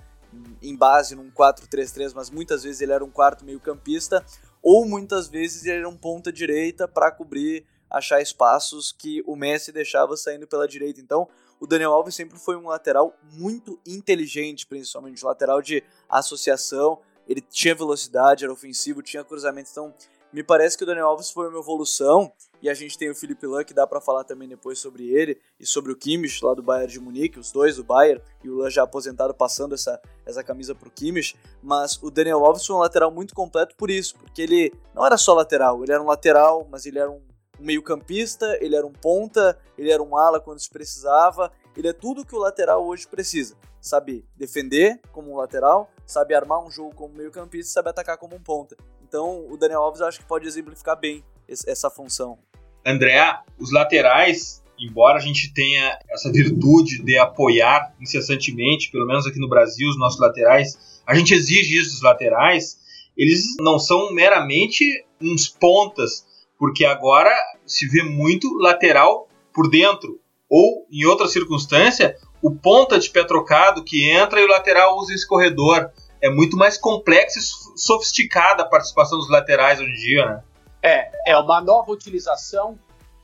em 0.62 0.76
base 0.76 1.16
num 1.16 1.32
4-3-3, 1.32 2.12
mas 2.14 2.30
muitas 2.30 2.64
vezes 2.64 2.82
ele 2.82 2.92
era 2.92 3.04
um 3.04 3.10
quarto 3.10 3.46
meio-campista, 3.46 4.24
ou 4.62 4.86
muitas 4.86 5.28
vezes 5.28 5.66
ele 5.66 5.80
era 5.80 5.90
um 5.90 5.98
ponta 5.98 6.32
direita 6.32 6.88
para 6.88 7.12
cobrir, 7.12 7.66
achar 7.90 8.22
espaços 8.22 8.92
que 8.92 9.24
o 9.26 9.36
Messi 9.36 9.72
deixava 9.72 10.16
saindo 10.16 10.48
pela 10.48 10.68
direita. 10.68 11.00
Então, 11.02 11.28
o 11.60 11.68
Daniel 11.68 11.92
Alves 11.92 12.16
sempre 12.16 12.38
foi 12.38 12.56
um 12.56 12.68
lateral 12.68 13.18
muito 13.34 13.80
inteligente, 13.86 14.66
principalmente 14.66 15.26
lateral 15.26 15.62
de 15.62 15.84
associação. 16.08 17.00
Ele 17.28 17.42
tinha 17.42 17.76
velocidade, 17.76 18.44
era 18.44 18.54
ofensivo, 18.54 19.02
tinha 19.02 19.24
cruzamento. 19.24 19.70
Então, 19.72 19.94
me 20.32 20.44
parece 20.44 20.78
que 20.78 20.84
o 20.84 20.88
Daniel 20.88 21.08
Alves 21.08 21.32
foi 21.32 21.50
uma 21.50 21.60
evolução 21.60 22.32
e 22.62 22.70
a 22.70 22.74
gente 22.74 22.98
tem 22.98 23.10
o 23.10 23.16
Felipe 23.16 23.48
Lan, 23.48 23.64
que 23.64 23.74
dá 23.74 23.88
para 23.88 24.02
falar 24.02 24.24
também 24.24 24.48
depois 24.48 24.80
sobre 24.80 25.10
ele 25.10 25.40
e 25.60 25.66
sobre 25.66 25.92
o 25.92 25.96
Kimmich 25.96 26.44
lá 26.44 26.54
do 26.54 26.62
Bayern 26.62 26.92
de 26.92 27.00
Munique, 27.00 27.40
os 27.40 27.52
dois 27.52 27.78
do 27.78 27.84
Bayern, 27.84 28.22
e 28.44 28.50
o 28.50 28.58
Lan 28.58 28.70
já 28.70 28.84
aposentado 28.84 29.34
passando 29.34 29.74
essa, 29.74 30.00
essa 30.26 30.44
camisa 30.44 30.76
pro 30.76 30.92
Kimmich, 30.92 31.36
mas 31.64 31.98
o 32.02 32.12
Daniel 32.12 32.46
Alves 32.46 32.66
foi 32.66 32.76
um 32.76 32.80
lateral 32.80 33.12
muito 33.12 33.34
completo 33.34 33.76
por 33.76 33.90
isso, 33.90 34.16
porque 34.18 34.42
ele 34.42 34.74
não 34.94 35.06
era 35.06 35.18
só 35.18 35.34
lateral, 35.34 35.82
ele 35.84 35.94
era 35.94 36.04
um 36.04 36.08
lateral, 36.08 36.68
mas 36.70 36.86
ele 36.86 37.00
era 37.00 37.10
um, 37.10 37.22
um 37.60 37.66
meio-campista, 37.66 38.58
ele 38.62 38.76
era 38.76 38.86
um 38.86 38.94
ponta, 38.94 39.58
ele 39.78 39.92
era 39.92 40.04
um 40.04 40.18
ala 40.18 40.40
quando 40.40 40.60
se 40.60 40.70
precisava, 40.70 41.52
ele 41.76 41.88
é 41.88 41.94
tudo 41.94 42.26
que 42.26 42.36
o 42.36 42.40
lateral 42.40 42.86
hoje 42.86 43.08
precisa. 43.08 43.56
Sabe 43.82 44.26
defender 44.36 45.00
como 45.14 45.32
um 45.32 45.38
lateral, 45.38 45.90
sabe 46.06 46.36
armar 46.36 46.62
um 46.62 46.70
jogo 46.70 46.94
como 46.94 47.16
meio-campista, 47.16 47.72
sabe 47.72 47.90
atacar 47.90 48.18
como 48.18 48.36
um 48.36 48.42
ponta. 48.42 48.76
Então, 49.10 49.44
o 49.50 49.58
Daniel 49.58 49.82
Alves 49.82 50.02
eu 50.02 50.08
acho 50.08 50.20
que 50.20 50.26
pode 50.26 50.48
exemplificar 50.48 50.96
bem 50.96 51.24
essa 51.48 51.90
função. 51.90 52.38
André, 52.86 53.20
os 53.58 53.72
laterais, 53.72 54.64
embora 54.80 55.18
a 55.18 55.22
gente 55.22 55.52
tenha 55.52 55.98
essa 56.12 56.32
virtude 56.32 57.04
de 57.04 57.18
apoiar 57.18 57.92
incessantemente, 58.00 58.92
pelo 58.92 59.08
menos 59.08 59.26
aqui 59.26 59.40
no 59.40 59.50
Brasil, 59.50 59.90
os 59.90 59.98
nossos 59.98 60.20
laterais, 60.20 61.02
a 61.08 61.16
gente 61.16 61.34
exige 61.34 61.80
isso 61.80 61.94
dos 61.94 62.04
laterais, 62.04 62.78
eles 63.18 63.56
não 63.60 63.80
são 63.80 64.14
meramente 64.14 64.86
uns 65.20 65.48
pontas, 65.48 66.24
porque 66.58 66.86
agora 66.86 67.36
se 67.66 67.88
vê 67.88 68.04
muito 68.04 68.48
lateral 68.60 69.28
por 69.52 69.68
dentro. 69.70 70.20
Ou, 70.48 70.86
em 70.92 71.06
outra 71.06 71.28
circunstância, 71.28 72.16
o 72.42 72.52
ponta 72.52 73.00
de 73.00 73.10
pé 73.10 73.24
trocado 73.24 73.84
que 73.84 74.08
entra 74.08 74.40
e 74.40 74.46
o 74.46 74.48
lateral 74.48 74.98
usa 74.98 75.14
esse 75.14 75.28
corredor 75.28 75.92
é 76.22 76.30
muito 76.30 76.58
mais 76.58 76.78
complexa 76.78 77.40
e 77.40 77.42
sofisticada 77.80 78.64
a 78.64 78.66
participação 78.66 79.18
dos 79.18 79.30
laterais 79.30 79.80
hoje 79.80 79.92
em 79.92 79.96
dia, 79.96 80.26
né? 80.26 80.44
É, 80.82 81.32
é 81.32 81.38
uma 81.38 81.62
nova 81.62 81.92
utilização 81.92 82.78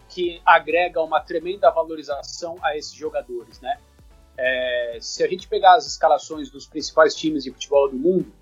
que 0.09 0.41
agrega 0.45 1.01
uma 1.01 1.19
tremenda 1.19 1.69
valorização 1.71 2.57
a 2.61 2.77
esses 2.77 2.93
jogadores, 2.93 3.59
né? 3.59 3.77
É, 4.37 4.97
se 5.01 5.23
a 5.23 5.27
gente 5.27 5.47
pegar 5.47 5.75
as 5.75 5.85
escalações 5.87 6.49
dos 6.49 6.67
principais 6.67 7.15
times 7.15 7.43
de 7.43 7.51
futebol 7.51 7.89
do 7.89 7.97
mundo, 7.97 8.33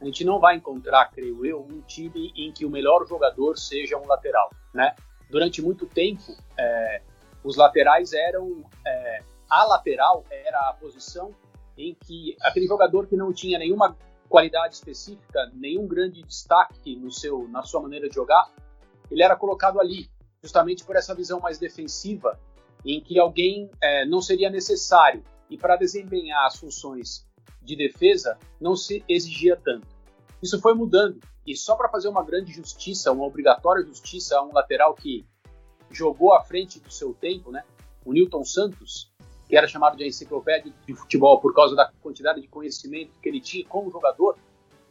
a 0.00 0.04
gente 0.04 0.24
não 0.24 0.38
vai 0.38 0.56
encontrar, 0.56 1.10
creio 1.10 1.44
eu, 1.44 1.60
um 1.60 1.80
time 1.82 2.32
em 2.36 2.52
que 2.52 2.64
o 2.64 2.70
melhor 2.70 3.06
jogador 3.06 3.58
seja 3.58 3.96
um 3.98 4.06
lateral, 4.06 4.50
né? 4.72 4.94
Durante 5.28 5.60
muito 5.60 5.86
tempo, 5.86 6.36
é, 6.56 7.02
os 7.44 7.56
laterais 7.56 8.12
eram 8.12 8.64
é, 8.86 9.22
a 9.48 9.64
lateral 9.64 10.24
era 10.30 10.68
a 10.68 10.72
posição 10.72 11.34
em 11.76 11.94
que 11.94 12.36
aquele 12.42 12.66
jogador 12.66 13.06
que 13.06 13.16
não 13.16 13.32
tinha 13.32 13.58
nenhuma 13.58 13.96
qualidade 14.30 14.76
específica, 14.76 15.50
nenhum 15.52 15.88
grande 15.88 16.22
destaque 16.22 16.94
no 16.94 17.10
seu, 17.10 17.48
na 17.48 17.64
sua 17.64 17.82
maneira 17.82 18.08
de 18.08 18.14
jogar, 18.14 18.48
ele 19.10 19.24
era 19.24 19.34
colocado 19.34 19.80
ali, 19.80 20.08
justamente 20.40 20.84
por 20.84 20.94
essa 20.94 21.14
visão 21.14 21.40
mais 21.40 21.58
defensiva, 21.58 22.38
em 22.86 23.00
que 23.00 23.18
alguém 23.18 23.68
é, 23.82 24.06
não 24.06 24.22
seria 24.22 24.48
necessário 24.48 25.22
e 25.50 25.58
para 25.58 25.76
desempenhar 25.76 26.46
as 26.46 26.56
funções 26.56 27.26
de 27.60 27.76
defesa 27.76 28.38
não 28.60 28.76
se 28.76 29.04
exigia 29.08 29.56
tanto. 29.56 29.86
Isso 30.40 30.60
foi 30.60 30.74
mudando 30.74 31.20
e 31.44 31.56
só 31.56 31.74
para 31.74 31.88
fazer 31.88 32.08
uma 32.08 32.22
grande 32.22 32.52
justiça, 32.52 33.10
uma 33.10 33.24
obrigatória 33.24 33.84
justiça 33.84 34.38
a 34.38 34.42
um 34.42 34.52
lateral 34.52 34.94
que 34.94 35.26
jogou 35.90 36.32
à 36.32 36.42
frente 36.42 36.78
do 36.78 36.90
seu 36.90 37.12
tempo, 37.12 37.50
né? 37.50 37.64
O 38.04 38.12
Newton 38.12 38.44
Santos, 38.44 39.09
que 39.50 39.56
era 39.56 39.66
chamado 39.66 39.96
de 39.96 40.06
enciclopédia 40.06 40.72
de 40.86 40.94
futebol 40.94 41.40
por 41.40 41.52
causa 41.52 41.74
da 41.74 41.90
quantidade 42.00 42.40
de 42.40 42.46
conhecimento 42.46 43.18
que 43.20 43.28
ele 43.28 43.40
tinha 43.40 43.66
como 43.66 43.90
jogador, 43.90 44.38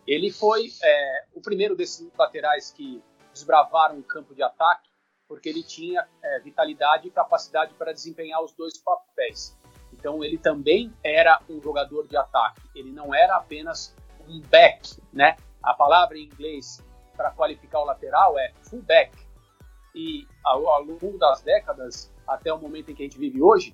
ele 0.06 0.30
foi 0.30 0.68
é, 0.84 1.26
o 1.34 1.40
primeiro 1.40 1.78
desses 1.78 2.12
laterais 2.18 2.70
que 2.70 3.02
desbravaram 3.34 3.98
o 3.98 4.04
campo 4.04 4.36
de 4.36 4.44
ataque, 4.44 4.90
porque 5.30 5.48
ele 5.48 5.64
tinha 5.64 6.06
é, 6.22 6.40
vitalidade 6.42 7.08
e 7.08 7.12
capacidade 7.12 7.74
para 7.76 7.94
desempenhar 7.94 8.44
os 8.44 8.52
dois 8.52 8.78
papéis. 8.78 9.58
Então 9.94 10.22
ele 10.26 10.38
também 10.38 10.94
era 11.02 11.40
um 11.50 11.62
jogador 11.62 12.06
de 12.06 12.18
ataque. 12.18 12.62
Ele 12.76 12.92
não 12.92 13.16
era 13.16 13.38
apenas 13.38 13.96
um 14.28 14.42
back, 14.42 15.02
né? 15.14 15.38
A 15.64 15.74
palavra 15.74 16.18
em 16.18 16.26
inglês 16.26 16.84
para 17.16 17.32
qualificar 17.32 17.80
o 17.80 17.86
lateral 17.86 18.38
é 18.38 18.52
fullback. 18.64 19.16
E 19.96 20.28
ao, 20.44 20.68
ao 20.68 20.84
longo 20.84 21.18
das 21.18 21.42
décadas, 21.42 22.12
até 22.28 22.54
o 22.54 22.60
momento 22.60 22.92
em 22.92 22.96
que 22.96 23.04
a 23.04 23.06
gente 23.06 23.18
vive 23.18 23.42
hoje, 23.42 23.74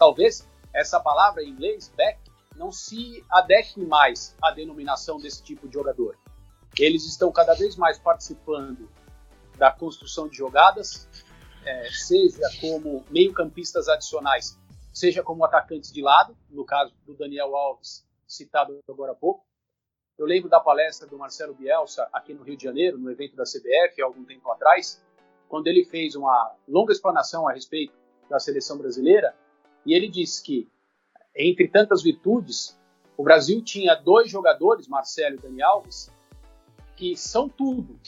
talvez 0.00 0.48
essa 0.72 0.98
palavra 0.98 1.42
em 1.42 1.50
inglês, 1.50 1.92
back, 1.94 2.18
não 2.56 2.72
se 2.72 3.22
adeque 3.30 3.84
mais 3.84 4.34
à 4.42 4.50
denominação 4.50 5.18
desse 5.18 5.42
tipo 5.42 5.68
de 5.68 5.74
jogador. 5.74 6.18
Eles 6.78 7.04
estão 7.04 7.30
cada 7.30 7.54
vez 7.54 7.76
mais 7.76 7.98
participando 7.98 8.88
da 9.58 9.70
construção 9.70 10.26
de 10.26 10.36
jogadas, 10.36 11.06
é, 11.66 11.90
seja 11.90 12.48
como 12.60 13.04
meio-campistas 13.10 13.88
adicionais, 13.88 14.58
seja 14.92 15.22
como 15.22 15.44
atacantes 15.44 15.92
de 15.92 16.00
lado, 16.00 16.34
no 16.48 16.64
caso 16.64 16.94
do 17.04 17.14
Daniel 17.14 17.54
Alves, 17.54 18.06
citado 18.26 18.78
agora 18.88 19.12
há 19.12 19.14
pouco. 19.14 19.44
Eu 20.16 20.24
lembro 20.24 20.48
da 20.48 20.60
palestra 20.60 21.06
do 21.06 21.18
Marcelo 21.18 21.54
Bielsa 21.54 22.08
aqui 22.12 22.32
no 22.32 22.42
Rio 22.42 22.56
de 22.56 22.64
Janeiro, 22.64 22.98
no 22.98 23.10
evento 23.10 23.36
da 23.36 23.44
CBF, 23.44 24.00
há 24.00 24.04
algum 24.06 24.24
tempo 24.24 24.50
atrás, 24.50 25.02
quando 25.48 25.66
ele 25.66 25.84
fez 25.84 26.14
uma 26.14 26.54
longa 26.66 26.92
explanação 26.92 27.46
a 27.46 27.52
respeito 27.52 27.92
da 28.30 28.38
seleção 28.38 28.78
brasileira, 28.78 29.34
e 29.84 29.94
ele 29.94 30.08
disse 30.08 30.42
que, 30.42 30.68
entre 31.34 31.68
tantas 31.68 32.02
virtudes, 32.02 32.78
o 33.16 33.22
Brasil 33.22 33.62
tinha 33.62 33.94
dois 33.94 34.30
jogadores, 34.30 34.88
Marcelo 34.88 35.36
e 35.36 35.38
Dani 35.38 35.62
Alves, 35.62 36.10
que 36.96 37.16
são 37.16 37.48
tudo, 37.48 37.98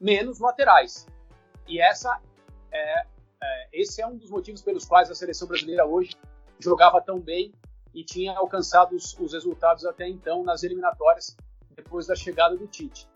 menos 0.00 0.38
laterais. 0.38 1.06
E 1.66 1.80
essa 1.80 2.20
é, 2.72 3.06
é, 3.42 3.68
esse 3.72 4.00
é 4.00 4.06
um 4.06 4.16
dos 4.16 4.30
motivos 4.30 4.62
pelos 4.62 4.84
quais 4.84 5.10
a 5.10 5.14
seleção 5.14 5.46
brasileira 5.46 5.86
hoje 5.86 6.16
jogava 6.58 7.00
tão 7.00 7.20
bem 7.20 7.52
e 7.94 8.04
tinha 8.04 8.36
alcançado 8.36 8.94
os, 8.94 9.18
os 9.18 9.32
resultados 9.32 9.84
até 9.84 10.08
então 10.08 10.42
nas 10.42 10.62
eliminatórias 10.62 11.36
depois 11.74 12.06
da 12.06 12.14
chegada 12.14 12.56
do 12.56 12.66
Tite. 12.66 13.08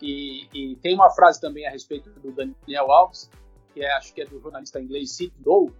E, 0.00 0.48
e, 0.52 0.76
tem 0.76 0.94
uma 0.94 1.10
frase 1.10 1.40
também 1.40 1.66
a 1.66 1.70
respeito 1.70 2.10
do 2.10 2.32
Daniel 2.32 2.90
Alves, 2.90 3.30
que 3.72 3.82
é, 3.82 3.92
acho 3.92 4.14
que 4.14 4.22
é 4.22 4.24
do 4.24 4.40
jornalista 4.40 4.80
inglês 4.80 5.12
Sid 5.12 5.32
Lowe, 5.44 5.72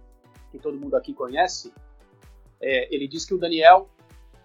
que 0.51 0.59
todo 0.59 0.77
mundo 0.77 0.95
aqui 0.95 1.13
conhece. 1.13 1.73
É, 2.61 2.93
ele 2.93 3.07
diz 3.07 3.25
que 3.25 3.33
o 3.33 3.37
Daniel 3.37 3.89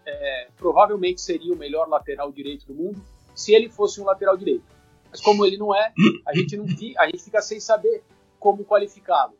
é, 0.06 0.48
provavelmente 0.56 1.20
seria 1.20 1.52
o 1.52 1.56
melhor 1.56 1.88
lateral 1.88 2.30
direito 2.32 2.66
do 2.66 2.74
mundo 2.74 3.04
se 3.34 3.52
ele 3.52 3.68
fosse 3.68 4.00
um 4.00 4.04
lateral 4.04 4.36
direito. 4.36 4.64
Mas 5.10 5.20
como 5.20 5.44
ele 5.44 5.56
não 5.56 5.74
é, 5.74 5.92
a 6.26 6.34
gente 6.34 6.56
não 6.56 6.64
a 6.98 7.06
gente 7.06 7.22
fica 7.22 7.42
sem 7.42 7.60
saber 7.60 8.02
como 8.38 8.64
qualificá-lo. 8.64 9.36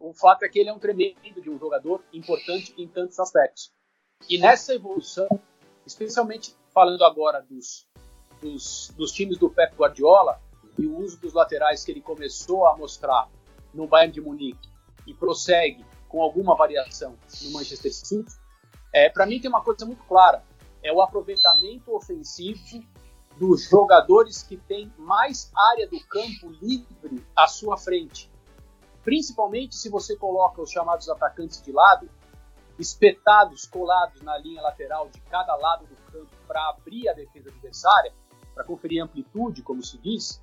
O 0.00 0.12
fato 0.12 0.44
é 0.44 0.48
que 0.48 0.58
ele 0.58 0.68
é 0.68 0.72
um 0.72 0.78
tremendo 0.78 1.40
de 1.40 1.50
um 1.50 1.58
jogador 1.58 2.02
importante 2.12 2.74
em 2.78 2.86
tantos 2.86 3.18
aspectos. 3.18 3.72
E 4.28 4.38
nessa 4.38 4.74
evolução, 4.74 5.28
especialmente 5.86 6.54
falando 6.72 7.04
agora 7.04 7.40
dos, 7.40 7.86
dos, 8.40 8.92
dos 8.96 9.12
times 9.12 9.38
do 9.38 9.50
Pep 9.50 9.74
Guardiola 9.76 10.40
e 10.78 10.86
o 10.86 10.98
uso 10.98 11.20
dos 11.20 11.32
laterais 11.32 11.84
que 11.84 11.90
ele 11.90 12.00
começou 12.00 12.66
a 12.66 12.76
mostrar 12.76 13.28
no 13.74 13.86
Bayern 13.86 14.12
de 14.12 14.20
Munique 14.20 14.68
e 15.06 15.14
prossegue 15.14 15.84
com 16.08 16.22
alguma 16.22 16.56
variação 16.56 17.16
no 17.42 17.52
Manchester 17.52 17.92
City, 17.92 18.32
é, 18.92 19.08
para 19.10 19.26
mim 19.26 19.40
tem 19.40 19.50
uma 19.50 19.62
coisa 19.62 19.84
muito 19.84 20.02
clara: 20.04 20.42
é 20.82 20.92
o 20.92 21.00
aproveitamento 21.00 21.94
ofensivo 21.94 22.82
dos 23.38 23.68
jogadores 23.68 24.42
que 24.42 24.56
têm 24.56 24.92
mais 24.98 25.50
área 25.72 25.88
do 25.88 26.00
campo 26.06 26.50
livre 26.60 27.24
à 27.36 27.46
sua 27.46 27.76
frente. 27.76 28.30
Principalmente 29.04 29.76
se 29.76 29.88
você 29.88 30.16
coloca 30.16 30.60
os 30.60 30.70
chamados 30.70 31.08
atacantes 31.08 31.62
de 31.62 31.72
lado, 31.72 32.10
espetados, 32.78 33.64
colados 33.64 34.20
na 34.22 34.36
linha 34.38 34.60
lateral 34.60 35.08
de 35.08 35.20
cada 35.22 35.54
lado 35.56 35.86
do 35.86 35.96
campo 36.12 36.30
para 36.46 36.68
abrir 36.70 37.08
a 37.08 37.12
defesa 37.12 37.48
adversária, 37.48 38.12
para 38.54 38.64
conferir 38.64 39.02
amplitude, 39.02 39.62
como 39.62 39.82
se 39.82 39.98
diz, 39.98 40.42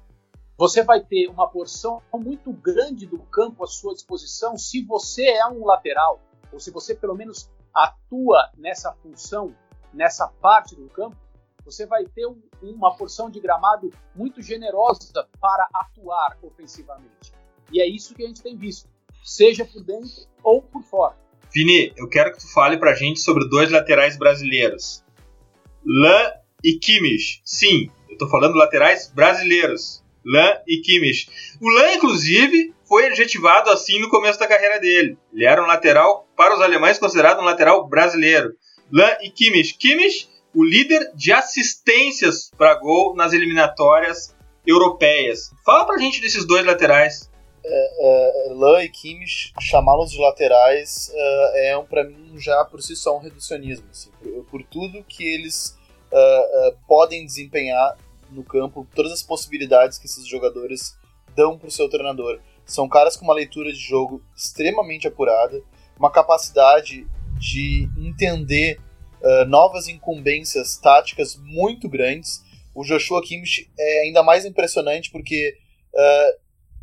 você 0.58 0.84
vai 0.84 1.02
ter 1.02 1.28
uma 1.28 1.48
porção 1.48 2.02
muito 2.14 2.52
grande 2.54 3.06
do 3.06 3.20
campo 3.20 3.64
à 3.64 3.68
sua 3.68 3.94
disposição 3.94 4.58
se 4.58 4.82
você 4.84 5.26
é 5.26 5.48
um 5.48 5.66
lateral, 5.66 6.22
ou 6.52 6.60
se 6.60 6.72
você 6.72 6.96
pelo 6.96 7.16
menos 7.16 7.50
atua 7.74 8.50
nessa 8.58 8.94
função, 8.94 9.54
nessa 9.94 10.28
parte 10.28 10.76
do 10.76 10.88
campo, 10.90 11.18
você 11.66 11.86
vai 11.86 12.06
ter 12.06 12.26
um, 12.28 12.42
uma 12.62 12.96
porção 12.96 13.30
de 13.30 13.40
gramado 13.40 13.90
muito 14.16 14.42
generosa 14.42 15.28
para 15.42 15.68
atuar 15.74 16.38
ofensivamente. 16.42 17.34
E 17.72 17.82
é 17.82 17.88
isso 17.88 18.14
que 18.14 18.24
a 18.24 18.28
gente 18.28 18.42
tem 18.42 18.56
visto, 18.56 18.88
seja 19.24 19.66
por 19.66 19.84
dentro 19.84 20.28
ou 20.44 20.62
por 20.62 20.84
fora. 20.84 21.18
Vini, 21.52 21.94
eu 21.98 22.08
quero 22.08 22.32
que 22.32 22.40
tu 22.40 22.54
fale 22.54 22.78
pra 22.78 22.94
gente 22.94 23.20
sobre 23.20 23.50
dois 23.50 23.72
laterais 23.72 24.18
brasileiros. 24.18 25.04
Lan 25.86 26.32
e 26.64 26.78
Kimmich. 26.78 27.42
Sim, 27.44 27.92
eu 28.10 28.18
tô 28.18 28.30
falando 28.30 28.56
laterais 28.56 29.12
brasileiros. 29.14 30.05
Lan 30.26 30.58
e 30.68 30.82
Kimmich. 30.82 31.30
O 31.62 31.70
Lan, 31.70 31.94
inclusive, 31.94 32.74
foi 32.88 33.06
adjetivado 33.06 33.70
assim 33.70 34.00
no 34.00 34.10
começo 34.10 34.40
da 34.40 34.48
carreira 34.48 34.80
dele. 34.80 35.18
Ele 35.34 35.46
era 35.46 35.64
um 35.64 35.68
lateral, 35.68 36.28
para 36.36 36.56
os 36.56 36.62
alemães, 36.62 36.98
considerado 36.98 37.40
um 37.40 37.46
lateral 37.46 37.88
brasileiro. 37.88 38.54
Lan 38.92 39.16
e 39.22 39.30
Kimmich. 39.30 39.76
Kimmich 39.78 40.28
o 40.56 40.64
líder 40.64 41.12
de 41.14 41.34
assistências 41.34 42.50
para 42.58 42.80
gol 42.80 43.14
nas 43.14 43.34
eliminatórias 43.34 44.34
europeias. 44.66 45.52
Fala 45.66 45.86
pra 45.86 45.98
gente 45.98 46.22
desses 46.22 46.48
dois 46.48 46.66
laterais. 46.66 47.30
É, 47.68 48.50
é, 48.50 48.54
Lan 48.54 48.84
e 48.84 48.90
Kimmich, 48.90 49.52
chamá-los 49.60 50.12
de 50.12 50.22
laterais 50.22 51.12
é, 51.14 51.72
é 51.72 51.78
um, 51.78 51.84
para 51.84 52.04
mim 52.04 52.38
já 52.38 52.64
por 52.64 52.82
si 52.82 52.96
só 52.96 53.18
um 53.18 53.20
reducionismo, 53.20 53.88
assim, 53.90 54.12
por, 54.22 54.46
por, 54.46 54.64
tudo 54.64 55.04
que 55.04 55.26
eles 55.26 55.76
uh, 56.12 56.70
uh, 56.70 56.78
podem 56.88 57.26
desempenhar 57.26 57.98
no 58.36 58.44
campo, 58.44 58.88
todas 58.94 59.12
as 59.12 59.24
possibilidades 59.24 59.98
que 59.98 60.06
esses 60.06 60.28
jogadores 60.28 60.96
dão 61.36 61.58
para 61.58 61.68
o 61.68 61.72
seu 61.72 61.90
treinador. 61.90 62.40
São 62.66 62.88
caras 62.88 63.16
com 63.16 63.26
uma 63.26 63.34
leitura 63.34 63.72
de 63.72 63.80
jogo 63.80 64.24
extremamente 64.36 65.08
apurada, 65.08 65.62
uma 65.98 66.12
capacidade 66.12 67.06
de 67.38 67.90
entender 67.98 68.80
uh, 69.22 69.46
novas 69.46 69.88
incumbências 69.88 70.78
táticas 70.78 71.36
muito 71.36 71.90
grandes. 71.90 72.44
O 72.74 72.84
Joshua 72.84 73.22
Kimmich 73.22 73.70
é 73.78 74.02
ainda 74.04 74.24
mais 74.24 74.46
impressionante 74.46 75.12
porque 75.12 75.56
uh, 75.94 76.40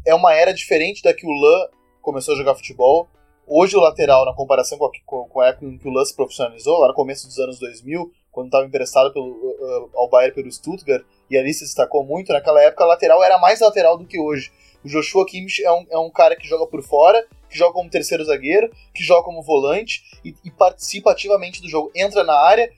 é 0.07 0.14
uma 0.14 0.34
era 0.34 0.53
diferente 0.53 1.03
da 1.03 1.14
que 1.14 1.26
o 1.26 1.30
Lan 1.30 1.68
começou 2.00 2.34
a 2.34 2.36
jogar 2.36 2.55
futebol. 2.55 3.09
Hoje 3.46 3.76
o 3.76 3.80
lateral, 3.80 4.24
na 4.24 4.34
comparação 4.34 4.78
com 4.78 4.86
a, 4.86 5.28
com 5.28 5.40
a 5.40 5.48
época 5.48 5.66
em 5.66 5.78
que 5.78 5.88
o 5.88 5.90
Lan 5.90 6.05
se 6.05 6.14
profissionalizou, 6.14 6.78
lá 6.78 6.88
no 6.88 6.94
começo 6.94 7.26
dos 7.26 7.38
anos 7.38 7.59
2000, 7.59 8.12
quando 8.33 8.47
estava 8.47 8.66
emprestado 8.66 9.12
pelo, 9.12 9.28
uh, 9.28 9.91
ao 9.95 10.09
Bayern 10.09 10.35
pelo 10.35 10.51
Stuttgart, 10.51 11.05
e 11.30 11.37
ali 11.37 11.53
se 11.55 11.64
destacou 11.64 12.05
muito, 12.05 12.33
naquela 12.33 12.61
época 12.62 12.83
a 12.83 12.87
lateral 12.89 13.22
era 13.22 13.39
mais 13.39 13.61
lateral 13.61 13.97
do 13.97 14.07
que 14.07 14.18
hoje. 14.18 14.51
O 14.85 14.89
Joshua 14.89 15.24
Kimmich 15.24 15.62
é 15.62 15.70
um, 15.70 15.87
é 15.91 15.99
um 15.99 16.11
cara 16.11 16.35
que 16.35 16.49
joga 16.49 16.66
por 16.66 16.83
fora, 16.83 17.24
que 17.49 17.57
joga 17.57 17.74
como 17.74 17.89
terceiro 17.89 18.24
zagueiro, 18.24 18.72
que 18.93 19.05
joga 19.05 19.22
como 19.22 19.43
volante 19.43 20.03
e, 20.24 20.35
e 20.45 20.51
participa 20.51 21.12
ativamente 21.12 21.62
do 21.62 21.68
jogo. 21.68 21.93
Entra 21.95 22.24
na 22.24 22.35
área. 22.35 22.72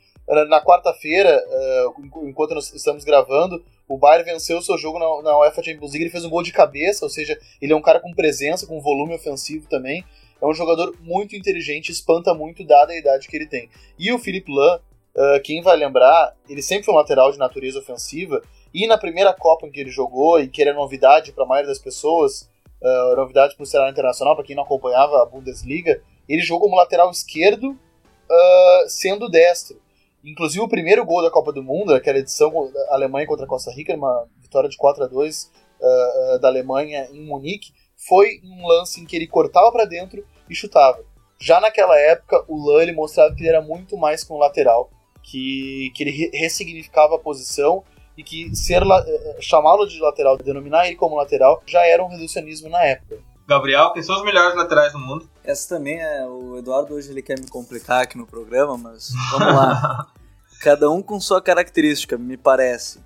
Na 0.48 0.59
quarta-feira, 0.59 1.38
uh, 1.46 2.26
enquanto 2.26 2.55
nós 2.55 2.72
estamos 2.72 3.05
gravando, 3.05 3.62
o 3.86 3.98
Bayern 3.98 4.24
venceu 4.32 4.57
o 4.57 4.62
seu 4.62 4.78
jogo 4.78 4.98
na, 4.98 5.22
na 5.22 5.38
UEFA 5.38 5.62
Champions 5.62 5.90
League. 5.90 6.05
Ele 6.05 6.11
fez 6.11 6.24
um 6.24 6.30
gol 6.30 6.42
de 6.42 6.50
cabeça, 6.50 7.05
ou 7.05 7.11
seja, 7.11 7.38
ele 7.61 7.74
é 7.74 7.76
um 7.76 7.82
cara 7.82 8.00
com 8.00 8.11
presença, 8.14 8.66
com 8.66 8.80
volume 8.80 9.14
ofensivo 9.14 9.68
também. 9.68 10.02
É 10.40 10.46
um 10.46 10.55
jogador 10.55 10.96
muito 11.02 11.36
inteligente, 11.36 11.92
espanta 11.92 12.32
muito, 12.32 12.64
dada 12.64 12.94
a 12.94 12.96
idade 12.96 13.28
que 13.28 13.36
ele 13.36 13.46
tem. 13.46 13.68
E 13.98 14.11
o 14.12 14.18
Philippe 14.18 14.50
Lahm, 14.50 14.80
uh, 15.16 15.40
quem 15.42 15.62
vai 15.62 15.76
lembrar, 15.76 16.34
ele 16.48 16.62
sempre 16.62 16.84
foi 16.84 16.94
um 16.94 16.96
lateral 16.96 17.30
de 17.32 17.38
natureza 17.38 17.78
ofensiva. 17.78 18.42
E 18.72 18.86
na 18.86 18.98
primeira 18.98 19.32
Copa 19.32 19.66
em 19.66 19.70
que 19.70 19.80
ele 19.80 19.90
jogou, 19.90 20.40
e 20.40 20.48
que 20.48 20.62
era 20.62 20.74
novidade 20.74 21.32
para 21.32 21.44
a 21.44 21.46
maioria 21.46 21.68
das 21.68 21.78
pessoas, 21.78 22.50
uh, 22.82 23.16
novidade 23.16 23.54
para 23.54 23.62
o 23.62 23.66
cenário 23.66 23.92
internacional, 23.92 24.34
para 24.34 24.44
quem 24.44 24.56
não 24.56 24.64
acompanhava 24.64 25.22
a 25.22 25.26
Bundesliga, 25.26 26.02
ele 26.28 26.42
jogou 26.42 26.68
como 26.68 26.76
lateral 26.76 27.10
esquerdo, 27.10 27.70
uh, 27.70 28.88
sendo 28.88 29.28
destro. 29.28 29.80
Inclusive 30.24 30.64
o 30.64 30.68
primeiro 30.68 31.04
gol 31.04 31.22
da 31.22 31.30
Copa 31.30 31.52
do 31.52 31.62
Mundo, 31.62 31.94
aquela 31.94 32.18
edição 32.18 32.50
Alemanha 32.88 33.26
contra 33.26 33.44
a 33.44 33.48
Costa 33.48 33.70
Rica, 33.70 33.94
uma 33.94 34.26
vitória 34.40 34.70
de 34.70 34.76
4 34.76 35.04
a 35.04 35.06
2 35.06 35.50
uh, 35.80 36.38
da 36.38 36.48
Alemanha 36.48 37.08
em 37.12 37.26
Munique, 37.26 37.72
foi 37.96 38.40
um 38.42 38.66
lance 38.66 39.00
em 39.00 39.04
que 39.04 39.16
ele 39.16 39.26
cortava 39.26 39.70
para 39.70 39.84
dentro 39.84 40.24
e 40.48 40.54
chutava. 40.54 41.04
Já 41.38 41.60
naquela 41.60 41.98
época, 41.98 42.42
o 42.48 42.56
Lan 42.56 42.92
mostrava 42.94 43.34
que 43.34 43.42
ele 43.42 43.50
era 43.50 43.60
muito 43.60 43.96
mais 43.96 44.24
que 44.24 44.32
um 44.32 44.38
lateral, 44.38 44.90
que, 45.24 45.90
que 45.94 46.04
ele 46.04 46.30
ressignificava 46.32 47.16
a 47.16 47.18
posição 47.18 47.82
e 48.16 48.22
que 48.22 48.54
ser 48.54 48.82
eh, 48.82 49.36
chamá-lo 49.40 49.86
de 49.86 49.98
lateral, 49.98 50.36
denominar 50.36 50.86
ele 50.86 50.94
como 50.94 51.16
lateral, 51.16 51.62
já 51.66 51.84
era 51.84 52.04
um 52.04 52.08
reducionismo 52.08 52.68
na 52.68 52.80
época. 52.84 53.18
Gabriel, 53.46 53.92
quem 53.92 54.02
são 54.02 54.16
os 54.16 54.24
melhores 54.24 54.54
laterais 54.54 54.92
do 54.92 54.98
mundo? 54.98 55.28
Essa 55.42 55.76
também 55.76 56.00
é. 56.00 56.24
O 56.26 56.58
Eduardo 56.58 56.94
hoje 56.94 57.10
ele 57.10 57.22
quer 57.22 57.38
me 57.38 57.48
complicar 57.48 58.02
aqui 58.02 58.16
no 58.16 58.26
programa, 58.26 58.78
mas 58.78 59.10
vamos 59.32 59.54
lá. 59.54 60.06
Cada 60.60 60.88
um 60.88 61.02
com 61.02 61.20
sua 61.20 61.42
característica, 61.42 62.16
me 62.16 62.36
parece. 62.36 63.00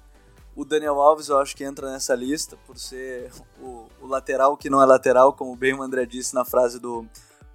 O 0.54 0.64
Daniel 0.64 1.00
Alves 1.00 1.28
eu 1.28 1.38
acho 1.38 1.56
que 1.56 1.64
entra 1.64 1.90
nessa 1.90 2.14
lista 2.14 2.56
por 2.66 2.76
ser 2.78 3.30
o, 3.60 3.86
o 4.00 4.06
lateral 4.06 4.56
que 4.56 4.68
não 4.68 4.82
é 4.82 4.86
lateral, 4.86 5.32
como 5.32 5.56
bem 5.56 5.72
o 5.72 5.82
André 5.82 6.04
disse 6.04 6.34
na 6.34 6.44
frase 6.44 6.78
do, 6.78 7.06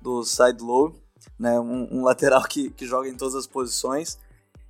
do 0.01 0.23
side 0.23 0.61
low, 0.61 0.93
né? 1.39 1.59
Um, 1.59 1.87
um, 1.99 2.03
lateral 2.03 2.43
que, 2.43 2.69
que 2.71 2.85
joga 2.85 3.07
em 3.07 3.15
todas 3.15 3.35
as 3.35 3.47
posições. 3.47 4.17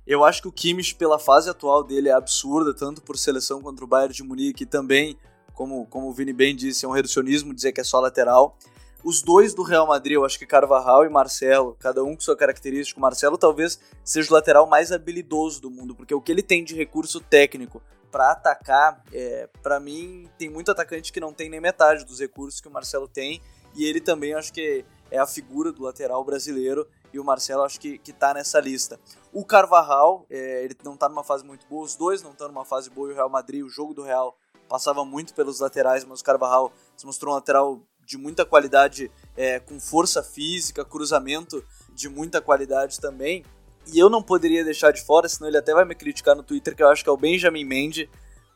Eu 0.06 0.22
acho 0.22 0.42
que 0.42 0.48
o 0.48 0.52
Kimmich, 0.52 0.94
pela 0.96 1.18
fase 1.18 1.48
atual 1.48 1.82
dele, 1.82 2.10
é 2.10 2.12
absurda, 2.12 2.74
tanto 2.74 3.00
por 3.00 3.16
seleção 3.16 3.62
contra 3.62 3.84
o 3.84 3.88
Bayern 3.88 4.14
de 4.14 4.22
Munique 4.22 4.64
e 4.64 4.66
também 4.66 5.18
como, 5.54 5.86
como 5.86 6.08
o 6.08 6.12
Vini 6.12 6.32
bem 6.32 6.54
disse, 6.54 6.84
é 6.84 6.88
um 6.88 6.92
reducionismo 6.92 7.54
dizer 7.54 7.72
que 7.72 7.80
é 7.80 7.84
só 7.84 8.00
lateral. 8.00 8.58
Os 9.02 9.22
dois 9.22 9.54
do 9.54 9.62
Real 9.62 9.86
Madrid, 9.86 10.14
eu 10.14 10.24
acho 10.24 10.38
que 10.38 10.46
Carvajal 10.46 11.04
e 11.04 11.08
Marcelo, 11.08 11.76
cada 11.78 12.02
um 12.02 12.14
com 12.14 12.20
sua 12.20 12.36
característica. 12.36 12.98
O 12.98 13.02
Marcelo 13.02 13.38
talvez 13.38 13.78
seja 14.02 14.30
o 14.30 14.34
lateral 14.34 14.66
mais 14.66 14.90
habilidoso 14.90 15.60
do 15.60 15.70
mundo, 15.70 15.94
porque 15.94 16.14
o 16.14 16.20
que 16.20 16.32
ele 16.32 16.42
tem 16.42 16.64
de 16.64 16.74
recurso 16.74 17.20
técnico 17.20 17.82
para 18.10 18.32
atacar, 18.32 19.02
é, 19.12 19.48
para 19.62 19.78
mim, 19.78 20.28
tem 20.38 20.48
muito 20.48 20.70
atacante 20.70 21.12
que 21.12 21.20
não 21.20 21.32
tem 21.32 21.48
nem 21.48 21.60
metade 21.60 22.04
dos 22.04 22.20
recursos 22.20 22.60
que 22.60 22.68
o 22.68 22.70
Marcelo 22.70 23.08
tem. 23.08 23.40
E 23.74 23.84
ele 23.84 24.00
também 24.00 24.34
acho 24.34 24.52
que 24.52 24.84
é 25.10 25.18
a 25.18 25.26
figura 25.26 25.72
do 25.72 25.82
lateral 25.82 26.24
brasileiro 26.24 26.86
e 27.12 27.18
o 27.18 27.24
Marcelo 27.24 27.62
acho 27.62 27.78
que, 27.78 27.98
que 27.98 28.12
tá 28.12 28.32
nessa 28.32 28.60
lista. 28.60 28.98
O 29.34 29.44
Carvajal, 29.44 30.24
é, 30.30 30.62
ele 30.62 30.76
não 30.84 30.96
tá 30.96 31.08
numa 31.08 31.24
fase 31.24 31.44
muito 31.44 31.66
boa, 31.66 31.84
os 31.84 31.96
dois 31.96 32.22
não 32.22 32.30
estão 32.30 32.46
numa 32.46 32.64
fase 32.64 32.88
boa 32.88 33.08
e 33.08 33.12
o 33.12 33.14
Real 33.16 33.28
Madrid, 33.28 33.64
o 33.64 33.68
jogo 33.68 33.92
do 33.92 34.04
Real 34.04 34.38
passava 34.68 35.04
muito 35.04 35.34
pelos 35.34 35.58
laterais, 35.58 36.04
mas 36.04 36.20
o 36.20 36.24
Carvajal 36.24 36.72
se 36.96 37.04
mostrou 37.04 37.32
um 37.32 37.34
lateral 37.34 37.80
de 38.06 38.16
muita 38.16 38.44
qualidade, 38.44 39.10
é, 39.36 39.58
com 39.58 39.80
força 39.80 40.22
física, 40.22 40.84
cruzamento 40.84 41.64
de 41.92 42.08
muita 42.08 42.40
qualidade 42.40 43.00
também. 43.00 43.44
E 43.92 43.98
eu 43.98 44.08
não 44.08 44.22
poderia 44.22 44.62
deixar 44.62 44.92
de 44.92 45.02
fora, 45.02 45.28
senão 45.28 45.48
ele 45.48 45.58
até 45.58 45.74
vai 45.74 45.84
me 45.84 45.96
criticar 45.96 46.36
no 46.36 46.44
Twitter, 46.44 46.76
que 46.76 46.82
eu 46.84 46.88
acho 46.88 47.02
que 47.02 47.10
é 47.10 47.12
o 47.12 47.16
Benjamin 47.16 47.64
Mendy, 47.64 48.08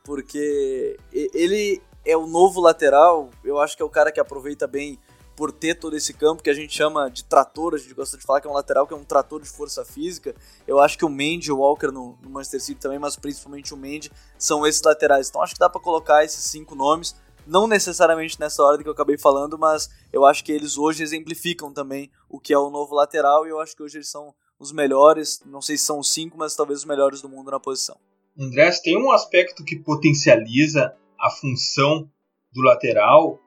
porque 0.05 0.97
ele 1.13 1.83
é 2.05 2.17
o 2.17 2.29
novo 2.29 2.61
lateral, 2.61 3.31
eu 3.43 3.59
acho 3.59 3.77
que 3.77 3.83
é 3.83 3.85
o 3.85 3.91
cara 3.91 4.13
que 4.13 4.21
aproveita 4.21 4.69
bem 4.69 4.97
por 5.39 5.53
ter 5.53 5.77
todo 5.77 5.97
esse 5.97 6.13
campo 6.13 6.43
que 6.43 6.51
a 6.51 6.53
gente 6.53 6.75
chama 6.75 7.09
de 7.09 7.23
trator, 7.23 7.73
a 7.73 7.79
gente 7.79 7.95
gosta 7.95 8.19
de 8.19 8.25
falar 8.25 8.41
que 8.41 8.49
é 8.49 8.51
um 8.51 8.55
lateral 8.55 8.89
que 8.89 8.93
é 8.93 8.97
um 8.97 9.05
trator 9.05 9.41
de 9.41 9.49
força 9.49 9.85
física. 9.85 10.35
Eu 10.67 10.81
acho 10.81 10.99
que 10.99 11.05
o 11.05 11.09
Mendy 11.09 11.51
e 11.51 11.53
o 11.53 11.59
Walker 11.59 11.93
no, 11.93 12.19
no, 12.21 12.29
Manchester 12.29 12.61
City 12.61 12.81
também, 12.81 12.99
mas 12.99 13.15
principalmente 13.15 13.73
o 13.73 13.77
Mendy, 13.77 14.11
são 14.37 14.67
esses 14.67 14.83
laterais. 14.83 15.29
Então 15.29 15.41
acho 15.41 15.55
que 15.55 15.61
dá 15.61 15.71
para 15.71 15.81
colocar 15.81 16.25
esses 16.25 16.43
cinco 16.43 16.75
nomes, 16.75 17.15
não 17.47 17.69
necessariamente 17.69 18.39
nessa 18.41 18.65
ordem 18.65 18.83
que 18.83 18.89
eu 18.89 18.93
acabei 18.93 19.17
falando, 19.17 19.57
mas 19.57 19.89
eu 20.13 20.27
acho 20.27 20.43
que 20.43 20.51
eles 20.51 20.77
hoje 20.77 21.05
exemplificam 21.05 21.73
também 21.73 22.11
o 22.29 22.41
que 22.41 22.53
é 22.53 22.59
o 22.59 22.69
novo 22.69 22.93
lateral 22.97 23.47
e 23.47 23.51
eu 23.51 23.61
acho 23.61 23.77
que 23.77 23.83
hoje 23.85 23.99
eles 23.99 24.11
são 24.11 24.35
os 24.59 24.73
melhores, 24.73 25.41
não 25.47 25.63
sei 25.63 25.79
se 25.79 25.85
são 25.85 26.01
os 26.01 26.13
cinco, 26.13 26.37
mas 26.37 26.57
talvez 26.57 26.81
os 26.81 26.85
melhores 26.85 27.23
do 27.23 27.29
mundo 27.29 27.53
na 27.53 27.61
posição. 27.61 27.97
André, 28.37 28.69
tem 28.83 29.01
um 29.01 29.13
aspecto 29.13 29.63
que 29.63 29.77
potencializa 29.77 30.97
a 31.17 31.31
função 31.31 32.11
do 32.53 32.61
lateral 32.61 33.39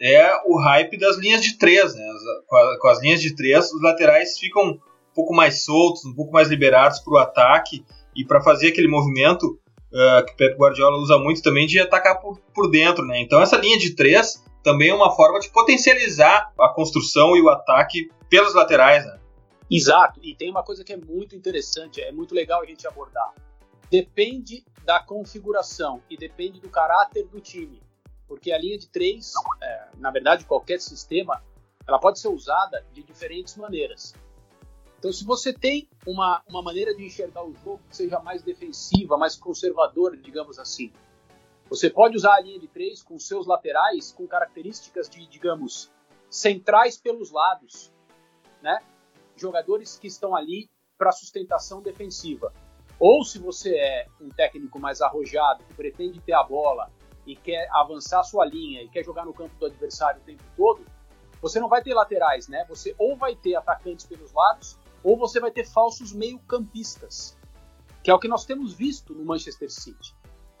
é 0.00 0.30
o 0.44 0.58
hype 0.58 0.98
das 0.98 1.16
linhas 1.16 1.42
de 1.42 1.58
três. 1.58 1.94
Né? 1.94 2.04
Com, 2.46 2.56
a, 2.56 2.78
com, 2.78 2.88
as 2.88 3.00
linhas 3.00 3.20
de 3.20 3.34
três, 3.34 3.72
os 3.72 3.82
laterais 3.82 4.38
ficam 4.38 4.70
um 4.70 4.80
pouco 5.14 5.34
mais 5.34 5.64
soltos, 5.64 6.04
um 6.04 6.14
pouco 6.14 6.32
mais 6.32 6.48
liberados 6.48 7.00
para 7.00 7.14
o 7.14 7.18
ataque 7.18 7.84
e 8.14 8.24
para 8.24 8.40
fazer 8.40 8.68
aquele 8.68 8.88
movimento 8.88 9.58
uh, 9.92 10.24
que 10.26 10.32
o 10.32 10.36
Pep 10.36 10.56
Guardiola 10.56 10.98
usa 10.98 11.18
muito 11.18 11.42
também 11.42 11.66
de 11.66 11.78
atacar 11.80 12.20
por, 12.20 12.38
por 12.54 12.70
dentro. 12.70 13.04
Né? 13.06 13.20
Então, 13.20 13.40
essa 13.40 13.56
linha 13.56 13.78
de 13.78 13.94
três 13.94 14.44
também 14.62 14.88
é 14.88 14.94
uma 14.94 15.14
forma 15.14 15.38
de 15.38 15.48
potencializar 15.50 16.52
a 16.58 16.68
construção 16.68 17.36
e 17.36 17.42
o 17.42 17.48
ataque 17.48 18.10
pelos 18.28 18.54
laterais. 18.54 19.04
Né? 19.04 19.18
Exato, 19.70 20.20
e 20.22 20.34
tem 20.34 20.50
uma 20.50 20.62
coisa 20.62 20.84
que 20.84 20.92
é 20.92 20.96
muito 20.96 21.34
interessante, 21.34 22.00
é 22.00 22.12
muito 22.12 22.34
legal 22.34 22.62
a 22.62 22.66
gente 22.66 22.86
abordar. 22.86 23.32
Depende 23.90 24.64
da 24.84 25.00
configuração 25.00 26.00
e 26.10 26.16
depende 26.16 26.60
do 26.60 26.68
caráter 26.68 27.26
do 27.26 27.40
time 27.40 27.80
porque 28.26 28.52
a 28.52 28.58
linha 28.58 28.78
de 28.78 28.88
três, 28.88 29.32
é, 29.62 29.88
na 29.98 30.10
verdade, 30.10 30.44
qualquer 30.44 30.80
sistema, 30.80 31.42
ela 31.86 31.98
pode 31.98 32.18
ser 32.18 32.28
usada 32.28 32.84
de 32.92 33.02
diferentes 33.02 33.56
maneiras. 33.56 34.14
Então, 34.98 35.12
se 35.12 35.24
você 35.24 35.52
tem 35.52 35.88
uma, 36.06 36.42
uma 36.48 36.62
maneira 36.62 36.94
de 36.94 37.04
enxergar 37.04 37.44
o 37.44 37.54
jogo 37.54 37.80
que 37.88 37.96
seja 37.96 38.18
mais 38.20 38.42
defensiva, 38.42 39.16
mais 39.16 39.36
conservadora, 39.36 40.16
digamos 40.16 40.58
assim, 40.58 40.92
você 41.68 41.90
pode 41.90 42.16
usar 42.16 42.34
a 42.34 42.40
linha 42.40 42.58
de 42.58 42.68
três 42.68 43.02
com 43.02 43.18
seus 43.18 43.46
laterais 43.46 44.12
com 44.12 44.26
características 44.26 45.08
de, 45.08 45.26
digamos, 45.26 45.90
centrais 46.30 46.96
pelos 46.96 47.30
lados, 47.30 47.92
né? 48.62 48.80
Jogadores 49.36 49.98
que 49.98 50.06
estão 50.06 50.34
ali 50.34 50.70
para 50.96 51.12
sustentação 51.12 51.82
defensiva. 51.82 52.52
Ou 52.98 53.24
se 53.24 53.38
você 53.38 53.76
é 53.76 54.06
um 54.20 54.30
técnico 54.30 54.78
mais 54.78 55.02
arrojado, 55.02 55.64
que 55.64 55.74
pretende 55.74 56.20
ter 56.20 56.32
a 56.32 56.42
bola 56.42 56.90
e 57.26 57.34
quer 57.34 57.68
avançar 57.72 58.22
sua 58.22 58.44
linha 58.46 58.82
e 58.82 58.88
quer 58.88 59.04
jogar 59.04 59.24
no 59.24 59.34
campo 59.34 59.54
do 59.58 59.66
adversário 59.66 60.20
o 60.20 60.24
tempo 60.24 60.42
todo, 60.56 60.84
você 61.40 61.60
não 61.60 61.68
vai 61.68 61.82
ter 61.82 61.92
laterais, 61.92 62.48
né? 62.48 62.64
Você 62.68 62.94
ou 62.98 63.16
vai 63.16 63.34
ter 63.34 63.56
atacantes 63.56 64.06
pelos 64.06 64.32
lados, 64.32 64.78
ou 65.02 65.16
você 65.16 65.40
vai 65.40 65.50
ter 65.50 65.66
falsos 65.66 66.12
meio-campistas, 66.12 67.36
que 68.02 68.10
é 68.10 68.14
o 68.14 68.18
que 68.18 68.28
nós 68.28 68.44
temos 68.44 68.74
visto 68.74 69.14
no 69.14 69.24
Manchester 69.24 69.70
City. 69.70 70.14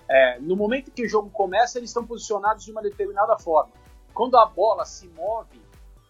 É, 0.08 0.38
no 0.40 0.54
momento 0.54 0.90
que 0.90 1.04
o 1.04 1.08
jogo 1.08 1.30
começa, 1.30 1.78
eles 1.78 1.90
estão 1.90 2.06
posicionados 2.06 2.64
de 2.64 2.70
uma 2.70 2.82
determinada 2.82 3.36
forma. 3.38 3.72
Quando 4.14 4.36
a 4.36 4.46
bola 4.46 4.84
se 4.84 5.08
move 5.08 5.60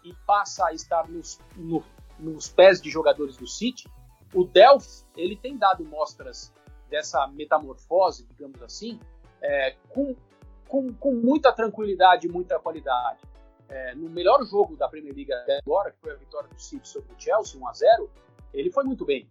e 0.04 0.12
passa 0.26 0.66
a 0.66 0.72
estar 0.72 1.09
nos, 1.09 1.40
no, 1.57 1.82
nos 2.18 2.48
pés 2.48 2.80
de 2.80 2.90
jogadores 2.90 3.36
do 3.36 3.46
City, 3.46 3.88
o 4.34 4.44
Delph 4.44 5.02
ele 5.16 5.36
tem 5.36 5.57
dado 5.57 5.84
mostras 5.84 6.52
dessa 6.90 7.26
metamorfose, 7.28 8.26
digamos 8.26 8.62
assim, 8.62 9.00
é, 9.40 9.76
com 9.88 10.14
com, 10.68 10.92
com 10.94 11.12
muita 11.14 11.52
tranquilidade 11.52 12.26
e 12.26 12.30
muita 12.30 12.58
qualidade. 12.58 13.20
É, 13.68 13.94
no 13.94 14.08
melhor 14.08 14.44
jogo 14.44 14.76
da 14.76 14.88
Premier 14.88 15.14
League 15.14 15.32
até 15.32 15.58
agora, 15.58 15.90
que 15.90 15.98
foi 16.00 16.12
a 16.12 16.16
vitória 16.16 16.48
do 16.48 16.60
City 16.60 16.88
sobre 16.88 17.12
o 17.12 17.16
Chelsea, 17.18 17.60
1 17.60 17.68
a 17.68 17.72
0 17.72 18.10
ele 18.54 18.70
foi 18.70 18.84
muito 18.84 19.04
bem. 19.04 19.28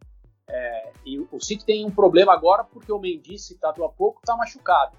É, 0.47 0.91
e 1.05 1.19
o 1.19 1.39
City 1.39 1.65
tem 1.65 1.86
um 1.86 1.91
problema 1.91 2.33
agora 2.33 2.63
porque 2.63 2.91
o 2.91 2.99
Mendy, 2.99 3.39
citado 3.39 3.83
há 3.83 3.89
pouco, 3.89 4.19
está 4.19 4.36
machucado. 4.36 4.95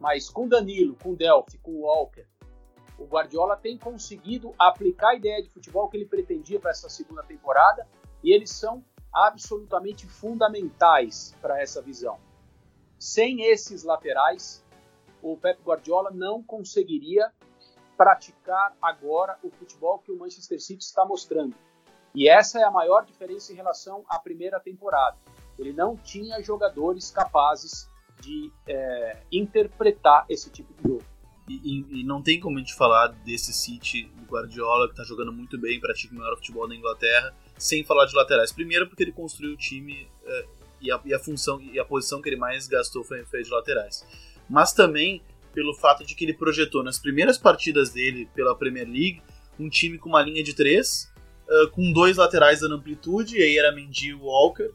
Mas 0.00 0.30
com 0.30 0.48
Danilo, 0.48 0.96
com 1.02 1.14
Delphi, 1.14 1.58
com 1.58 1.80
Walker, 1.80 2.24
o 2.98 3.04
Guardiola 3.04 3.56
tem 3.56 3.76
conseguido 3.76 4.54
aplicar 4.58 5.10
a 5.10 5.14
ideia 5.14 5.42
de 5.42 5.48
futebol 5.48 5.88
que 5.88 5.96
ele 5.96 6.06
pretendia 6.06 6.58
para 6.58 6.70
essa 6.70 6.88
segunda 6.88 7.22
temporada 7.22 7.86
e 8.22 8.32
eles 8.32 8.50
são 8.50 8.84
absolutamente 9.12 10.06
fundamentais 10.06 11.34
para 11.40 11.60
essa 11.60 11.82
visão. 11.82 12.18
Sem 12.98 13.42
esses 13.42 13.84
laterais, 13.84 14.64
o 15.22 15.36
Pep 15.36 15.60
Guardiola 15.62 16.10
não 16.10 16.42
conseguiria 16.42 17.32
praticar 17.96 18.76
agora 18.80 19.36
o 19.42 19.50
futebol 19.50 19.98
que 19.98 20.12
o 20.12 20.16
Manchester 20.16 20.60
City 20.60 20.84
está 20.84 21.04
mostrando. 21.04 21.54
E 22.14 22.28
essa 22.28 22.60
é 22.60 22.62
a 22.62 22.70
maior 22.70 23.04
diferença 23.04 23.52
em 23.52 23.56
relação 23.56 24.04
à 24.08 24.18
primeira 24.18 24.60
temporada. 24.60 25.16
Ele 25.58 25.72
não 25.72 25.96
tinha 25.96 26.40
jogadores 26.42 27.10
capazes 27.10 27.88
de 28.20 28.52
é, 28.66 29.22
interpretar 29.30 30.24
esse 30.28 30.48
tipo 30.50 30.72
de 30.74 30.88
jogo. 30.88 31.04
E, 31.48 31.54
e, 31.54 32.00
e, 32.00 32.04
não 32.04 32.22
tem 32.22 32.38
como 32.38 32.56
a 32.56 32.60
gente 32.60 32.74
falar 32.74 33.08
desse 33.08 33.52
City 33.54 34.04
do 34.04 34.24
Guardiola, 34.26 34.86
que 34.86 34.92
está 34.92 35.02
jogando 35.02 35.32
muito 35.32 35.58
bem, 35.58 35.80
pratica 35.80 36.14
o 36.14 36.18
maior 36.18 36.36
futebol 36.36 36.68
da 36.68 36.74
Inglaterra, 36.74 37.34
sem 37.56 37.82
falar 37.84 38.04
de 38.06 38.14
laterais. 38.14 38.52
Primeiro 38.52 38.86
porque 38.86 39.02
ele 39.02 39.12
construiu 39.12 39.54
o 39.54 39.56
time 39.56 40.08
é, 40.24 40.46
e, 40.80 40.92
a, 40.92 41.00
e, 41.04 41.14
a, 41.14 41.18
função 41.18 41.60
e 41.60 41.78
a 41.78 41.84
posição 41.84 42.20
que 42.20 42.28
ele 42.28 42.36
mais 42.36 42.68
gastou 42.68 43.02
foi, 43.02 43.24
foi 43.24 43.42
de 43.42 43.50
laterais 43.50 44.04
mas 44.48 44.72
também 44.72 45.22
pelo 45.52 45.74
fato 45.74 46.04
de 46.04 46.14
que 46.14 46.24
ele 46.24 46.34
projetou 46.34 46.82
nas 46.82 46.98
primeiras 46.98 47.36
partidas 47.36 47.90
dele 47.90 48.28
pela 48.34 48.54
Premier 48.54 48.86
League 48.86 49.22
um 49.58 49.68
time 49.68 49.98
com 49.98 50.08
uma 50.08 50.22
linha 50.22 50.42
de 50.42 50.54
três, 50.54 51.12
uh, 51.48 51.70
com 51.70 51.92
dois 51.92 52.16
laterais 52.16 52.60
dando 52.60 52.76
amplitude, 52.76 53.36
e 53.36 53.42
aí 53.42 53.58
era 53.58 53.74
Mendy 53.74 54.10
e 54.10 54.14
Walker, 54.14 54.70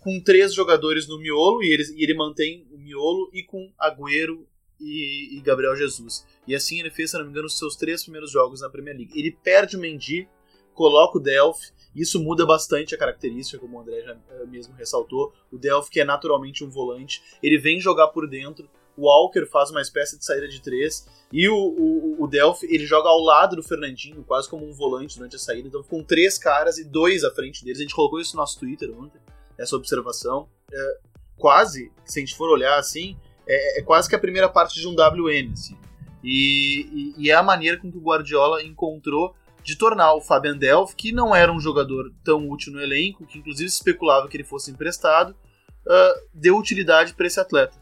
com 0.00 0.20
três 0.20 0.52
jogadores 0.52 1.08
no 1.08 1.18
miolo, 1.18 1.62
e 1.62 1.72
ele, 1.72 1.84
e 1.96 2.04
ele 2.04 2.14
mantém 2.14 2.66
o 2.70 2.76
miolo, 2.76 3.30
e 3.32 3.42
com 3.42 3.72
Agüero 3.78 4.46
e, 4.78 5.38
e, 5.38 5.40
Gabriel 5.40 5.74
Jesus. 5.74 6.26
E 6.46 6.54
assim 6.54 6.78
ele 6.78 6.90
fez, 6.90 7.10
se 7.10 7.16
não 7.16 7.24
me 7.24 7.30
engano, 7.30 7.46
os 7.46 7.56
seus 7.56 7.76
três 7.76 8.02
primeiros 8.02 8.30
jogos 8.30 8.60
na 8.60 8.68
Premier 8.68 8.94
League. 8.94 9.18
Ele 9.18 9.32
perde 9.42 9.76
o 9.76 9.80
Mendy 9.80 10.28
coloca 10.76 11.16
o 11.18 11.20
Delphi, 11.20 11.72
isso 11.94 12.22
muda 12.22 12.44
bastante 12.44 12.94
a 12.94 12.98
característica, 12.98 13.58
como 13.58 13.78
o 13.78 13.80
André 13.80 14.02
já 14.02 14.12
uh, 14.12 14.46
mesmo 14.46 14.74
ressaltou. 14.74 15.32
O 15.50 15.56
Delphi, 15.56 15.90
que 15.90 16.00
é 16.00 16.04
naturalmente 16.04 16.62
um 16.62 16.68
volante, 16.68 17.22
ele 17.42 17.58
vem 17.58 17.80
jogar 17.80 18.08
por 18.08 18.28
dentro. 18.28 18.68
O 18.96 19.06
Walker 19.06 19.46
faz 19.46 19.70
uma 19.70 19.80
espécie 19.80 20.18
de 20.18 20.24
saída 20.24 20.48
de 20.48 20.60
três. 20.60 21.06
E 21.32 21.48
o, 21.48 21.56
o, 21.56 22.22
o 22.22 22.26
Delphi, 22.26 22.66
ele 22.70 22.86
joga 22.86 23.08
ao 23.08 23.20
lado 23.20 23.56
do 23.56 23.62
Fernandinho, 23.62 24.24
quase 24.24 24.48
como 24.48 24.66
um 24.66 24.72
volante 24.72 25.16
durante 25.16 25.36
a 25.36 25.38
saída. 25.38 25.68
Então 25.68 25.82
ficam 25.82 26.02
três 26.02 26.38
caras 26.38 26.78
e 26.78 26.84
dois 26.84 27.24
à 27.24 27.30
frente 27.30 27.64
deles. 27.64 27.78
A 27.78 27.82
gente 27.82 27.94
colocou 27.94 28.20
isso 28.20 28.36
no 28.36 28.40
nosso 28.40 28.58
Twitter 28.58 28.90
ontem, 28.98 29.20
essa 29.58 29.76
observação. 29.76 30.48
É, 30.72 30.98
quase, 31.36 31.92
se 32.04 32.18
a 32.18 32.20
gente 32.20 32.36
for 32.36 32.48
olhar 32.48 32.78
assim, 32.78 33.16
é, 33.46 33.80
é, 33.80 33.82
quase 33.82 34.08
que 34.08 34.16
a 34.16 34.18
primeira 34.18 34.48
parte 34.48 34.80
de 34.80 34.88
um 34.88 34.94
WM. 34.94 35.52
Assim. 35.52 35.76
E, 36.22 37.14
e, 37.18 37.24
e, 37.24 37.30
é 37.30 37.34
a 37.34 37.42
maneira 37.42 37.76
com 37.78 37.90
que 37.90 37.98
o 37.98 38.02
Guardiola 38.02 38.62
encontrou 38.62 39.34
de 39.62 39.76
tornar 39.76 40.14
o 40.14 40.20
Fabian 40.20 40.56
Delph, 40.56 40.94
que 40.94 41.12
não 41.12 41.34
era 41.34 41.52
um 41.52 41.60
jogador 41.60 42.12
tão 42.24 42.48
útil 42.48 42.72
no 42.72 42.80
elenco, 42.80 43.26
que 43.26 43.38
inclusive 43.38 43.68
especulava 43.68 44.28
que 44.28 44.36
ele 44.36 44.44
fosse 44.44 44.70
emprestado, 44.70 45.30
uh, 45.30 46.28
deu 46.32 46.56
utilidade 46.56 47.14
para 47.14 47.26
esse 47.26 47.40
atleta. 47.40 47.76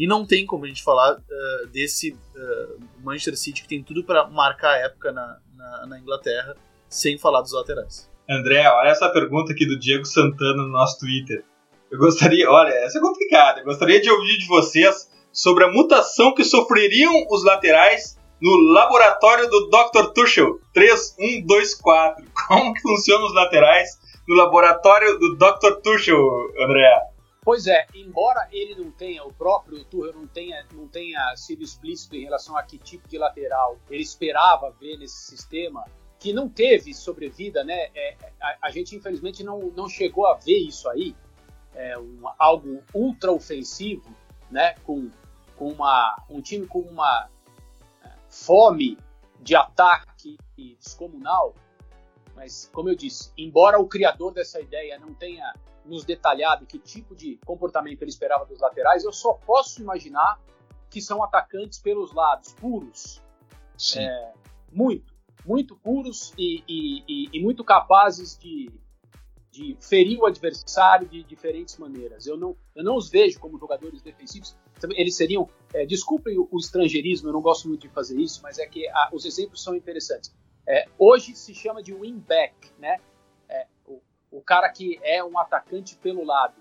E 0.00 0.06
não 0.06 0.24
tem 0.24 0.46
como 0.46 0.64
a 0.64 0.68
gente 0.68 0.82
falar 0.82 1.12
uh, 1.12 1.66
desse 1.66 2.12
uh, 2.12 2.80
Manchester 3.04 3.36
City 3.36 3.60
que 3.60 3.68
tem 3.68 3.82
tudo 3.82 4.02
para 4.02 4.26
marcar 4.26 4.70
a 4.70 4.78
época 4.78 5.12
na, 5.12 5.36
na, 5.54 5.86
na, 5.88 6.00
Inglaterra 6.00 6.56
sem 6.88 7.18
falar 7.18 7.42
dos 7.42 7.52
laterais. 7.52 8.10
André, 8.26 8.66
olha 8.66 8.88
essa 8.88 9.10
pergunta 9.10 9.52
aqui 9.52 9.66
do 9.66 9.78
Diego 9.78 10.06
Santana 10.06 10.62
no 10.62 10.70
nosso 10.70 11.00
Twitter. 11.00 11.44
Eu 11.90 11.98
gostaria, 11.98 12.50
olha, 12.50 12.72
essa 12.76 12.96
é 12.96 13.00
complicada. 13.02 13.60
Eu 13.60 13.66
gostaria 13.66 14.00
de 14.00 14.10
ouvir 14.10 14.38
de 14.38 14.46
vocês 14.46 15.10
sobre 15.30 15.64
a 15.64 15.70
mutação 15.70 16.32
que 16.34 16.44
sofreriam 16.44 17.26
os 17.28 17.44
laterais 17.44 18.18
no 18.40 18.56
laboratório 18.72 19.50
do 19.50 19.68
Dr. 19.68 20.14
Tuchel 20.14 20.60
3124. 20.72 22.24
Como 22.48 22.72
que 22.72 22.80
funcionam 22.80 23.26
os 23.26 23.34
laterais 23.34 23.98
no 24.26 24.34
laboratório 24.34 25.18
do 25.18 25.36
Dr. 25.36 25.82
Tuchel, 25.82 26.18
André? 26.58 27.09
Pois 27.50 27.66
é, 27.66 27.84
embora 27.96 28.48
ele 28.52 28.76
não 28.76 28.92
tenha, 28.92 29.24
o 29.24 29.32
próprio 29.32 29.84
Tuchel 29.84 30.12
não 30.12 30.24
tenha, 30.24 30.64
não 30.72 30.86
tenha 30.86 31.34
sido 31.34 31.64
explícito 31.64 32.14
em 32.14 32.22
relação 32.22 32.56
a 32.56 32.62
que 32.62 32.78
tipo 32.78 33.08
de 33.08 33.18
lateral 33.18 33.76
ele 33.90 34.04
esperava 34.04 34.70
ver 34.70 34.96
nesse 34.96 35.16
sistema, 35.16 35.84
que 36.16 36.32
não 36.32 36.48
teve 36.48 36.94
sobrevida, 36.94 37.64
né? 37.64 37.88
É, 37.92 38.16
a, 38.40 38.68
a, 38.68 38.70
gente 38.70 38.94
infelizmente 38.94 39.42
não, 39.42 39.58
não 39.74 39.88
chegou 39.88 40.28
a 40.28 40.34
ver 40.34 40.58
isso 40.58 40.88
aí, 40.88 41.16
é, 41.74 41.98
um, 41.98 42.20
algo 42.38 42.84
ultra 42.94 43.32
ofensivo, 43.32 44.14
né? 44.48 44.76
Com, 44.84 45.10
com 45.56 45.72
uma, 45.72 46.22
um 46.30 46.40
time 46.40 46.68
com 46.68 46.82
uma 46.82 47.28
fome 48.28 48.96
de 49.40 49.56
ataque 49.56 50.38
descomunal, 50.56 51.56
mas 52.36 52.70
como 52.72 52.90
eu 52.90 52.94
disse, 52.94 53.32
embora 53.36 53.80
o 53.80 53.88
criador 53.88 54.32
dessa 54.32 54.60
ideia 54.60 55.00
não 55.00 55.12
tenha 55.12 55.52
nos 55.84 56.04
detalhado 56.04 56.66
que 56.66 56.78
tipo 56.78 57.14
de 57.14 57.38
comportamento 57.44 58.02
ele 58.02 58.10
esperava 58.10 58.44
dos 58.44 58.60
laterais, 58.60 59.04
eu 59.04 59.12
só 59.12 59.34
posso 59.34 59.80
imaginar 59.80 60.40
que 60.88 61.00
são 61.00 61.22
atacantes 61.22 61.78
pelos 61.78 62.12
lados, 62.12 62.52
puros, 62.54 63.22
é, 63.96 64.32
muito, 64.72 65.14
muito 65.46 65.76
puros 65.76 66.32
e, 66.36 66.62
e, 66.68 67.04
e, 67.08 67.28
e 67.32 67.42
muito 67.42 67.64
capazes 67.64 68.36
de, 68.38 68.70
de 69.50 69.76
ferir 69.80 70.18
o 70.18 70.26
adversário 70.26 71.08
de 71.08 71.22
diferentes 71.22 71.76
maneiras. 71.78 72.26
Eu 72.26 72.36
não, 72.36 72.56
eu 72.74 72.84
não 72.84 72.96
os 72.96 73.08
vejo 73.08 73.38
como 73.38 73.58
jogadores 73.58 74.02
defensivos. 74.02 74.56
Eles 74.92 75.16
seriam, 75.16 75.48
é, 75.72 75.86
desculpem 75.86 76.38
o, 76.38 76.48
o, 76.50 76.58
estrangeirismo, 76.58 77.28
eu 77.28 77.32
não 77.32 77.42
gosto 77.42 77.68
muito 77.68 77.82
de 77.82 77.88
fazer 77.88 78.18
isso, 78.18 78.40
mas 78.42 78.58
é 78.58 78.66
que 78.66 78.88
a, 78.88 79.10
os 79.12 79.24
exemplos 79.24 79.62
são 79.62 79.74
interessantes. 79.74 80.34
É, 80.66 80.86
hoje 80.98 81.34
se 81.34 81.54
chama 81.54 81.82
de 81.82 81.92
wingback, 81.92 82.54
né? 82.78 82.98
O, 84.30 84.40
cara 84.40 84.68
que 84.70 84.98
é 85.02 85.22
um 85.22 85.38
atacante 85.38 85.96
pelo 85.96 86.24
lado, 86.24 86.54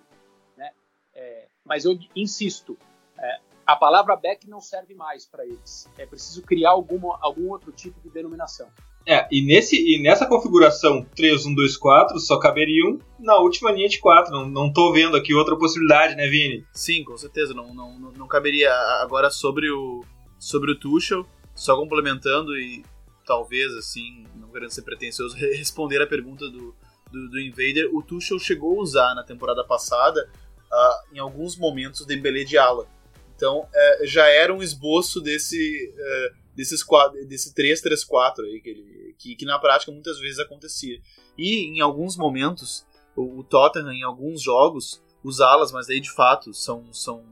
né? 0.58 0.72
É, 1.14 1.48
mas 1.64 1.86
eu 1.86 1.98
insisto, 2.16 2.78
é, 3.18 3.40
a 3.66 3.76
palavra 3.76 4.16
back 4.16 4.50
não 4.50 4.60
serve 4.60 4.96
mais 4.96 5.26
para 5.26 5.46
eles. 5.46 5.90
É 5.98 6.06
preciso 6.06 6.42
criar 6.42 6.72
alguma, 6.72 7.18
algum 7.22 7.50
outro 7.50 7.72
tipo 7.72 8.00
de 8.02 8.10
denominação. 8.10 8.68
É, 9.06 9.28
e, 9.32 9.46
nesse, 9.46 9.76
e 9.76 10.02
nessa 10.02 10.28
configuração 10.28 11.06
3-1-2-4 11.16 12.20
só 12.20 12.38
caberiam 12.38 13.00
na 13.18 13.38
última 13.38 13.72
linha 13.72 13.88
de 13.88 14.00
4. 14.00 14.32
Não, 14.32 14.48
não 14.48 14.74
tô 14.74 14.92
vendo 14.92 15.16
aqui 15.16 15.34
outra 15.34 15.58
possibilidade, 15.58 16.16
né, 16.16 16.28
Vini? 16.28 16.66
Sim, 16.74 17.04
com 17.04 17.18
certeza. 17.18 17.54
Não, 17.54 17.74
não, 17.74 17.98
não 18.00 18.28
caberia. 18.28 18.72
Agora 19.02 19.30
sobre 19.30 19.72
o, 19.72 20.04
sobre 20.38 20.72
o 20.72 20.80
Tuchel, 20.80 21.26
só 21.56 21.76
complementando 21.76 22.58
e 22.58 22.84
talvez, 23.26 23.72
assim, 23.74 24.26
não 24.36 24.50
querendo 24.50 24.72
ser 24.72 24.82
pretencioso, 24.82 25.36
responder 25.38 26.02
a 26.02 26.08
pergunta 26.08 26.50
do, 26.50 26.76
do, 27.12 27.30
do 27.30 27.40
Invader, 27.40 27.90
o 27.94 28.02
Tuchel 28.02 28.40
chegou 28.40 28.80
a 28.80 28.82
usar 28.82 29.16
na 29.16 29.24
temporada 29.24 29.64
passada, 29.64 30.30
uh, 30.72 31.16
em 31.16 31.20
alguns 31.20 31.58
momentos, 31.58 32.06
Dembélé 32.06 32.44
de 32.44 32.58
ala. 32.58 32.88
Então, 33.36 33.62
uh, 33.62 34.06
já 34.06 34.28
era 34.28 34.54
um 34.54 34.62
esboço 34.62 35.22
desse... 35.22 35.94
Uh, 35.96 36.40
desses 36.56 36.84
desse 37.30 37.54
3-3-4 37.54 38.44
aí, 38.44 38.60
que, 38.60 38.70
ele, 38.70 39.16
que, 39.18 39.36
que, 39.36 39.46
na 39.46 39.58
prática 39.58 39.94
muitas 39.94 40.20
vezes 40.20 40.40
acontecia. 40.40 41.00
E 41.38 41.68
em 41.68 41.80
alguns 41.80 42.18
momentos, 42.18 42.86
o, 43.16 43.40
o, 43.40 43.44
Tottenham, 43.46 43.94
em 43.94 44.04
alguns 44.04 44.42
jogos, 44.42 45.02
os 45.24 45.40
alas, 45.40 45.72
mas 45.72 45.90
aí 45.90 46.02
de 46.02 46.12
fato 46.12 46.54
são, 46.54 46.92
são, 46.92 47.24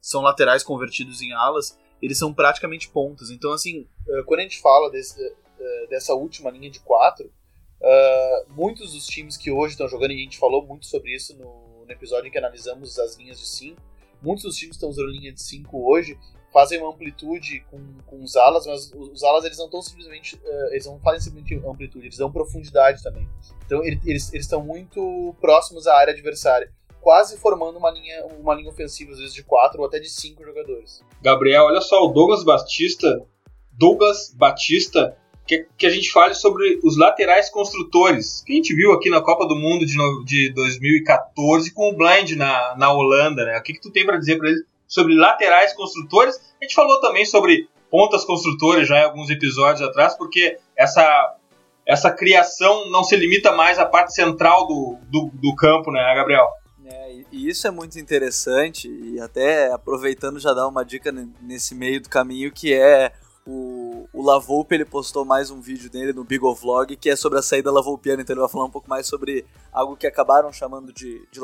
são 0.00 0.22
laterais 0.22 0.62
convertidos 0.62 1.20
em 1.20 1.34
alas, 1.34 1.78
eles 2.00 2.16
são 2.16 2.32
praticamente 2.32 2.88
pontas. 2.88 3.28
Então, 3.30 3.52
assim, 3.52 3.86
eh, 4.08 4.22
quando 4.24 4.40
a 4.40 4.42
gente 4.44 4.58
fala 4.62 4.90
desse, 4.90 5.36
dessa 5.90 6.14
última 6.14 6.50
linha 6.50 6.70
de 6.70 6.80
quatro, 6.80 7.30
uh, 7.80 8.52
muitos 8.52 8.92
dos 8.92 9.06
times 9.06 9.36
que 9.36 9.50
hoje 9.50 9.72
estão 9.72 9.88
jogando, 9.88 10.12
e 10.12 10.16
a 10.16 10.18
gente 10.18 10.38
falou 10.38 10.66
muito 10.66 10.86
sobre 10.86 11.14
isso 11.14 11.36
no, 11.36 11.84
no 11.84 11.92
episódio 11.92 12.28
em 12.28 12.30
que 12.30 12.38
analisamos 12.38 12.98
as 12.98 13.16
linhas 13.16 13.38
de 13.38 13.46
5, 13.46 13.80
muitos 14.22 14.44
dos 14.44 14.56
times 14.56 14.76
que 14.76 14.76
estão 14.76 14.90
usando 14.90 15.08
linha 15.08 15.32
de 15.32 15.42
5 15.42 15.90
hoje 15.90 16.18
fazem 16.56 16.80
uma 16.80 16.88
amplitude 16.88 17.60
com, 17.70 17.78
com 18.06 18.22
os 18.22 18.34
alas, 18.34 18.66
mas 18.66 18.90
os 18.90 19.22
alas 19.22 19.44
eles 19.44 19.58
não 19.58 19.66
estão 19.66 19.82
simplesmente. 19.82 20.36
Uh, 20.36 20.68
eles 20.70 20.86
não 20.86 20.98
fazem 21.00 21.20
simplesmente 21.20 21.54
amplitude, 21.68 22.06
eles 22.06 22.16
dão 22.16 22.32
profundidade 22.32 23.02
também. 23.02 23.28
Então 23.66 23.84
eles, 23.84 24.32
estão 24.32 24.62
muito 24.62 25.34
próximos 25.38 25.86
à 25.86 25.94
área 25.94 26.14
adversária. 26.14 26.72
Quase 26.98 27.36
formando 27.36 27.76
uma 27.76 27.90
linha, 27.90 28.24
uma 28.40 28.54
linha 28.54 28.70
ofensiva, 28.70 29.12
às 29.12 29.18
vezes 29.18 29.34
de 29.34 29.42
quatro 29.42 29.80
ou 29.80 29.86
até 29.86 29.98
de 29.98 30.08
cinco 30.08 30.42
jogadores. 30.42 31.04
Gabriel, 31.22 31.64
olha 31.64 31.82
só, 31.82 32.02
o 32.02 32.08
Douglas 32.08 32.42
Batista. 32.42 33.22
Douglas 33.70 34.34
Batista 34.34 35.14
que, 35.46 35.66
que, 35.78 35.86
a 35.86 35.90
gente 35.90 36.10
fale 36.10 36.34
sobre 36.34 36.80
os 36.82 36.96
laterais 36.96 37.48
construtores, 37.48 38.42
que 38.44 38.52
a 38.52 38.56
gente 38.56 38.74
viu 38.74 38.92
aqui 38.92 39.08
na 39.08 39.20
Copa 39.20 39.46
do 39.46 39.54
Mundo 39.54 39.86
de, 39.86 39.96
no, 39.96 40.24
de 40.24 40.52
2014 40.54 41.72
com 41.72 41.90
o 41.90 41.96
Blind 41.96 42.32
na, 42.32 42.74
na 42.76 42.92
Holanda, 42.92 43.44
né? 43.44 43.58
O 43.58 43.62
que, 43.62 43.74
que 43.74 43.80
tu 43.80 43.90
tem 43.90 44.04
para 44.04 44.18
dizer 44.18 44.36
para 44.38 44.50
ele 44.50 44.64
sobre 44.86 45.14
laterais 45.14 45.72
construtores. 45.72 46.36
A 46.60 46.64
gente 46.64 46.74
falou 46.74 47.00
também 47.00 47.24
sobre 47.24 47.68
pontas 47.90 48.24
construtoras 48.24 48.86
já 48.86 48.98
em 48.98 49.04
alguns 49.04 49.30
episódios 49.30 49.86
atrás, 49.86 50.14
porque 50.16 50.58
essa, 50.76 51.36
essa 51.86 52.10
criação 52.10 52.90
não 52.90 53.04
se 53.04 53.16
limita 53.16 53.52
mais 53.52 53.78
à 53.78 53.86
parte 53.86 54.14
central 54.14 54.66
do, 54.66 54.98
do, 55.10 55.30
do 55.34 55.54
campo, 55.54 55.90
né, 55.90 56.00
Gabriel? 56.14 56.48
É, 56.84 57.16
e 57.32 57.48
isso 57.48 57.66
é 57.66 57.70
muito 57.70 57.98
interessante, 57.98 58.88
e 58.88 59.20
até 59.20 59.72
aproveitando 59.72 60.38
já 60.38 60.52
dar 60.52 60.68
uma 60.68 60.84
dica 60.84 61.12
nesse 61.40 61.74
meio 61.74 62.00
do 62.00 62.08
caminho, 62.08 62.52
que 62.52 62.72
é 62.72 63.12
o, 63.46 63.85
o 64.12 64.22
Lavoupe, 64.22 64.74
ele 64.74 64.84
postou 64.84 65.24
mais 65.24 65.50
um 65.50 65.60
vídeo 65.60 65.90
dele 65.90 66.12
no 66.12 66.26
Vlog 66.54 66.96
que 66.96 67.10
é 67.10 67.16
sobre 67.16 67.38
a 67.38 67.42
saída 67.42 67.70
lavoupiana, 67.70 68.22
então 68.22 68.34
ele 68.34 68.40
vai 68.40 68.48
falar 68.48 68.64
um 68.64 68.70
pouco 68.70 68.88
mais 68.88 69.06
sobre 69.06 69.44
algo 69.72 69.96
que 69.96 70.06
acabaram 70.06 70.52
chamando 70.52 70.92
de, 70.92 71.26
de 71.30 71.40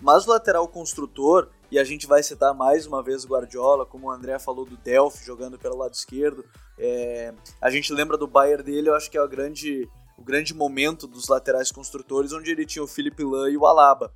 mas 0.00 0.26
o 0.26 0.30
lateral 0.30 0.66
construtor, 0.68 1.48
e 1.70 1.78
a 1.78 1.84
gente 1.84 2.06
vai 2.06 2.22
citar 2.22 2.54
mais 2.54 2.86
uma 2.86 3.02
vez 3.02 3.24
o 3.24 3.28
Guardiola, 3.28 3.84
como 3.84 4.06
o 4.06 4.10
André 4.10 4.38
falou 4.38 4.64
do 4.64 4.76
Delphi 4.76 5.24
jogando 5.24 5.58
pelo 5.58 5.76
lado 5.76 5.92
esquerdo. 5.92 6.44
É, 6.78 7.34
a 7.60 7.70
gente 7.70 7.92
lembra 7.92 8.16
do 8.16 8.26
Bayern 8.26 8.62
dele, 8.62 8.88
eu 8.88 8.94
acho 8.94 9.10
que 9.10 9.18
é 9.18 9.22
o 9.22 9.28
grande, 9.28 9.88
o 10.16 10.22
grande 10.22 10.54
momento 10.54 11.06
dos 11.06 11.28
laterais 11.28 11.70
construtores, 11.70 12.32
onde 12.32 12.50
ele 12.50 12.64
tinha 12.64 12.82
o 12.82 12.88
Felipe 12.88 13.22
Lan 13.22 13.50
e 13.50 13.56
o 13.56 13.66
Alaba, 13.66 14.12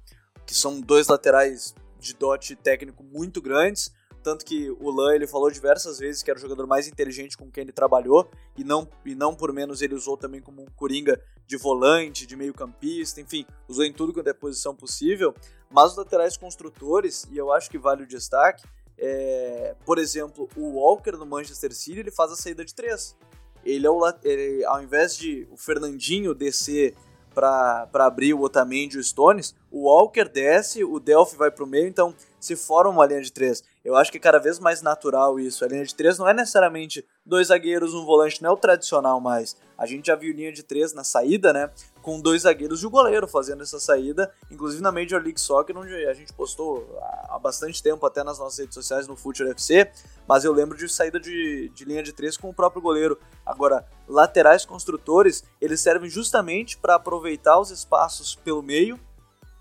que 0.47 0.55
são 0.55 0.81
dois 0.81 1.09
laterais 1.09 1.75
de 1.99 2.15
dote 2.15 2.57
técnico 2.57 3.05
muito 3.05 3.41
grandes. 3.41 3.93
Tanto 4.23 4.45
que 4.45 4.71
o 4.71 4.91
Lan 4.91 5.15
ele 5.15 5.27
falou 5.27 5.51
diversas 5.51 5.99
vezes 5.99 6.23
que 6.23 6.31
era 6.31 6.39
o 6.39 6.43
jogador 6.43 6.67
mais 6.67 6.87
inteligente 6.87 7.37
com 7.37 7.51
quem 7.51 7.63
ele 7.63 7.73
trabalhou, 7.73 8.31
e 8.57 8.63
não, 8.63 8.89
e 9.05 9.15
não 9.15 9.35
por 9.35 9.53
menos 9.53 9.83
ele 9.83 9.95
usou 9.95 10.17
também 10.17 10.41
como 10.41 10.63
um 10.63 10.67
coringa 10.77 11.21
de 11.47 11.57
volante, 11.57 12.27
de 12.27 12.37
meio-campista, 12.37 13.21
enfim, 13.21 13.45
usou 13.69 13.85
em 13.85 13.93
tudo 13.93 14.13
quanto 14.13 14.29
é 14.29 14.33
posição 14.33 14.75
possível. 14.75 15.35
Mas 15.69 15.93
os 15.93 15.97
laterais 15.97 16.37
construtores, 16.37 17.27
e 17.31 17.37
eu 17.37 17.53
acho 17.53 17.69
que 17.69 17.79
vale 17.79 18.05
o 18.05 18.07
destaque, 18.07 18.63
é, 18.97 19.75
por 19.85 19.99
exemplo, 19.99 20.49
o 20.57 20.77
Walker 20.77 21.13
no 21.13 21.27
Manchester 21.27 21.75
City 21.75 21.99
ele 21.99 22.11
faz 22.11 22.31
a 22.31 22.37
saída 22.37 22.65
de 22.65 22.75
três. 22.75 23.17
Ele 23.65 23.87
é 23.87 23.91
o 23.91 24.01
ele, 24.23 24.65
ao 24.65 24.83
invés 24.83 25.17
de 25.17 25.47
o 25.51 25.57
Fernandinho 25.57 26.35
descer 26.35 26.95
para 27.35 27.89
abrir 27.95 28.35
o 28.35 28.43
Otamendi 28.43 28.97
e 28.97 29.01
o 29.01 29.05
Stones, 29.05 29.55
o 29.71 29.85
Walker 29.85 30.29
desce, 30.29 30.85
o 30.85 31.01
Delphi 31.01 31.37
vai 31.37 31.51
para 31.51 31.65
o 31.65 31.67
meio, 31.67 31.89
então 31.89 32.15
se 32.43 32.57
forma 32.57 32.91
uma 32.91 33.07
linha 33.07 33.23
de 33.23 33.31
três. 33.31 33.63
Eu 33.85 33.95
acho 33.95 34.11
que 34.11 34.19
é 34.19 34.21
cada 34.21 34.39
vez 34.39 34.59
mais 34.59 34.83
natural 34.83 35.39
isso. 35.39 35.65
A 35.65 35.69
linha 35.69 35.85
de 35.85 35.95
três 35.95 36.19
não 36.19 36.29
é 36.29 36.35
necessariamente 36.35 37.07
dois 37.25 37.47
zagueiros, 37.49 37.95
um 37.95 38.05
volante 38.05 38.43
não 38.43 38.51
é 38.51 38.53
o 38.53 38.57
tradicional 38.57 39.21
mais. 39.21 39.57
A 39.79 39.87
gente 39.87 40.07
já 40.07 40.17
viu 40.17 40.35
linha 40.35 40.53
de 40.53 40.65
três 40.65 40.93
na 40.93 41.05
saída, 41.05 41.53
né? 41.53 41.71
Com 42.03 42.21
dois 42.21 42.43
zagueiros 42.43 42.83
e 42.83 42.87
o 42.87 42.91
goleiro 42.91 43.29
fazendo 43.29 43.63
essa 43.63 43.79
saída, 43.79 44.33
inclusive 44.51 44.83
na 44.83 44.91
Major 44.91 45.23
League 45.23 45.41
Soccer, 45.41 45.79
onde 45.79 45.95
a 46.05 46.13
gente 46.15 46.33
postou 46.33 46.99
há 47.29 47.39
bastante 47.39 47.81
tempo 47.81 48.05
até 48.05 48.25
nas 48.25 48.41
nossas 48.41 48.59
redes 48.59 48.75
sociais 48.75 49.07
no 49.07 49.17
Future 49.17 49.51
FC, 49.51 49.89
mas 50.27 50.45
eu 50.45 50.53
lembro 50.53 50.77
de 50.77 50.89
saída 50.89 51.21
de, 51.21 51.69
de 51.69 51.85
linha 51.85 52.03
de 52.03 52.13
três 52.13 52.37
com 52.37 52.51
o 52.51 52.55
próprio 52.55 52.83
goleiro. 52.83 53.17
Agora, 53.47 53.87
laterais 54.09 54.67
construtores, 54.67 55.45
eles 55.61 55.81
servem 55.81 56.11
justamente 56.11 56.77
para 56.77 56.97
aproveitar 56.97 57.61
os 57.61 57.71
espaços 57.71 58.35
pelo 58.35 58.63
meio 58.63 58.99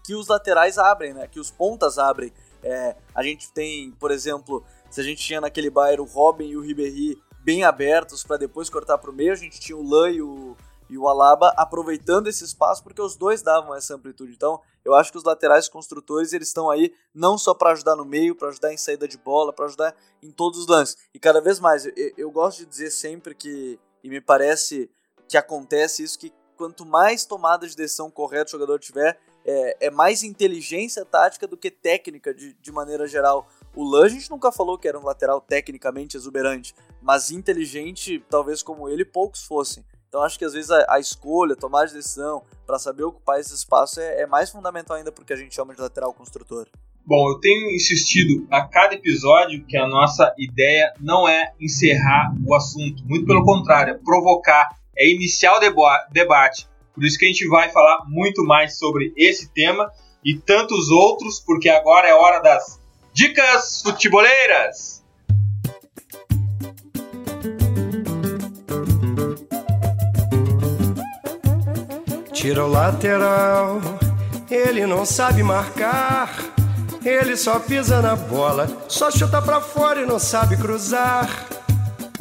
que 0.04 0.16
os 0.16 0.28
laterais 0.28 0.78
abrem, 0.78 1.14
né? 1.14 1.28
Que 1.28 1.40
os 1.40 1.52
pontas 1.52 1.98
abrem. 1.98 2.34
É, 2.64 2.95
a 3.14 3.24
gente 3.24 3.51
tem, 3.51 3.91
por 3.91 4.12
exemplo, 4.12 4.64
se 4.89 5.01
a 5.01 5.03
gente 5.03 5.24
tinha 5.24 5.41
naquele 5.41 5.70
bairro 5.70 6.03
o 6.03 6.07
Robin 6.07 6.47
e 6.47 6.57
o 6.57 6.62
Ribéry 6.62 7.22
bem 7.39 7.64
abertos 7.64 8.24
para 8.24 8.38
depois 8.38 8.70
cortar 8.70 8.97
para 8.97 9.09
o 9.09 9.14
meio, 9.14 9.32
a 9.32 9.36
gente 9.36 9.59
tinha 9.59 9.78
o 9.78 9.82
Lan 9.82 10.12
e 10.12 10.22
o, 10.22 10.55
e 10.89 10.97
o 10.97 11.07
Alaba 11.07 11.53
aproveitando 11.57 12.28
esse 12.28 12.43
espaço 12.43 12.84
porque 12.84 13.01
os 13.01 13.16
dois 13.16 13.41
davam 13.41 13.74
essa 13.74 13.95
amplitude. 13.95 14.34
Então, 14.34 14.62
eu 14.84 14.93
acho 14.93 15.12
que 15.12 15.18
os 15.18 15.24
laterais 15.24 15.70
construtores 15.70 16.34
eles 16.34 16.49
estão 16.49 16.70
aí 16.70 16.93
não 17.14 17.38
só 17.38 17.53
para 17.53 17.72
ajudar 17.72 17.95
no 17.95 18.05
meio, 18.05 18.36
para 18.36 18.49
ajudar 18.49 18.74
em 18.74 18.78
saída 18.78 19.07
de 19.07 19.18
bola, 19.18 19.53
para 19.53 19.66
ajudar 19.66 19.95
em 20.22 20.32
todos 20.32 20.59
os 20.59 20.68
lances. 20.68 20.97
E 21.14 21.20
cada 21.20 21.39
vez 21.39 21.59
mais, 21.59 21.86
eu, 21.86 21.93
eu 22.18 22.32
gosto 22.32 22.59
de 22.59 22.66
dizer 22.66 22.91
sempre 22.91 23.34
que, 23.34 23.80
e 24.03 24.09
me 24.09 24.20
parece 24.20 24.89
que 25.28 25.38
acontece 25.38 26.03
isso, 26.03 26.20
que 26.20 26.34
quanto 26.57 26.86
mais 26.86 27.26
tomada 27.26 27.68
de 27.68 27.76
decisão 27.76 28.12
correta 28.12 28.49
o 28.49 28.51
jogador 28.51 28.78
tiver, 28.78 29.20
é, 29.46 29.88
é 29.88 29.92
mais 29.92 30.24
inteligência 30.24 31.06
tática 31.06 31.48
do 31.48 31.58
que 31.58 31.72
técnica 31.72 32.34
de, 32.34 32.54
de 32.54 32.72
maneira 32.72 33.08
geral. 33.08 33.48
O 33.76 33.84
Lan 33.84 34.06
a 34.06 34.10
gente 34.10 34.30
nunca 34.30 34.52
falou 34.52 34.78
que 34.78 34.88
era 34.88 35.00
um 35.00 35.06
lateral 35.06 35.42
tecnicamente 35.42 36.18
exuberante, 36.18 36.74
mas 37.02 37.32
inteligente, 37.32 38.24
talvez 38.30 38.62
como 38.62 38.89
ele, 38.89 39.06
poucos 39.06 39.44
fossem. 39.44 39.84
Então 40.12 40.22
acho 40.22 40.38
que 40.38 40.44
às 40.44 40.54
vezes 40.54 40.70
a, 40.70 40.86
a 40.89 41.00
escolha, 41.00 41.56
tomar 41.56 41.86
de 41.86 41.94
decisão 41.94 42.44
para 42.68 42.78
saber 42.78 43.04
ocupar 43.04 43.39
esse 43.39 43.54
espaço 43.56 44.02
é, 44.02 44.22
é, 44.22 44.28
mais 44.28 44.50
fundamental 44.50 44.98
ainda 44.98 45.12
porque 45.12 45.32
a 45.32 45.38
gente 45.38 45.56
chama 45.56 45.74
de 45.74 45.82
lateral 45.82 46.14
construtor. 46.14 46.68
Bom, 47.06 47.32
eu 47.32 47.39
tenho 47.39 47.72
insistido 47.72 48.46
a 48.52 48.68
cada 48.68 48.94
episódio 48.94 49.66
que 49.66 49.78
a 49.78 49.88
nossa 49.88 50.34
ideia 50.38 50.94
não 51.00 51.28
é 51.28 51.54
encerrar 51.60 52.32
o 52.46 52.54
assunto, 52.54 53.04
muito 53.06 53.26
pelo 53.26 53.44
contrário, 53.44 53.96
é 53.96 53.98
provocar, 53.98 54.70
é 54.96 55.10
iniciar 55.10 55.54
o 55.56 55.60
debate. 56.12 56.68
Por 56.94 57.06
isso 57.06 57.18
que 57.18 57.26
a 57.26 57.28
gente 57.28 57.48
vai 57.48 57.70
falar 57.70 58.06
muito 58.08 58.44
mais 58.44 58.78
sobre 58.78 59.14
esse 59.16 59.52
tema 59.54 59.92
e 60.24 60.38
tantos 60.38 60.89
outros, 60.89 61.39
porque 61.39 61.70
agora 61.70 62.08
é 62.08 62.14
hora 62.14 62.39
das 62.39 62.80
Dicas 63.14 63.82
futeboleiras! 63.82 65.02
Tira 72.34 72.66
o 72.66 72.68
lateral, 72.68 73.80
ele 74.50 74.86
não 74.88 75.06
sabe 75.06 75.44
marcar. 75.44 76.34
Ele 77.04 77.36
só 77.36 77.60
pisa 77.60 78.02
na 78.02 78.16
bola, 78.16 78.68
só 78.88 79.10
chuta 79.12 79.42
pra 79.42 79.60
fora 79.60 80.02
e 80.02 80.06
não 80.06 80.20
sabe 80.20 80.56
cruzar. 80.56 81.48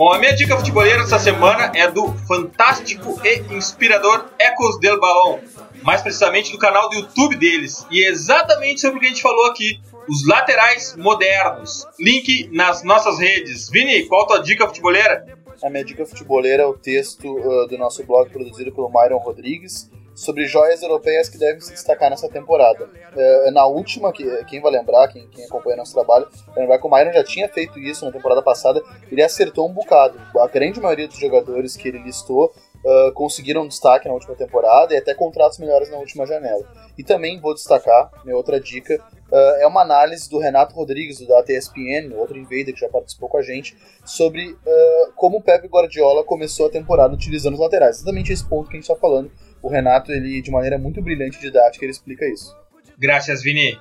Bom, 0.00 0.14
a 0.14 0.18
minha 0.18 0.34
dica 0.34 0.56
futeboleira 0.56 1.02
essa 1.02 1.18
semana 1.18 1.72
é 1.74 1.86
do 1.90 2.10
fantástico 2.26 3.20
e 3.22 3.54
inspirador 3.54 4.30
Ecos 4.38 4.80
del 4.80 4.98
Balão, 4.98 5.40
mais 5.82 6.00
precisamente 6.00 6.50
do 6.50 6.56
canal 6.56 6.88
do 6.88 6.94
YouTube 6.94 7.36
deles. 7.36 7.86
E 7.90 8.02
é 8.02 8.08
exatamente 8.08 8.80
sobre 8.80 8.96
o 8.96 9.00
que 9.00 9.04
a 9.04 9.08
gente 9.10 9.20
falou 9.20 9.50
aqui, 9.50 9.78
os 10.08 10.26
laterais 10.26 10.96
modernos. 10.96 11.86
Link 11.98 12.48
nas 12.50 12.82
nossas 12.82 13.18
redes. 13.18 13.68
Vini, 13.68 14.06
qual 14.06 14.22
a 14.22 14.26
tua 14.26 14.38
dica 14.38 14.66
futeboleira? 14.66 15.38
A 15.62 15.68
minha 15.68 15.84
dica 15.84 16.06
futeboleira 16.06 16.62
é 16.62 16.66
o 16.66 16.72
texto 16.72 17.36
uh, 17.36 17.68
do 17.68 17.76
nosso 17.76 18.02
blog 18.02 18.30
produzido 18.30 18.72
pelo 18.72 18.88
Myron 18.88 19.18
Rodrigues 19.18 19.90
sobre 20.20 20.44
joias 20.44 20.82
europeias 20.82 21.30
que 21.30 21.38
devem 21.38 21.60
se 21.60 21.72
destacar 21.72 22.10
nessa 22.10 22.28
temporada. 22.28 22.84
Uh, 22.84 23.50
na 23.52 23.64
última, 23.64 24.12
que, 24.12 24.24
quem 24.44 24.60
vai 24.60 24.70
lembrar, 24.70 25.08
quem, 25.08 25.26
quem 25.28 25.46
acompanha 25.46 25.78
nosso 25.78 25.94
trabalho, 25.94 26.28
vai 26.48 26.60
lembrar 26.60 26.78
que 26.78 26.86
o 26.86 26.90
Myron 26.90 27.12
já 27.12 27.24
tinha 27.24 27.48
feito 27.48 27.78
isso 27.78 28.04
na 28.04 28.12
temporada 28.12 28.42
passada, 28.42 28.82
ele 29.10 29.22
acertou 29.22 29.66
um 29.66 29.72
bocado. 29.72 30.20
A 30.38 30.46
grande 30.46 30.78
maioria 30.78 31.08
dos 31.08 31.18
jogadores 31.18 31.76
que 31.76 31.88
ele 31.88 31.98
listou 31.98 32.52
Uh, 32.82 33.12
conseguiram 33.12 33.68
destaque 33.68 34.08
na 34.08 34.14
última 34.14 34.34
temporada 34.34 34.94
e 34.94 34.96
até 34.96 35.12
contratos 35.12 35.58
melhores 35.58 35.90
na 35.90 35.98
última 35.98 36.24
janela. 36.24 36.64
E 36.96 37.04
também 37.04 37.38
vou 37.38 37.52
destacar, 37.52 38.10
minha 38.24 38.34
outra 38.34 38.58
dica, 38.58 38.98
Uh, 39.30 39.62
é 39.62 39.66
uma 39.66 39.82
análise 39.82 40.28
do 40.28 40.38
Renato 40.38 40.74
Rodrigues, 40.74 41.24
da 41.24 41.40
TSPN, 41.40 42.12
outro 42.16 42.36
invader 42.36 42.74
que 42.74 42.80
já 42.80 42.88
participou 42.88 43.28
com 43.28 43.38
a 43.38 43.42
gente, 43.42 43.76
sobre 44.04 44.50
uh, 44.50 45.12
como 45.14 45.38
o 45.38 45.42
Pepe 45.42 45.68
Guardiola 45.68 46.24
começou 46.24 46.66
a 46.66 46.70
temporada 46.70 47.14
utilizando 47.14 47.54
os 47.54 47.60
laterais. 47.60 47.98
Exatamente 47.98 48.32
esse 48.32 48.44
ponto 48.44 48.68
que 48.68 48.76
a 48.76 48.80
gente 48.80 48.90
está 48.90 48.96
falando. 48.96 49.30
O 49.62 49.68
Renato, 49.68 50.12
ele 50.12 50.40
de 50.40 50.50
maneira 50.50 50.78
muito 50.78 51.02
brilhante 51.02 51.38
e 51.38 51.40
didática, 51.40 51.84
ele 51.84 51.92
explica 51.92 52.26
isso. 52.26 52.56
Graças, 52.98 53.42
Vini. 53.42 53.78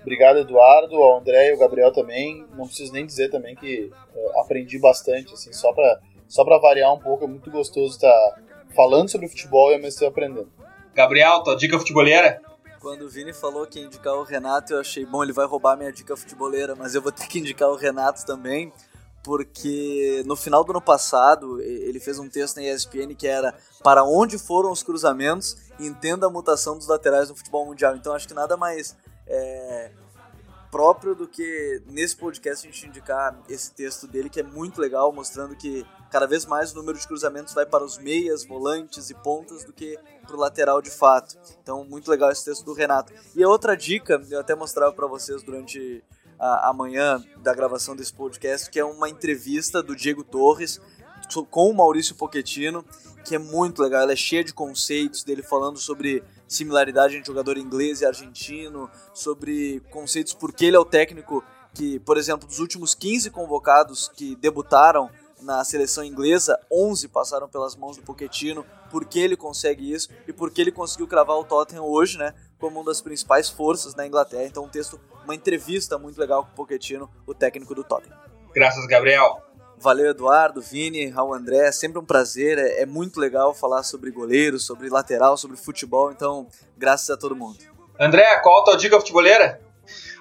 Obrigado, 0.00 0.38
Eduardo, 0.38 0.96
ao 0.96 1.18
André 1.18 1.48
e 1.48 1.52
ao 1.52 1.58
Gabriel 1.58 1.92
também. 1.92 2.44
Não 2.56 2.66
preciso 2.66 2.92
nem 2.92 3.06
dizer 3.06 3.30
também 3.30 3.54
que 3.54 3.90
uh, 4.14 4.40
aprendi 4.40 4.78
bastante, 4.78 5.32
assim, 5.32 5.52
só 5.52 5.72
para 5.72 6.00
só 6.32 6.46
pra 6.46 6.56
variar 6.56 6.90
um 6.94 6.98
pouco, 6.98 7.24
é 7.24 7.28
muito 7.28 7.50
gostoso 7.50 7.94
estar 7.94 8.08
tá 8.08 8.40
falando 8.74 9.10
sobre 9.10 9.28
futebol 9.28 9.70
e 9.70 9.74
ao 9.74 9.80
mesmo 9.80 10.00
tempo 10.00 10.12
aprendendo. 10.12 10.50
Gabriel, 10.94 11.42
tua 11.42 11.54
dica 11.54 11.78
futeboleira? 11.78 12.40
Quando 12.80 13.02
o 13.02 13.08
Vini 13.08 13.34
falou 13.34 13.66
que 13.66 13.78
ia 13.78 13.84
indicar 13.84 14.14
o 14.14 14.22
Renato, 14.22 14.72
eu 14.72 14.80
achei, 14.80 15.04
bom, 15.04 15.22
ele 15.22 15.32
vai 15.34 15.46
roubar 15.46 15.76
minha 15.76 15.92
dica 15.92 16.16
futeboleira, 16.16 16.74
mas 16.74 16.94
eu 16.94 17.02
vou 17.02 17.12
ter 17.12 17.26
que 17.26 17.38
indicar 17.38 17.68
o 17.68 17.76
Renato 17.76 18.24
também, 18.24 18.72
porque 19.22 20.22
no 20.26 20.34
final 20.36 20.64
do 20.64 20.72
ano 20.72 20.80
passado 20.80 21.60
ele 21.60 22.00
fez 22.00 22.18
um 22.18 22.28
texto 22.28 22.56
na 22.56 22.64
ESPN 22.64 23.14
que 23.16 23.26
era 23.26 23.54
para 23.82 24.04
onde 24.04 24.38
foram 24.38 24.70
os 24.72 24.82
cruzamentos, 24.82 25.56
entenda 25.78 26.26
a 26.26 26.30
mutação 26.30 26.76
dos 26.76 26.88
laterais 26.88 27.28
no 27.28 27.36
futebol 27.36 27.64
mundial. 27.66 27.94
Então 27.96 28.14
acho 28.14 28.26
que 28.26 28.34
nada 28.34 28.56
mais 28.56 28.96
é, 29.26 29.92
próprio 30.72 31.14
do 31.14 31.28
que 31.28 31.82
nesse 31.86 32.16
podcast 32.16 32.66
a 32.66 32.70
gente 32.70 32.86
indicar 32.86 33.38
esse 33.46 33.70
texto 33.72 34.06
dele, 34.06 34.30
que 34.30 34.40
é 34.40 34.42
muito 34.42 34.80
legal, 34.80 35.12
mostrando 35.12 35.54
que 35.54 35.86
cada 36.10 36.26
vez 36.26 36.46
mais 36.46 36.72
o 36.72 36.76
número 36.76 36.98
de 36.98 37.06
cruzamentos 37.06 37.52
vai 37.52 37.66
para 37.66 37.84
os 37.84 37.98
meias, 37.98 38.42
volantes 38.44 39.10
e 39.10 39.14
pontas 39.14 39.64
do 39.64 39.72
que 39.72 39.98
para 40.26 40.34
o 40.34 40.38
lateral 40.38 40.80
de 40.80 40.90
fato. 40.90 41.36
Então, 41.62 41.84
muito 41.84 42.10
legal 42.10 42.30
esse 42.30 42.44
texto 42.44 42.64
do 42.64 42.72
Renato. 42.72 43.12
E 43.36 43.42
a 43.44 43.48
outra 43.48 43.76
dica, 43.76 44.20
eu 44.30 44.40
até 44.40 44.54
mostrava 44.54 44.92
para 44.94 45.06
vocês 45.06 45.42
durante 45.42 46.02
a, 46.42 46.70
a 46.70 46.72
manhã 46.72 47.24
da 47.38 47.54
gravação 47.54 47.94
desse 47.94 48.12
podcast, 48.12 48.68
que 48.68 48.80
é 48.80 48.84
uma 48.84 49.08
entrevista 49.08 49.80
do 49.80 49.94
Diego 49.94 50.24
Torres 50.24 50.80
com 51.50 51.70
o 51.70 51.74
Maurício 51.74 52.16
Pochettino, 52.16 52.84
que 53.24 53.36
é 53.36 53.38
muito 53.38 53.80
legal. 53.80 54.02
Ela 54.02 54.12
é 54.12 54.16
cheia 54.16 54.42
de 54.42 54.52
conceitos 54.52 55.22
dele 55.22 55.42
falando 55.42 55.78
sobre 55.78 56.22
similaridade 56.48 57.16
entre 57.16 57.28
jogador 57.28 57.56
inglês 57.56 58.00
e 58.00 58.06
argentino, 58.06 58.90
sobre 59.14 59.80
conceitos 59.90 60.34
porque 60.34 60.64
ele 60.64 60.76
é 60.76 60.80
o 60.80 60.84
técnico 60.84 61.44
que, 61.72 62.00
por 62.00 62.18
exemplo, 62.18 62.46
dos 62.46 62.58
últimos 62.58 62.92
15 62.92 63.30
convocados 63.30 64.08
que 64.08 64.34
debutaram 64.36 65.08
na 65.40 65.64
seleção 65.64 66.04
inglesa, 66.04 66.58
11 66.70 67.08
passaram 67.08 67.48
pelas 67.48 67.74
mãos 67.76 67.96
do 67.96 68.02
Pochettino, 68.02 68.64
por 68.90 69.04
que 69.04 69.18
ele 69.18 69.36
consegue 69.36 69.92
isso? 69.92 70.08
E 70.26 70.32
por 70.32 70.50
que 70.50 70.60
ele 70.60 70.70
conseguiu 70.70 71.06
cravar 71.06 71.36
o 71.36 71.44
Tottenham 71.44 71.84
hoje, 71.84 72.18
né, 72.18 72.34
como 72.62 72.78
uma 72.78 72.86
das 72.86 73.00
principais 73.00 73.50
forças 73.50 73.96
na 73.96 74.06
Inglaterra. 74.06 74.44
Então, 74.44 74.62
um 74.62 74.68
texto, 74.68 75.00
uma 75.24 75.34
entrevista 75.34 75.98
muito 75.98 76.16
legal 76.16 76.44
com 76.44 76.52
o 76.52 76.54
Pochettino, 76.54 77.10
o 77.26 77.34
técnico 77.34 77.74
do 77.74 77.82
Tottenham. 77.82 78.16
Graças, 78.54 78.86
Gabriel. 78.86 79.42
Valeu, 79.78 80.10
Eduardo, 80.10 80.60
Vini, 80.60 81.08
Raul 81.08 81.34
André. 81.34 81.66
É 81.66 81.72
sempre 81.72 81.98
um 81.98 82.04
prazer. 82.04 82.58
É, 82.58 82.82
é 82.82 82.86
muito 82.86 83.18
legal 83.18 83.52
falar 83.52 83.82
sobre 83.82 84.12
goleiros, 84.12 84.64
sobre 84.64 84.88
lateral, 84.88 85.36
sobre 85.36 85.56
futebol. 85.56 86.12
Então, 86.12 86.46
graças 86.78 87.10
a 87.10 87.16
todo 87.16 87.34
mundo. 87.34 87.58
André, 87.98 88.38
qual 88.44 88.60
a 88.60 88.64
tua 88.64 88.76
dica 88.76 88.96
futeboleira? 89.00 89.60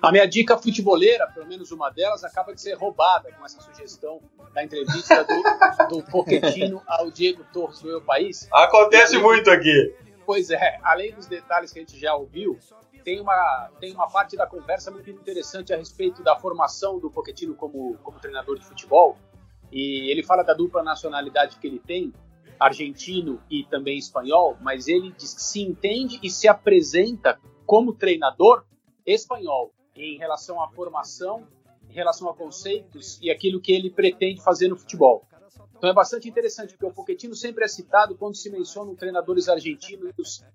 A 0.01 0.11
minha 0.11 0.27
dica 0.27 0.57
futeboleira, 0.57 1.27
pelo 1.27 1.45
menos 1.45 1.71
uma 1.71 1.91
delas, 1.91 2.23
acaba 2.23 2.55
de 2.55 2.61
ser 2.61 2.73
roubada 2.73 3.31
com 3.33 3.45
essa 3.45 3.61
sugestão 3.61 4.19
da 4.51 4.63
entrevista 4.63 5.23
do, 5.23 5.97
do 5.97 6.03
Pochettino 6.05 6.81
ao 6.87 7.11
Diego 7.11 7.45
Torres 7.53 7.81
do 7.81 7.87
meu 7.87 8.01
país. 8.01 8.47
Acontece 8.51 9.19
muito 9.19 9.51
aqui. 9.51 9.93
Pois 10.31 10.49
é, 10.49 10.79
além 10.81 11.13
dos 11.13 11.27
detalhes 11.27 11.73
que 11.73 11.79
a 11.79 11.81
gente 11.81 11.99
já 11.99 12.15
ouviu, 12.15 12.57
tem 13.03 13.19
uma, 13.19 13.69
tem 13.81 13.93
uma 13.93 14.09
parte 14.09 14.37
da 14.37 14.47
conversa 14.47 14.89
muito 14.89 15.09
interessante 15.09 15.73
a 15.73 15.75
respeito 15.75 16.23
da 16.23 16.37
formação 16.37 16.97
do 16.99 17.11
Pochettino 17.11 17.53
como, 17.53 17.97
como 17.97 18.17
treinador 18.17 18.57
de 18.57 18.63
futebol 18.63 19.17
e 19.69 20.09
ele 20.09 20.23
fala 20.23 20.41
da 20.41 20.53
dupla 20.53 20.81
nacionalidade 20.81 21.57
que 21.59 21.67
ele 21.67 21.79
tem, 21.79 22.13
argentino 22.57 23.43
e 23.49 23.65
também 23.65 23.97
espanhol, 23.97 24.55
mas 24.61 24.87
ele 24.87 25.11
diz 25.17 25.33
que 25.33 25.41
se 25.41 25.61
entende 25.61 26.17
e 26.23 26.29
se 26.29 26.47
apresenta 26.47 27.37
como 27.65 27.93
treinador 27.93 28.63
espanhol 29.05 29.73
em 29.97 30.17
relação 30.17 30.63
à 30.63 30.69
formação, 30.69 31.45
em 31.89 31.93
relação 31.93 32.29
a 32.29 32.33
conceitos 32.33 33.19
e 33.21 33.29
aquilo 33.29 33.59
que 33.59 33.73
ele 33.73 33.89
pretende 33.89 34.41
fazer 34.41 34.69
no 34.69 34.77
futebol. 34.77 35.27
Então 35.81 35.89
é 35.89 35.93
bastante 35.93 36.29
interessante, 36.29 36.75
porque 36.75 36.85
o 36.85 36.93
Pochettino 36.93 37.33
sempre 37.33 37.65
é 37.65 37.67
citado 37.67 38.15
quando 38.15 38.35
se 38.35 38.51
mencionam 38.51 38.93
treinadores 38.95 39.49
argentinos 39.49 40.45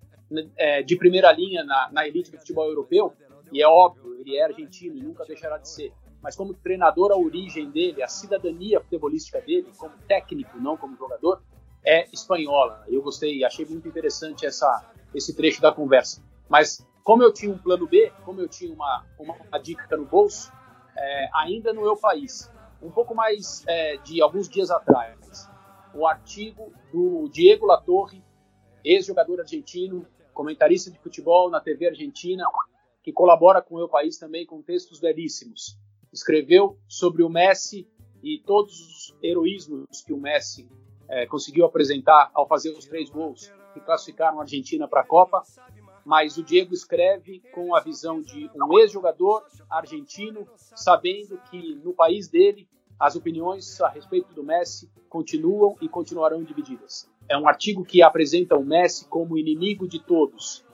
é, 0.56 0.84
de 0.84 0.96
primeira 0.96 1.32
linha 1.32 1.64
na, 1.64 1.90
na 1.90 2.06
elite 2.06 2.30
do 2.30 2.38
futebol 2.38 2.68
europeu, 2.68 3.12
e 3.50 3.60
é 3.60 3.66
óbvio, 3.66 4.14
ele 4.20 4.36
é 4.36 4.44
argentino 4.44 4.96
e 4.96 5.02
nunca 5.02 5.24
deixará 5.24 5.58
de 5.58 5.68
ser 5.68 5.92
mas 6.22 6.36
como 6.36 6.54
treinador, 6.54 7.10
a 7.10 7.16
origem 7.16 7.70
dele, 7.70 8.04
a 8.04 8.08
cidadania 8.08 8.80
futebolística 8.80 9.40
dele, 9.40 9.72
como 9.76 9.96
técnico, 10.06 10.58
não 10.60 10.76
como 10.76 10.96
jogador, 10.96 11.42
é 11.84 12.04
espanhola. 12.12 12.84
Eu 12.88 13.02
gostei, 13.02 13.44
achei 13.44 13.64
muito 13.64 13.86
interessante 13.86 14.46
essa, 14.46 14.90
esse 15.12 15.34
trecho 15.34 15.60
da 15.60 15.72
conversa. 15.72 16.22
Mas 16.48 16.86
como 17.02 17.22
eu 17.22 17.32
tinha 17.32 17.52
um 17.52 17.58
plano 17.58 17.86
B, 17.86 18.12
como 18.24 18.40
eu 18.40 18.48
tinha 18.48 18.72
uma, 18.72 19.04
uma, 19.18 19.34
uma 19.34 19.58
dica 19.58 19.96
no 19.96 20.04
bolso, 20.04 20.52
é, 20.96 21.28
ainda 21.34 21.72
no 21.72 21.82
meu 21.82 21.96
país, 21.96 22.50
um 22.82 22.90
pouco 22.90 23.14
mais 23.14 23.64
é, 23.66 23.96
de 23.98 24.20
alguns 24.20 24.48
dias 24.48 24.70
atrás, 24.70 25.48
o 25.94 26.06
artigo 26.06 26.72
do 26.92 27.28
Diego 27.28 27.66
Latorre, 27.66 28.22
ex-jogador 28.84 29.40
argentino, 29.40 30.06
comentarista 30.32 30.90
de 30.90 30.98
futebol 30.98 31.50
na 31.50 31.60
TV 31.60 31.88
argentina, 31.88 32.44
que 33.02 33.12
colabora 33.12 33.62
com 33.62 33.74
o 33.74 33.78
meu 33.78 33.88
país 33.88 34.18
também 34.18 34.44
com 34.44 34.60
textos 34.62 35.00
belíssimos. 35.00 35.78
Escreveu 36.12 36.78
sobre 36.86 37.22
o 37.22 37.28
Messi 37.28 37.88
e 38.22 38.42
todos 38.44 38.78
os 38.80 39.16
heroísmos 39.22 40.02
que 40.02 40.12
o 40.12 40.18
Messi 40.18 40.68
é, 41.08 41.26
conseguiu 41.26 41.64
apresentar 41.64 42.30
ao 42.34 42.46
fazer 42.46 42.70
os 42.70 42.84
três 42.84 43.08
gols 43.08 43.52
que 43.72 43.80
classificaram 43.80 44.38
a 44.38 44.42
Argentina 44.42 44.88
para 44.88 45.02
a 45.02 45.06
Copa. 45.06 45.42
Mas 46.07 46.38
o 46.38 46.42
Diego 46.44 46.72
escreve 46.72 47.42
com 47.52 47.74
a 47.74 47.80
visão 47.80 48.22
de 48.22 48.48
um 48.54 48.78
ex-jogador 48.78 49.44
argentino, 49.68 50.46
sabendo 50.57 51.36
que 51.50 51.74
no 51.84 51.92
país 51.92 52.28
dele 52.28 52.68
as 52.98 53.16
opiniões 53.16 53.80
a 53.80 53.88
respeito 53.88 54.32
do 54.32 54.44
Messi 54.44 54.88
continuam 55.09 55.76
e 55.80 55.88
continuarão 55.88 56.44
divididas. 56.44 57.11
É 57.28 57.36
um 57.36 57.48
artigo 57.48 57.84
que 57.84 58.02
apresenta 58.02 58.57
o 58.57 58.64
Messi 58.64 59.09
como 59.09 59.36
inimigo 59.36 59.88
de 59.88 59.98
todos, 59.98 60.64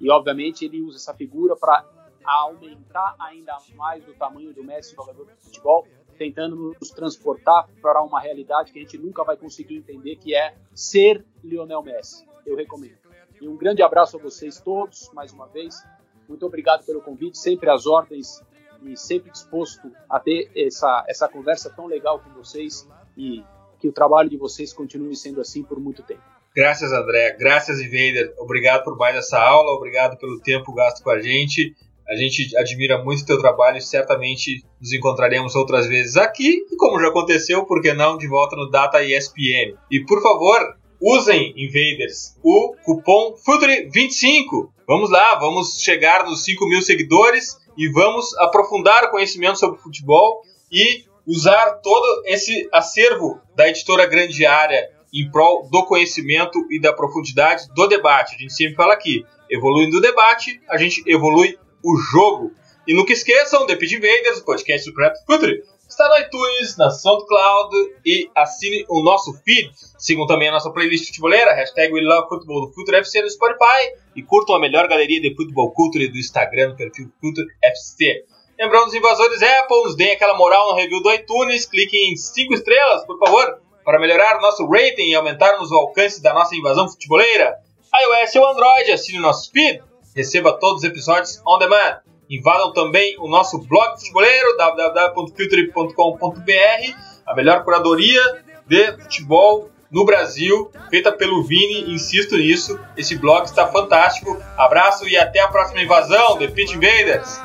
e, 0.00 0.10
obviamente, 0.10 0.64
ele 0.64 0.80
usa 0.80 0.96
essa 0.96 1.14
figura 1.14 1.54
para 1.54 1.86
aumentar 2.24 3.14
ainda 3.18 3.56
mais 3.76 4.06
o 4.08 4.14
tamanho 4.14 4.52
do 4.52 4.64
Messi, 4.64 4.96
jogador 4.96 5.26
de 5.26 5.36
futebol, 5.36 5.86
tentando 6.18 6.74
nos 6.80 6.90
transportar 6.90 7.68
para 7.80 8.02
uma 8.02 8.20
realidade 8.20 8.72
que 8.72 8.78
a 8.78 8.82
gente 8.82 8.98
nunca 8.98 9.22
vai 9.22 9.36
conseguir 9.36 9.76
entender, 9.76 10.16
que 10.16 10.34
é 10.34 10.56
ser 10.74 11.24
Lionel 11.44 11.82
Messi. 11.82 12.26
Eu 12.44 12.56
recomendo. 12.56 13.09
E 13.40 13.48
um 13.48 13.56
grande 13.56 13.82
abraço 13.82 14.18
a 14.18 14.20
vocês 14.20 14.60
todos, 14.60 15.10
mais 15.14 15.32
uma 15.32 15.46
vez. 15.46 15.82
Muito 16.28 16.44
obrigado 16.44 16.84
pelo 16.84 17.00
convite, 17.00 17.38
sempre 17.38 17.70
às 17.70 17.86
ordens 17.86 18.42
e 18.82 18.96
sempre 18.96 19.30
disposto 19.30 19.90
a 20.08 20.20
ter 20.20 20.50
essa, 20.54 21.04
essa 21.08 21.28
conversa 21.28 21.70
tão 21.70 21.86
legal 21.86 22.20
com 22.20 22.30
vocês 22.34 22.88
e 23.16 23.42
que 23.78 23.88
o 23.88 23.92
trabalho 23.92 24.28
de 24.28 24.36
vocês 24.36 24.72
continue 24.72 25.16
sendo 25.16 25.40
assim 25.40 25.62
por 25.62 25.80
muito 25.80 26.02
tempo. 26.02 26.22
Graças, 26.54 26.92
André. 26.92 27.36
Graças, 27.38 27.80
Invader. 27.80 28.34
Obrigado 28.38 28.84
por 28.84 28.96
mais 28.96 29.16
essa 29.16 29.38
aula. 29.38 29.72
Obrigado 29.72 30.18
pelo 30.18 30.40
tempo 30.40 30.74
gasto 30.74 31.02
com 31.02 31.10
a 31.10 31.20
gente. 31.20 31.74
A 32.08 32.16
gente 32.16 32.56
admira 32.56 33.02
muito 33.02 33.22
o 33.22 33.26
teu 33.26 33.38
trabalho 33.38 33.78
e 33.78 33.82
certamente 33.82 34.64
nos 34.80 34.92
encontraremos 34.92 35.54
outras 35.54 35.86
vezes 35.86 36.16
aqui. 36.16 36.66
E 36.70 36.76
como 36.76 37.00
já 37.00 37.08
aconteceu, 37.08 37.64
por 37.64 37.80
que 37.80 37.92
não 37.94 38.18
de 38.18 38.26
volta 38.26 38.56
no 38.56 38.68
Data 38.68 39.02
ESPN? 39.02 39.76
E 39.90 40.04
por 40.04 40.20
favor, 40.20 40.76
usem, 41.00 41.54
Invaders, 41.56 42.36
o 42.42 42.74
cupom 42.84 43.34
FUTURE25. 43.46 44.70
Vamos 44.86 45.10
lá, 45.10 45.36
vamos 45.36 45.80
chegar 45.80 46.24
nos 46.24 46.44
5 46.44 46.68
mil 46.68 46.82
seguidores 46.82 47.56
e 47.76 47.88
vamos 47.88 48.36
aprofundar 48.38 49.04
o 49.04 49.10
conhecimento 49.10 49.58
sobre 49.58 49.80
futebol 49.80 50.42
e 50.70 51.04
usar 51.26 51.80
todo 51.82 52.22
esse 52.26 52.68
acervo 52.72 53.40
da 53.54 53.68
editora 53.68 54.06
Grande 54.06 54.44
Área 54.44 54.90
em 55.12 55.30
prol 55.30 55.68
do 55.70 55.84
conhecimento 55.86 56.58
e 56.70 56.80
da 56.80 56.92
profundidade 56.92 57.68
do 57.74 57.86
debate. 57.86 58.34
A 58.34 58.38
gente 58.38 58.52
sempre 58.52 58.76
fala 58.76 58.94
aqui, 58.94 59.24
evoluindo 59.50 59.98
o 59.98 60.00
debate, 60.00 60.60
a 60.68 60.76
gente 60.76 61.02
evolui 61.06 61.58
o 61.84 61.96
jogo. 61.96 62.52
E 62.86 62.94
nunca 62.94 63.12
esqueçam, 63.12 63.66
The 63.66 63.76
Pit 63.76 63.96
Invaders, 63.96 64.38
o 64.38 64.44
podcast 64.44 64.88
do 64.88 64.94
Prep 64.94 65.14
Future, 65.26 65.62
está 66.00 66.08
no 66.08 66.18
iTunes, 66.18 66.76
na 66.78 66.90
SoundCloud 66.90 67.76
e 68.06 68.30
assine 68.34 68.86
o 68.88 69.02
nosso 69.02 69.34
feed. 69.44 69.70
Sigam 69.98 70.26
também 70.26 70.48
a 70.48 70.52
nossa 70.52 70.70
playlist 70.70 71.08
futeboleira, 71.08 71.52
hashtag 71.54 71.92
WeLoveFootball 71.92 72.66
do 72.66 72.72
Future 72.72 72.96
FC 72.96 73.20
no 73.20 73.28
Spotify 73.28 73.92
e 74.16 74.22
curtam 74.22 74.54
a 74.54 74.60
melhor 74.60 74.88
galeria 74.88 75.20
de 75.20 75.34
futebol 75.34 75.70
culture 75.72 76.08
do 76.08 76.16
Instagram, 76.16 76.74
perfil 76.74 77.10
Future 77.20 77.46
FC. 77.62 78.24
Lembrando 78.58 78.86
os 78.86 78.94
invasores 78.94 79.42
Apple, 79.42 79.84
nos 79.84 79.94
deem 79.94 80.12
aquela 80.12 80.34
moral 80.34 80.70
no 80.70 80.76
review 80.76 81.02
do 81.02 81.12
iTunes, 81.12 81.66
cliquem 81.66 82.12
em 82.12 82.16
5 82.16 82.54
estrelas, 82.54 83.04
por 83.04 83.18
favor, 83.18 83.60
para 83.84 84.00
melhorar 84.00 84.40
nosso 84.40 84.66
rating 84.66 85.10
e 85.10 85.14
aumentarmos 85.14 85.70
o 85.70 85.76
alcance 85.76 86.22
da 86.22 86.32
nossa 86.32 86.56
invasão 86.56 86.88
futeboleira. 86.88 87.58
iOS 87.94 88.34
ou 88.36 88.48
Android, 88.48 88.92
assine 88.92 89.18
o 89.18 89.22
nosso 89.22 89.50
feed, 89.50 89.82
receba 90.16 90.58
todos 90.58 90.82
os 90.82 90.88
episódios 90.88 91.42
on 91.46 91.58
demand. 91.58 92.00
Invadam 92.30 92.72
também 92.72 93.16
o 93.18 93.26
nosso 93.26 93.58
blog 93.58 93.98
futeboleiro, 93.98 94.56
www.filtre.com.br, 94.56 96.94
a 97.26 97.34
melhor 97.34 97.64
curadoria 97.64 98.22
de 98.68 98.92
futebol 98.92 99.68
no 99.90 100.04
Brasil, 100.04 100.70
feita 100.88 101.10
pelo 101.10 101.42
Vini, 101.42 101.92
insisto 101.92 102.36
nisso. 102.36 102.78
Esse 102.96 103.16
blog 103.16 103.46
está 103.46 103.66
fantástico. 103.66 104.40
Abraço 104.56 105.08
e 105.08 105.16
até 105.16 105.40
a 105.40 105.48
próxima 105.48 105.82
invasão, 105.82 106.38
The 106.38 106.46
Pit 106.46 106.72
Invaders! 106.72 107.40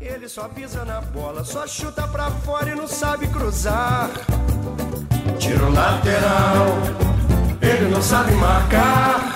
Ele 0.00 0.28
só 0.28 0.48
pisa 0.48 0.84
na 0.84 1.00
bola, 1.00 1.44
só 1.44 1.64
chuta 1.64 2.08
pra 2.08 2.28
fora 2.28 2.70
e 2.70 2.74
não 2.74 2.88
sabe 2.88 3.28
cruzar. 3.28 4.10
Tiro 5.38 5.72
lateral, 5.72 6.66
ele 7.62 7.88
não 7.88 8.02
sabe 8.02 8.32
marcar. 8.32 9.32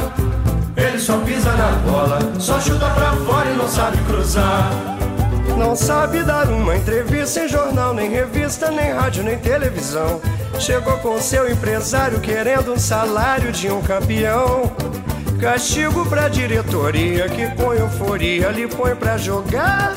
Ele 0.76 0.98
só 0.98 1.18
pisa 1.18 1.52
na 1.52 1.72
bola, 1.90 2.18
só 2.38 2.60
chuta 2.60 2.90
pra 2.90 3.12
fora 3.12 3.50
e 3.50 3.56
não 3.56 3.68
sabe 3.68 3.96
cruzar. 4.04 4.70
Não 5.56 5.74
sabe 5.74 6.22
dar 6.22 6.50
uma 6.50 6.76
entrevista 6.76 7.40
em 7.40 7.48
jornal, 7.48 7.94
nem 7.94 8.10
revista, 8.10 8.70
nem 8.70 8.92
rádio, 8.92 9.24
nem 9.24 9.38
televisão. 9.38 10.20
Chegou 10.58 10.98
com 10.98 11.18
seu 11.20 11.50
empresário 11.50 12.20
querendo 12.20 12.74
um 12.74 12.78
salário 12.78 13.50
de 13.50 13.70
um 13.70 13.80
campeão. 13.80 14.70
Castigo 15.40 16.04
pra 16.06 16.28
diretoria 16.28 17.26
que 17.28 17.46
põe 17.54 17.78
euforia, 17.78 18.50
lhe 18.50 18.66
põe 18.66 18.94
pra 18.94 19.16
jogar. 19.16 19.94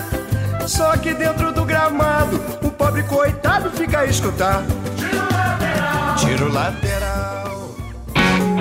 Só 0.66 0.96
que 0.96 1.14
dentro 1.14 1.52
do 1.52 1.66
gramado, 1.66 2.40
o 2.64 2.70
pobre 2.70 3.04
coitado 3.04 3.70
fica 3.72 4.00
a 4.00 4.06
escutar. 4.06 4.64
Tiro 6.18 6.52
lateral. 6.54 7.49